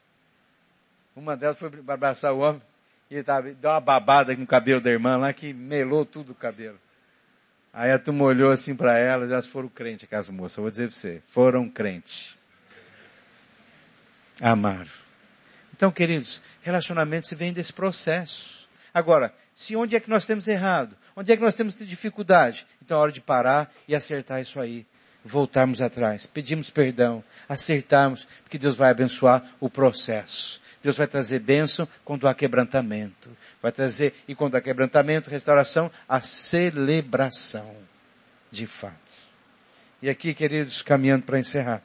Uma 1.15 1.37
delas 1.37 1.59
foi 1.59 1.71
abraçar 1.87 2.33
o 2.33 2.39
homem. 2.39 2.63
E 3.11 3.23
tava, 3.23 3.53
deu 3.53 3.71
uma 3.71 3.81
babada 3.81 4.35
no 4.35 4.47
cabelo 4.47 4.81
da 4.81 4.91
irmã 4.91 5.17
lá 5.17 5.33
que 5.33 5.53
melou 5.53 6.07
tudo 6.07 6.33
o 6.33 6.35
cabelo. 6.35 6.79
Aí 7.73 7.93
a 7.93 7.99
turma 7.99 8.25
olhou 8.25 8.51
assim 8.51 8.75
para 8.75 8.99
elas 8.99 9.31
elas 9.31 9.47
foram 9.47 9.69
crentes, 9.69 10.05
aquelas 10.05 10.29
moças. 10.29 10.57
Vou 10.57 10.71
dizer 10.71 10.89
para 10.89 10.97
você, 10.97 11.23
foram 11.27 11.69
crentes. 11.69 12.35
Amaram. 14.41 14.91
Então, 15.75 15.91
queridos, 15.91 16.43
relacionamento 16.63 17.27
se 17.27 17.35
vem 17.35 17.53
desse 17.53 17.73
processo. 17.73 18.69
Agora, 18.93 19.35
se 19.55 19.77
onde 19.77 19.95
é 19.95 20.01
que 20.01 20.09
nós 20.09 20.25
temos 20.25 20.49
errado? 20.49 20.97
Onde 21.15 21.33
é 21.33 21.37
que 21.37 21.43
nós 21.43 21.55
temos 21.55 21.75
dificuldade? 21.75 22.67
Então 22.81 22.97
é 22.97 23.01
hora 23.01 23.13
de 23.13 23.21
parar 23.21 23.71
e 23.87 23.95
acertar 23.95 24.41
isso 24.41 24.59
aí. 24.59 24.87
Voltarmos 25.25 25.83
atrás, 25.83 26.25
pedimos 26.25 26.71
perdão, 26.71 27.23
acertarmos, 27.49 28.27
porque 28.43 28.57
Deus 28.57 28.75
vai 28.75 28.91
abençoar 28.91 29.55
o 29.61 29.68
processo. 29.68 30.61
Deus 30.83 30.97
vai 30.97 31.07
trazer 31.07 31.41
bênção 31.41 31.87
quando 32.05 32.27
há 32.27 32.35
quebrantamento. 32.35 33.31
Vai 33.61 33.71
trazer, 33.71 34.14
e 34.27 34.35
quando 34.35 34.55
há 34.55 34.61
quebrantamento, 34.61 35.31
restauração, 35.31 35.91
a 36.09 36.21
celebração. 36.21 37.77
De 38.51 38.66
fato. 38.66 38.97
E 40.03 40.09
aqui, 40.09 40.33
queridos, 40.33 40.81
caminhando 40.81 41.25
para 41.25 41.39
encerrar. 41.39 41.83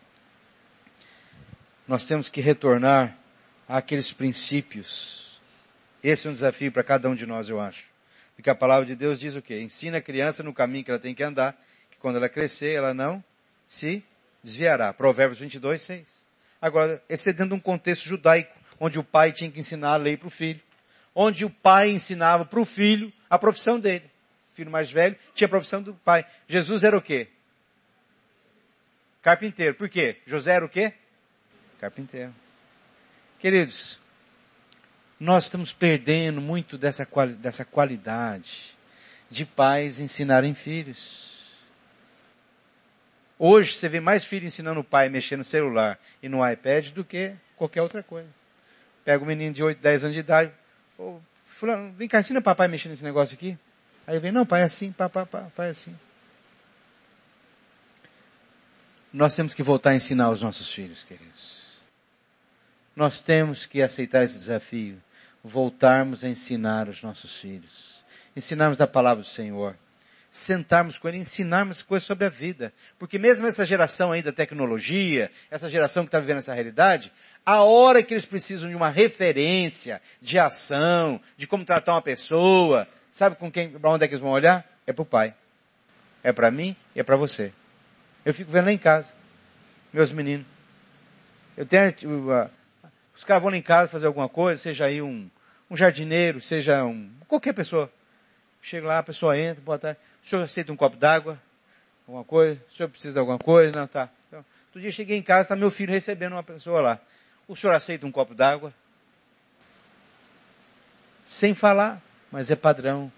Nós 1.87 2.07
temos 2.07 2.29
que 2.29 2.41
retornar 2.41 3.15
àqueles 3.67 4.11
princípios. 4.11 5.39
Esse 6.01 6.25
é 6.25 6.29
um 6.29 6.33
desafio 6.33 6.71
para 6.71 6.83
cada 6.83 7.09
um 7.09 7.15
de 7.15 7.25
nós, 7.25 7.49
eu 7.49 7.59
acho. 7.59 7.85
Porque 8.35 8.49
a 8.49 8.55
palavra 8.55 8.85
de 8.85 8.95
Deus 8.95 9.19
diz 9.19 9.35
o 9.35 9.41
quê? 9.41 9.59
Ensina 9.59 9.97
a 9.97 10.01
criança 10.01 10.41
no 10.41 10.53
caminho 10.53 10.83
que 10.83 10.91
ela 10.91 10.99
tem 10.99 11.13
que 11.13 11.23
andar, 11.23 11.55
quando 12.05 12.17
ela 12.17 12.29
crescer, 12.29 12.75
ela 12.75 12.93
não 12.93 13.23
se 13.67 14.03
desviará. 14.43 14.93
Provérbios 14.93 15.39
22, 15.39 15.81
6. 15.81 16.27
Agora, 16.61 17.01
esse 17.09 17.31
é 17.31 17.33
dentro 17.33 17.47
de 17.47 17.53
um 17.55 17.59
contexto 17.59 18.07
judaico, 18.07 18.55
onde 18.79 18.99
o 18.99 19.03
pai 19.03 19.31
tinha 19.31 19.49
que 19.49 19.59
ensinar 19.59 19.93
a 19.93 19.97
lei 19.97 20.15
para 20.15 20.27
o 20.27 20.29
filho. 20.29 20.61
Onde 21.15 21.43
o 21.43 21.49
pai 21.49 21.89
ensinava 21.89 22.45
para 22.45 22.59
o 22.59 22.65
filho 22.65 23.11
a 23.27 23.39
profissão 23.39 23.79
dele. 23.79 24.05
O 24.51 24.55
filho 24.55 24.69
mais 24.69 24.91
velho 24.91 25.17
tinha 25.33 25.47
a 25.47 25.49
profissão 25.49 25.81
do 25.81 25.95
pai. 25.95 26.23
Jesus 26.47 26.83
era 26.83 26.95
o 26.95 27.01
quê? 27.01 27.27
Carpinteiro. 29.23 29.73
Por 29.73 29.89
quê? 29.89 30.17
José 30.27 30.53
era 30.53 30.65
o 30.65 30.69
quê? 30.69 30.93
Carpinteiro. 31.79 32.35
Queridos, 33.39 33.99
nós 35.19 35.45
estamos 35.45 35.71
perdendo 35.71 36.39
muito 36.39 36.77
dessa, 36.77 37.03
dessa 37.39 37.65
qualidade 37.65 38.77
de 39.27 39.43
pais 39.43 39.99
ensinarem 39.99 40.53
filhos. 40.53 41.33
Hoje 43.37 43.75
você 43.75 43.89
vê 43.89 43.99
mais 43.99 44.23
filho 44.23 44.45
ensinando 44.45 44.79
o 44.79 44.83
pai 44.83 45.07
a 45.07 45.09
mexer 45.09 45.35
no 45.35 45.43
celular 45.43 45.99
e 46.23 46.29
no 46.29 46.47
iPad 46.47 46.89
do 46.91 47.03
que 47.03 47.33
qualquer 47.57 47.81
outra 47.81 48.01
coisa. 48.01 48.29
Pega 49.03 49.23
um 49.23 49.27
menino 49.27 49.53
de 49.53 49.61
8, 49.61 49.81
10 49.81 50.03
anos 50.05 50.13
de 50.13 50.19
idade, 50.21 50.51
oh, 50.97 51.19
fulano, 51.43 51.93
vem 51.93 52.07
cá, 52.07 52.19
ensina 52.19 52.41
papai 52.41 52.67
a 52.67 52.69
mexer 52.69 52.89
nesse 52.89 53.03
negócio 53.03 53.35
aqui. 53.35 53.57
Aí 54.07 54.19
vem, 54.19 54.31
não, 54.31 54.45
pai 54.45 54.61
é 54.61 54.63
assim, 54.63 54.91
papai 54.91 55.27
é 55.57 55.69
assim. 55.69 55.95
Nós 59.11 59.35
temos 59.35 59.53
que 59.53 59.63
voltar 59.63 59.91
a 59.91 59.95
ensinar 59.95 60.25
aos 60.25 60.41
nossos 60.41 60.69
filhos, 60.69 61.03
queridos. 61.03 61.65
Nós 62.95 63.21
temos 63.21 63.65
que 63.65 63.81
aceitar 63.81 64.23
esse 64.23 64.37
desafio, 64.37 65.01
voltarmos 65.43 66.23
a 66.23 66.29
ensinar 66.29 66.87
os 66.87 67.03
nossos 67.03 67.35
filhos, 67.35 68.03
ensinarmos 68.35 68.77
da 68.77 68.87
palavra 68.87 69.23
do 69.23 69.27
Senhor, 69.27 69.77
sentarmos 70.35 70.97
com 70.97 71.07
ele, 71.07 71.17
ensinarmos 71.17 71.81
coisas 71.81 72.05
sobre 72.05 72.25
a 72.25 72.29
vida. 72.29 72.73
Porque 72.99 73.17
mesmo 73.17 73.47
essa 73.47 73.63
geração 73.63 74.11
aí 74.11 74.21
da 74.21 74.33
tecnologia, 74.33 75.31
essa 75.49 75.69
geração 75.69 76.03
que 76.03 76.09
está 76.09 76.19
vivendo 76.19 76.39
essa 76.39 76.53
realidade, 76.53 77.09
a 77.45 77.63
hora 77.63 78.03
que 78.03 78.13
eles 78.13 78.25
precisam 78.25 78.69
de 78.69 78.75
uma 78.75 78.89
referência, 78.89 80.01
de 80.21 80.37
ação, 80.37 81.21
de 81.37 81.47
como 81.47 81.63
tratar 81.63 81.93
uma 81.93 82.01
pessoa, 82.01 82.85
sabe 83.09 83.37
com 83.37 83.49
quem, 83.49 83.69
para 83.69 83.89
onde 83.89 84.03
é 84.03 84.07
que 84.09 84.13
eles 84.13 84.21
vão 84.21 84.31
olhar? 84.31 84.65
É 84.85 84.91
para 84.91 85.03
o 85.03 85.05
pai. 85.05 85.33
É 86.21 86.33
para 86.33 86.51
mim 86.51 86.75
e 86.93 86.99
é 86.99 87.03
para 87.03 87.15
você. 87.15 87.53
Eu 88.25 88.33
fico 88.33 88.51
vendo 88.51 88.65
lá 88.65 88.71
em 88.73 88.77
casa, 88.77 89.13
meus 89.93 90.11
meninos. 90.11 90.45
Eu 91.55 91.65
tenho, 91.65 91.93
uh, 92.29 92.49
os 93.15 93.23
caras 93.23 93.41
vão 93.41 93.51
lá 93.51 93.57
em 93.57 93.61
casa 93.61 93.87
fazer 93.87 94.07
alguma 94.07 94.27
coisa, 94.27 94.61
seja 94.61 94.83
aí 94.83 95.01
um, 95.01 95.29
um 95.71 95.77
jardineiro, 95.77 96.41
seja 96.41 96.83
um, 96.83 97.09
qualquer 97.25 97.53
pessoa. 97.53 97.89
Chega 98.65 98.87
lá, 98.87 98.97
a 98.97 99.03
pessoa 99.03 99.37
entra, 99.37 99.61
bota, 99.61 99.95
o 100.23 100.27
senhor 100.27 100.41
aceita 100.41 100.71
um 100.71 100.75
copo 100.75 100.97
d'água? 100.97 101.39
Alguma 102.07 102.23
coisa? 102.23 102.59
O 102.67 102.73
senhor 102.73 102.89
precisa 102.89 103.13
de 103.13 103.19
alguma 103.19 103.37
coisa? 103.37 103.71
Não, 103.71 103.85
tá. 103.85 104.09
Então, 104.27 104.43
outro 104.65 104.81
dia 104.81 104.91
cheguei 104.91 105.15
em 105.15 105.21
casa, 105.21 105.43
está 105.43 105.55
meu 105.55 105.69
filho 105.69 105.91
recebendo 105.91 106.33
uma 106.33 106.41
pessoa 106.41 106.81
lá. 106.81 106.99
O 107.47 107.55
senhor 107.55 107.75
aceita 107.75 108.07
um 108.07 108.11
copo 108.11 108.33
d'água? 108.33 108.73
Sem 111.23 111.53
falar, 111.53 112.01
mas 112.31 112.49
é 112.49 112.55
padrão. 112.55 113.11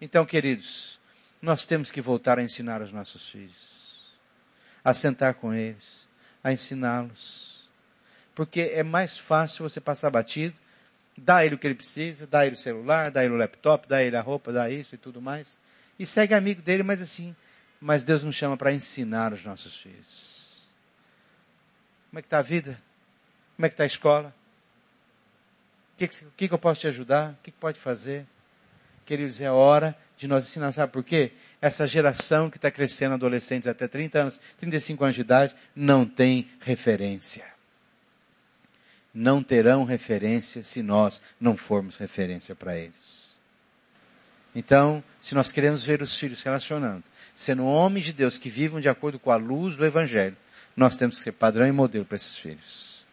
Então, 0.00 0.24
queridos, 0.24 0.98
nós 1.42 1.66
temos 1.66 1.90
que 1.90 2.00
voltar 2.00 2.38
a 2.38 2.42
ensinar 2.42 2.80
os 2.80 2.90
nossos 2.90 3.28
filhos, 3.28 4.16
a 4.82 4.94
sentar 4.94 5.34
com 5.34 5.52
eles, 5.52 6.08
a 6.42 6.50
ensiná-los 6.50 7.48
porque 8.38 8.70
é 8.72 8.84
mais 8.84 9.18
fácil 9.18 9.68
você 9.68 9.80
passar 9.80 10.10
batido, 10.10 10.54
dar 11.18 11.44
ele 11.44 11.54
o 11.54 11.58
que 11.58 11.66
ele 11.66 11.74
precisa, 11.74 12.26
dar 12.26 12.46
ele 12.46 12.54
o 12.54 12.58
celular, 12.58 13.10
dar 13.10 13.24
ele 13.24 13.34
o 13.34 13.36
laptop, 13.36 13.88
dar 13.88 14.02
ele 14.02 14.16
a 14.16 14.20
roupa, 14.20 14.52
dar 14.52 14.70
isso 14.70 14.94
e 14.94 14.98
tudo 14.98 15.20
mais. 15.20 15.58
E 15.98 16.06
segue 16.06 16.34
amigo 16.34 16.62
dele, 16.62 16.82
mas 16.82 17.02
assim, 17.02 17.34
mas 17.80 18.04
Deus 18.04 18.22
nos 18.22 18.34
chama 18.34 18.56
para 18.56 18.72
ensinar 18.72 19.32
os 19.32 19.44
nossos 19.44 19.76
filhos. 19.76 20.68
Como 22.10 22.18
é 22.18 22.22
que 22.22 22.26
está 22.26 22.38
a 22.38 22.42
vida? 22.42 22.80
Como 23.56 23.66
é 23.66 23.68
que 23.68 23.74
está 23.74 23.84
a 23.84 23.86
escola? 23.86 24.34
O 25.94 25.98
que, 25.98 26.08
que, 26.08 26.48
que, 26.48 26.54
eu 26.54 26.58
posso 26.58 26.82
te 26.82 26.86
ajudar? 26.86 27.32
O 27.32 27.42
que, 27.42 27.50
que 27.50 27.58
pode 27.58 27.78
fazer? 27.78 28.24
Queridos, 29.04 29.40
é 29.40 29.50
hora 29.50 29.96
de 30.16 30.28
nós 30.28 30.44
ensinar. 30.44 30.70
Sabe 30.72 30.92
por 30.92 31.02
quê? 31.02 31.32
Essa 31.60 31.86
geração 31.86 32.48
que 32.48 32.56
está 32.56 32.70
crescendo, 32.70 33.14
adolescentes 33.14 33.66
até 33.66 33.88
30 33.88 34.18
anos, 34.20 34.40
35 34.58 35.04
anos 35.04 35.16
de 35.16 35.22
idade, 35.22 35.56
não 35.74 36.06
tem 36.06 36.48
referência 36.60 37.57
não 39.18 39.42
terão 39.42 39.82
referência 39.82 40.62
se 40.62 40.80
nós 40.80 41.20
não 41.40 41.56
formos 41.56 41.96
referência 41.96 42.54
para 42.54 42.76
eles. 42.76 43.36
Então, 44.54 45.02
se 45.20 45.34
nós 45.34 45.50
queremos 45.50 45.82
ver 45.82 46.00
os 46.00 46.16
filhos 46.16 46.40
relacionando, 46.42 47.02
sendo 47.34 47.64
homens 47.64 48.04
de 48.04 48.12
Deus 48.12 48.38
que 48.38 48.48
vivam 48.48 48.80
de 48.80 48.88
acordo 48.88 49.18
com 49.18 49.32
a 49.32 49.36
luz 49.36 49.76
do 49.76 49.84
Evangelho, 49.84 50.36
nós 50.76 50.96
temos 50.96 51.16
que 51.16 51.22
ser 51.22 51.32
padrão 51.32 51.66
e 51.66 51.72
modelo 51.72 52.04
para 52.04 52.14
esses 52.14 52.36
filhos. 52.36 53.04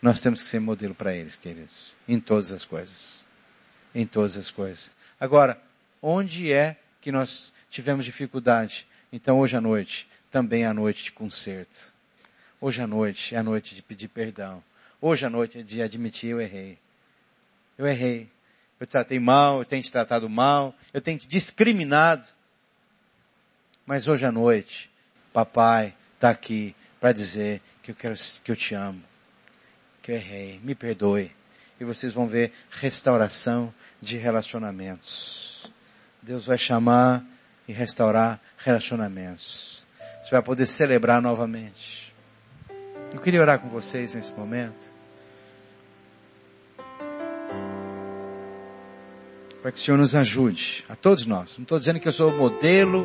Nós 0.00 0.20
temos 0.20 0.42
que 0.42 0.48
ser 0.48 0.60
modelo 0.60 0.94
para 0.94 1.12
eles, 1.12 1.34
queridos, 1.34 1.92
em 2.06 2.20
todas 2.20 2.52
as 2.52 2.64
coisas. 2.64 3.26
Em 3.92 4.06
todas 4.06 4.36
as 4.36 4.48
coisas. 4.48 4.92
Agora, 5.18 5.60
onde 6.00 6.52
é 6.52 6.76
que 7.00 7.10
nós 7.10 7.52
tivemos 7.68 8.04
dificuldade? 8.04 8.86
Então, 9.12 9.40
hoje 9.40 9.56
à 9.56 9.60
noite, 9.60 10.08
também 10.30 10.62
é 10.62 10.66
a 10.66 10.74
noite 10.74 11.04
de 11.04 11.12
conserto. 11.12 11.92
Hoje 12.60 12.80
à 12.80 12.86
noite 12.86 13.34
é 13.34 13.38
a 13.38 13.42
noite 13.42 13.74
de 13.74 13.82
pedir 13.82 14.08
perdão. 14.08 14.62
Hoje 15.08 15.24
à 15.24 15.30
noite 15.30 15.62
de 15.62 15.80
admitir 15.80 16.30
eu 16.30 16.40
errei. 16.40 16.80
Eu 17.78 17.86
errei. 17.86 18.28
Eu 18.80 18.88
tratei 18.88 19.20
mal, 19.20 19.60
eu 19.60 19.64
tenho 19.64 19.80
te 19.80 19.92
tratado 19.92 20.28
mal, 20.28 20.74
eu 20.92 21.00
tenho 21.00 21.16
te 21.16 21.28
discriminado. 21.28 22.26
Mas 23.86 24.08
hoje 24.08 24.26
à 24.26 24.32
noite, 24.32 24.90
papai 25.32 25.94
está 26.14 26.30
aqui 26.30 26.74
para 26.98 27.12
dizer 27.12 27.62
que 27.84 27.92
eu 27.92 27.94
quero, 27.94 28.16
que 28.42 28.50
eu 28.50 28.56
te 28.56 28.74
amo, 28.74 29.00
que 30.02 30.10
eu 30.10 30.16
errei, 30.16 30.58
me 30.64 30.74
perdoe. 30.74 31.30
E 31.78 31.84
vocês 31.84 32.12
vão 32.12 32.26
ver 32.26 32.52
restauração 32.68 33.72
de 34.02 34.16
relacionamentos. 34.16 35.72
Deus 36.20 36.46
vai 36.46 36.58
chamar 36.58 37.24
e 37.68 37.72
restaurar 37.72 38.40
relacionamentos. 38.58 39.86
Você 40.24 40.32
vai 40.32 40.42
poder 40.42 40.66
celebrar 40.66 41.22
novamente. 41.22 42.12
Eu 43.14 43.20
queria 43.20 43.40
orar 43.40 43.60
com 43.60 43.68
vocês 43.68 44.12
nesse 44.12 44.32
momento. 44.34 44.95
Para 49.66 49.72
que 49.72 49.80
o 49.80 49.82
Senhor 49.82 49.96
nos 49.96 50.14
ajude, 50.14 50.84
a 50.88 50.94
todos 50.94 51.26
nós. 51.26 51.56
Não 51.56 51.64
estou 51.64 51.76
dizendo 51.76 51.98
que 51.98 52.06
eu 52.06 52.12
sou 52.12 52.30
o 52.30 52.32
modelo 52.32 53.04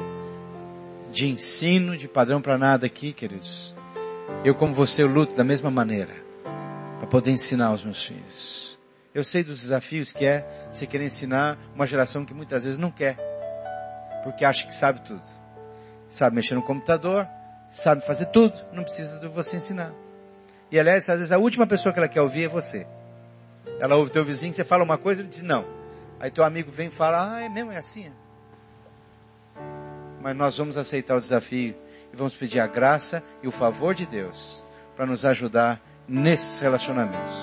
de 1.11 1.27
ensino, 1.27 1.97
de 1.97 2.07
padrão 2.07 2.39
para 2.39 2.55
nada 2.55 2.85
aqui, 2.85 3.13
queridos. 3.13 3.75
Eu, 4.45 4.53
como 4.53 4.71
você, 4.71 5.01
eu 5.01 5.07
luto 5.07 5.35
da 5.35 5.43
mesma 5.43 5.71
maneira. 5.71 6.13
Para 6.99 7.07
poder 7.07 7.31
ensinar 7.31 7.69
aos 7.69 7.83
meus 7.83 8.05
filhos. 8.05 8.79
Eu 9.11 9.23
sei 9.23 9.43
dos 9.43 9.59
desafios 9.59 10.11
que 10.11 10.23
é 10.23 10.67
você 10.71 10.85
querer 10.85 11.05
ensinar 11.05 11.57
uma 11.73 11.87
geração 11.87 12.23
que 12.23 12.31
muitas 12.31 12.63
vezes 12.63 12.77
não 12.77 12.91
quer. 12.91 13.17
Porque 14.23 14.45
acha 14.45 14.63
que 14.63 14.75
sabe 14.75 15.03
tudo. 15.03 15.27
Sabe 16.09 16.35
mexer 16.35 16.53
no 16.53 16.61
computador, 16.61 17.27
sabe 17.71 18.05
fazer 18.05 18.27
tudo, 18.27 18.53
não 18.71 18.83
precisa 18.83 19.17
de 19.17 19.27
você 19.29 19.57
ensinar. 19.57 19.95
E 20.71 20.79
aliás, 20.79 21.09
às 21.09 21.17
vezes 21.17 21.31
a 21.31 21.39
última 21.39 21.65
pessoa 21.65 21.91
que 21.91 21.97
ela 21.97 22.07
quer 22.07 22.21
ouvir 22.21 22.45
é 22.45 22.47
você. 22.47 22.85
Ela 23.79 23.95
ouve 23.95 24.11
teu 24.11 24.23
vizinho, 24.23 24.53
você 24.53 24.63
fala 24.63 24.83
uma 24.83 24.99
coisa, 24.99 25.21
ele 25.21 25.27
diz 25.27 25.41
não. 25.41 25.80
Aí 26.21 26.29
teu 26.29 26.43
amigo 26.43 26.69
vem 26.69 26.87
e 26.87 26.91
fala, 26.91 27.35
ah, 27.35 27.41
é 27.41 27.49
mesmo, 27.49 27.71
é 27.71 27.77
assim. 27.77 28.13
Mas 30.21 30.35
nós 30.35 30.57
vamos 30.57 30.77
aceitar 30.77 31.17
o 31.17 31.19
desafio 31.19 31.75
e 32.13 32.15
vamos 32.15 32.35
pedir 32.35 32.59
a 32.59 32.67
graça 32.67 33.23
e 33.41 33.47
o 33.47 33.51
favor 33.51 33.95
de 33.95 34.05
Deus 34.05 34.63
para 34.95 35.05
nos 35.05 35.25
ajudar 35.25 35.81
nesses 36.07 36.59
relacionamentos. 36.59 37.35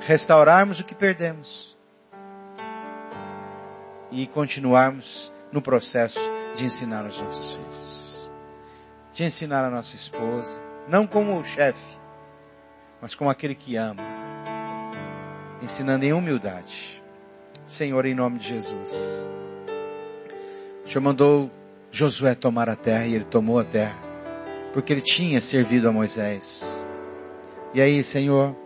Restaurarmos 0.00 0.80
o 0.80 0.84
que 0.84 0.94
perdemos 0.94 1.78
e 4.10 4.26
continuarmos 4.26 5.32
no 5.52 5.62
processo 5.62 6.18
de 6.56 6.64
ensinar 6.64 7.06
os 7.06 7.18
nossos 7.18 7.52
filhos 7.52 7.98
de 9.18 9.24
ensinar 9.24 9.64
a 9.64 9.70
nossa 9.70 9.96
esposa, 9.96 10.60
não 10.86 11.04
como 11.04 11.40
o 11.40 11.44
chefe, 11.44 11.98
mas 13.02 13.16
como 13.16 13.28
aquele 13.28 13.52
que 13.52 13.74
ama, 13.74 14.00
ensinando 15.60 16.04
em 16.04 16.12
humildade, 16.12 16.97
Senhor, 17.68 18.06
em 18.06 18.14
nome 18.14 18.38
de 18.38 18.48
Jesus. 18.48 19.28
O 20.84 20.88
Senhor 20.88 21.02
mandou 21.02 21.50
Josué 21.90 22.34
tomar 22.34 22.68
a 22.70 22.74
terra 22.74 23.04
e 23.04 23.14
ele 23.14 23.24
tomou 23.24 23.58
a 23.58 23.64
terra, 23.64 23.96
porque 24.72 24.90
ele 24.90 25.02
tinha 25.02 25.38
servido 25.38 25.86
a 25.86 25.92
Moisés. 25.92 26.62
E 27.74 27.80
aí, 27.82 28.02
Senhor, 28.02 28.56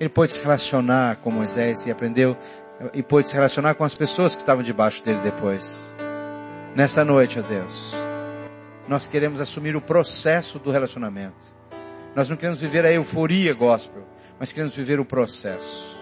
ele 0.00 0.08
pôde 0.08 0.32
se 0.32 0.40
relacionar 0.40 1.16
com 1.18 1.30
Moisés 1.30 1.86
e 1.86 1.90
aprendeu 1.90 2.36
e 2.92 3.00
pôde 3.00 3.28
se 3.28 3.34
relacionar 3.34 3.74
com 3.74 3.84
as 3.84 3.94
pessoas 3.94 4.34
que 4.34 4.40
estavam 4.40 4.64
debaixo 4.64 5.04
dele 5.04 5.20
depois. 5.22 5.96
Nessa 6.74 7.04
noite, 7.04 7.38
ó 7.38 7.42
Deus, 7.42 7.92
nós 8.88 9.06
queremos 9.06 9.40
assumir 9.40 9.76
o 9.76 9.80
processo 9.80 10.58
do 10.58 10.72
relacionamento. 10.72 11.56
Nós 12.12 12.28
não 12.28 12.36
queremos 12.36 12.60
viver 12.60 12.84
a 12.84 12.92
euforia 12.92 13.54
gospel, 13.54 14.02
mas 14.36 14.50
queremos 14.50 14.74
viver 14.74 14.98
o 14.98 15.04
processo. 15.04 15.97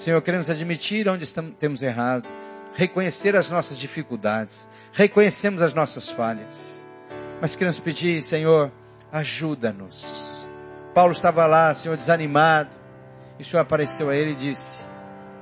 Senhor, 0.00 0.22
queremos 0.22 0.48
admitir 0.48 1.06
onde 1.10 1.24
estamos, 1.24 1.52
temos 1.58 1.82
errado, 1.82 2.26
reconhecer 2.72 3.36
as 3.36 3.50
nossas 3.50 3.76
dificuldades, 3.76 4.66
reconhecemos 4.94 5.60
as 5.60 5.74
nossas 5.74 6.08
falhas, 6.08 6.58
mas 7.38 7.54
queremos 7.54 7.78
pedir, 7.78 8.22
Senhor, 8.22 8.72
ajuda-nos. 9.12 10.06
Paulo 10.94 11.12
estava 11.12 11.44
lá, 11.44 11.74
Senhor, 11.74 11.98
desanimado, 11.98 12.70
e 13.38 13.42
o 13.42 13.44
Senhor 13.44 13.60
apareceu 13.60 14.08
a 14.08 14.16
ele 14.16 14.30
e 14.30 14.36
disse, 14.36 14.82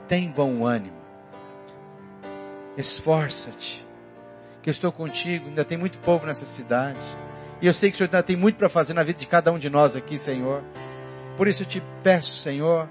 tem 0.09 0.29
bom 0.29 0.67
ânimo, 0.67 0.99
esforça-te, 2.77 3.87
que 4.61 4.69
eu 4.69 4.73
estou 4.73 4.91
contigo, 4.91 5.47
ainda 5.47 5.65
tem 5.65 5.79
muito 5.79 6.01
povo 6.01 6.27
nessa 6.27 6.45
cidade, 6.45 6.99
e 7.63 7.67
eu 7.69 7.73
sei 7.73 7.91
que 7.91 7.95
o 7.95 7.99
Senhor 7.99 8.09
ainda 8.09 8.25
tem 8.25 8.35
muito 8.35 8.57
para 8.57 8.69
fazer 8.69 8.93
na 8.93 9.05
vida 9.05 9.21
de 9.21 9.29
cada 9.29 9.53
um 9.53 9.59
de 9.59 9.71
nós 9.71 9.95
aqui, 9.95 10.19
Senhor. 10.19 10.65
Por 11.37 11.47
isso 11.47 11.63
eu 11.63 11.67
te 11.67 11.81
peço, 12.03 12.41
Senhor, 12.41 12.89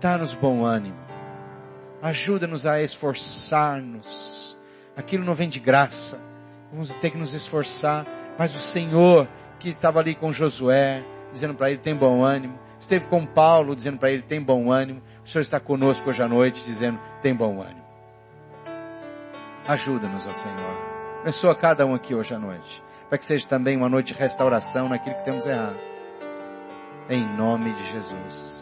dá-nos 0.00 0.34
bom 0.34 0.64
ânimo. 0.64 0.98
Ajuda-nos 2.02 2.66
a 2.66 2.82
esforçar-nos. 2.82 4.56
Aquilo 4.96 5.24
não 5.24 5.34
vem 5.34 5.48
de 5.48 5.60
graça. 5.60 6.20
Vamos 6.70 6.90
ter 6.90 7.10
que 7.10 7.18
nos 7.18 7.34
esforçar. 7.34 8.06
Mas 8.38 8.54
o 8.54 8.58
Senhor, 8.58 9.28
que 9.58 9.68
estava 9.68 9.98
ali 9.98 10.14
com 10.14 10.32
Josué, 10.32 11.04
dizendo 11.32 11.54
para 11.54 11.70
ele, 11.70 11.80
tem 11.80 11.94
bom 11.94 12.22
ânimo. 12.22 12.58
Esteve 12.78 13.06
com 13.06 13.26
Paulo, 13.26 13.74
dizendo 13.74 13.98
para 13.98 14.10
ele, 14.10 14.22
tem 14.22 14.40
bom 14.40 14.70
ânimo. 14.70 15.02
O 15.24 15.28
Senhor 15.28 15.42
está 15.42 15.58
conosco 15.58 16.08
hoje 16.08 16.22
à 16.22 16.28
noite, 16.28 16.64
dizendo, 16.64 17.00
tem 17.20 17.34
bom 17.34 17.60
ânimo. 17.60 17.88
Ajuda-nos, 19.66 20.24
ó 20.24 20.32
Senhor. 20.32 21.20
Abençoa 21.20 21.54
cada 21.54 21.84
um 21.84 21.94
aqui 21.94 22.14
hoje 22.14 22.32
à 22.32 22.38
noite. 22.38 22.82
Para 23.08 23.18
que 23.18 23.24
seja 23.24 23.46
também 23.46 23.76
uma 23.76 23.88
noite 23.88 24.14
de 24.14 24.20
restauração 24.20 24.88
naquilo 24.88 25.16
que 25.16 25.24
temos 25.24 25.44
errado. 25.44 25.78
Em 27.10 27.24
nome 27.36 27.74
de 27.74 27.92
Jesus. 27.92 28.57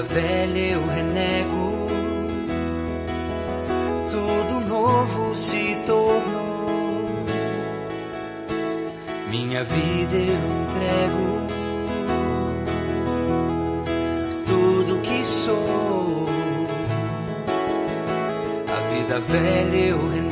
Vida 0.00 0.02
velha 0.02 0.58
eu 0.58 0.86
renego, 0.86 1.88
tudo 4.10 4.60
novo 4.60 5.36
se 5.36 5.76
tornou. 5.86 7.24
Minha 9.30 9.62
vida 9.64 10.16
eu 10.16 10.40
entrego 10.62 11.48
tudo 14.46 15.00
que 15.02 15.24
sou. 15.24 16.26
A 18.68 18.80
vida 18.94 19.20
velha 19.20 19.76
eu 19.76 20.08
renego, 20.08 20.29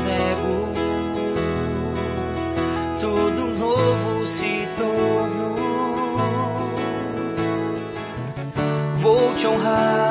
Vou 9.41 9.57
te 9.57 10.08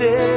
te 0.00 0.29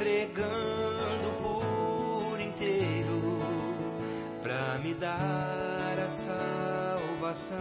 entregando 0.00 1.30
por 1.42 2.40
inteiro, 2.40 3.38
pra 4.42 4.78
me 4.78 4.94
dar 4.94 5.98
a 5.98 6.08
salvação. 6.08 7.58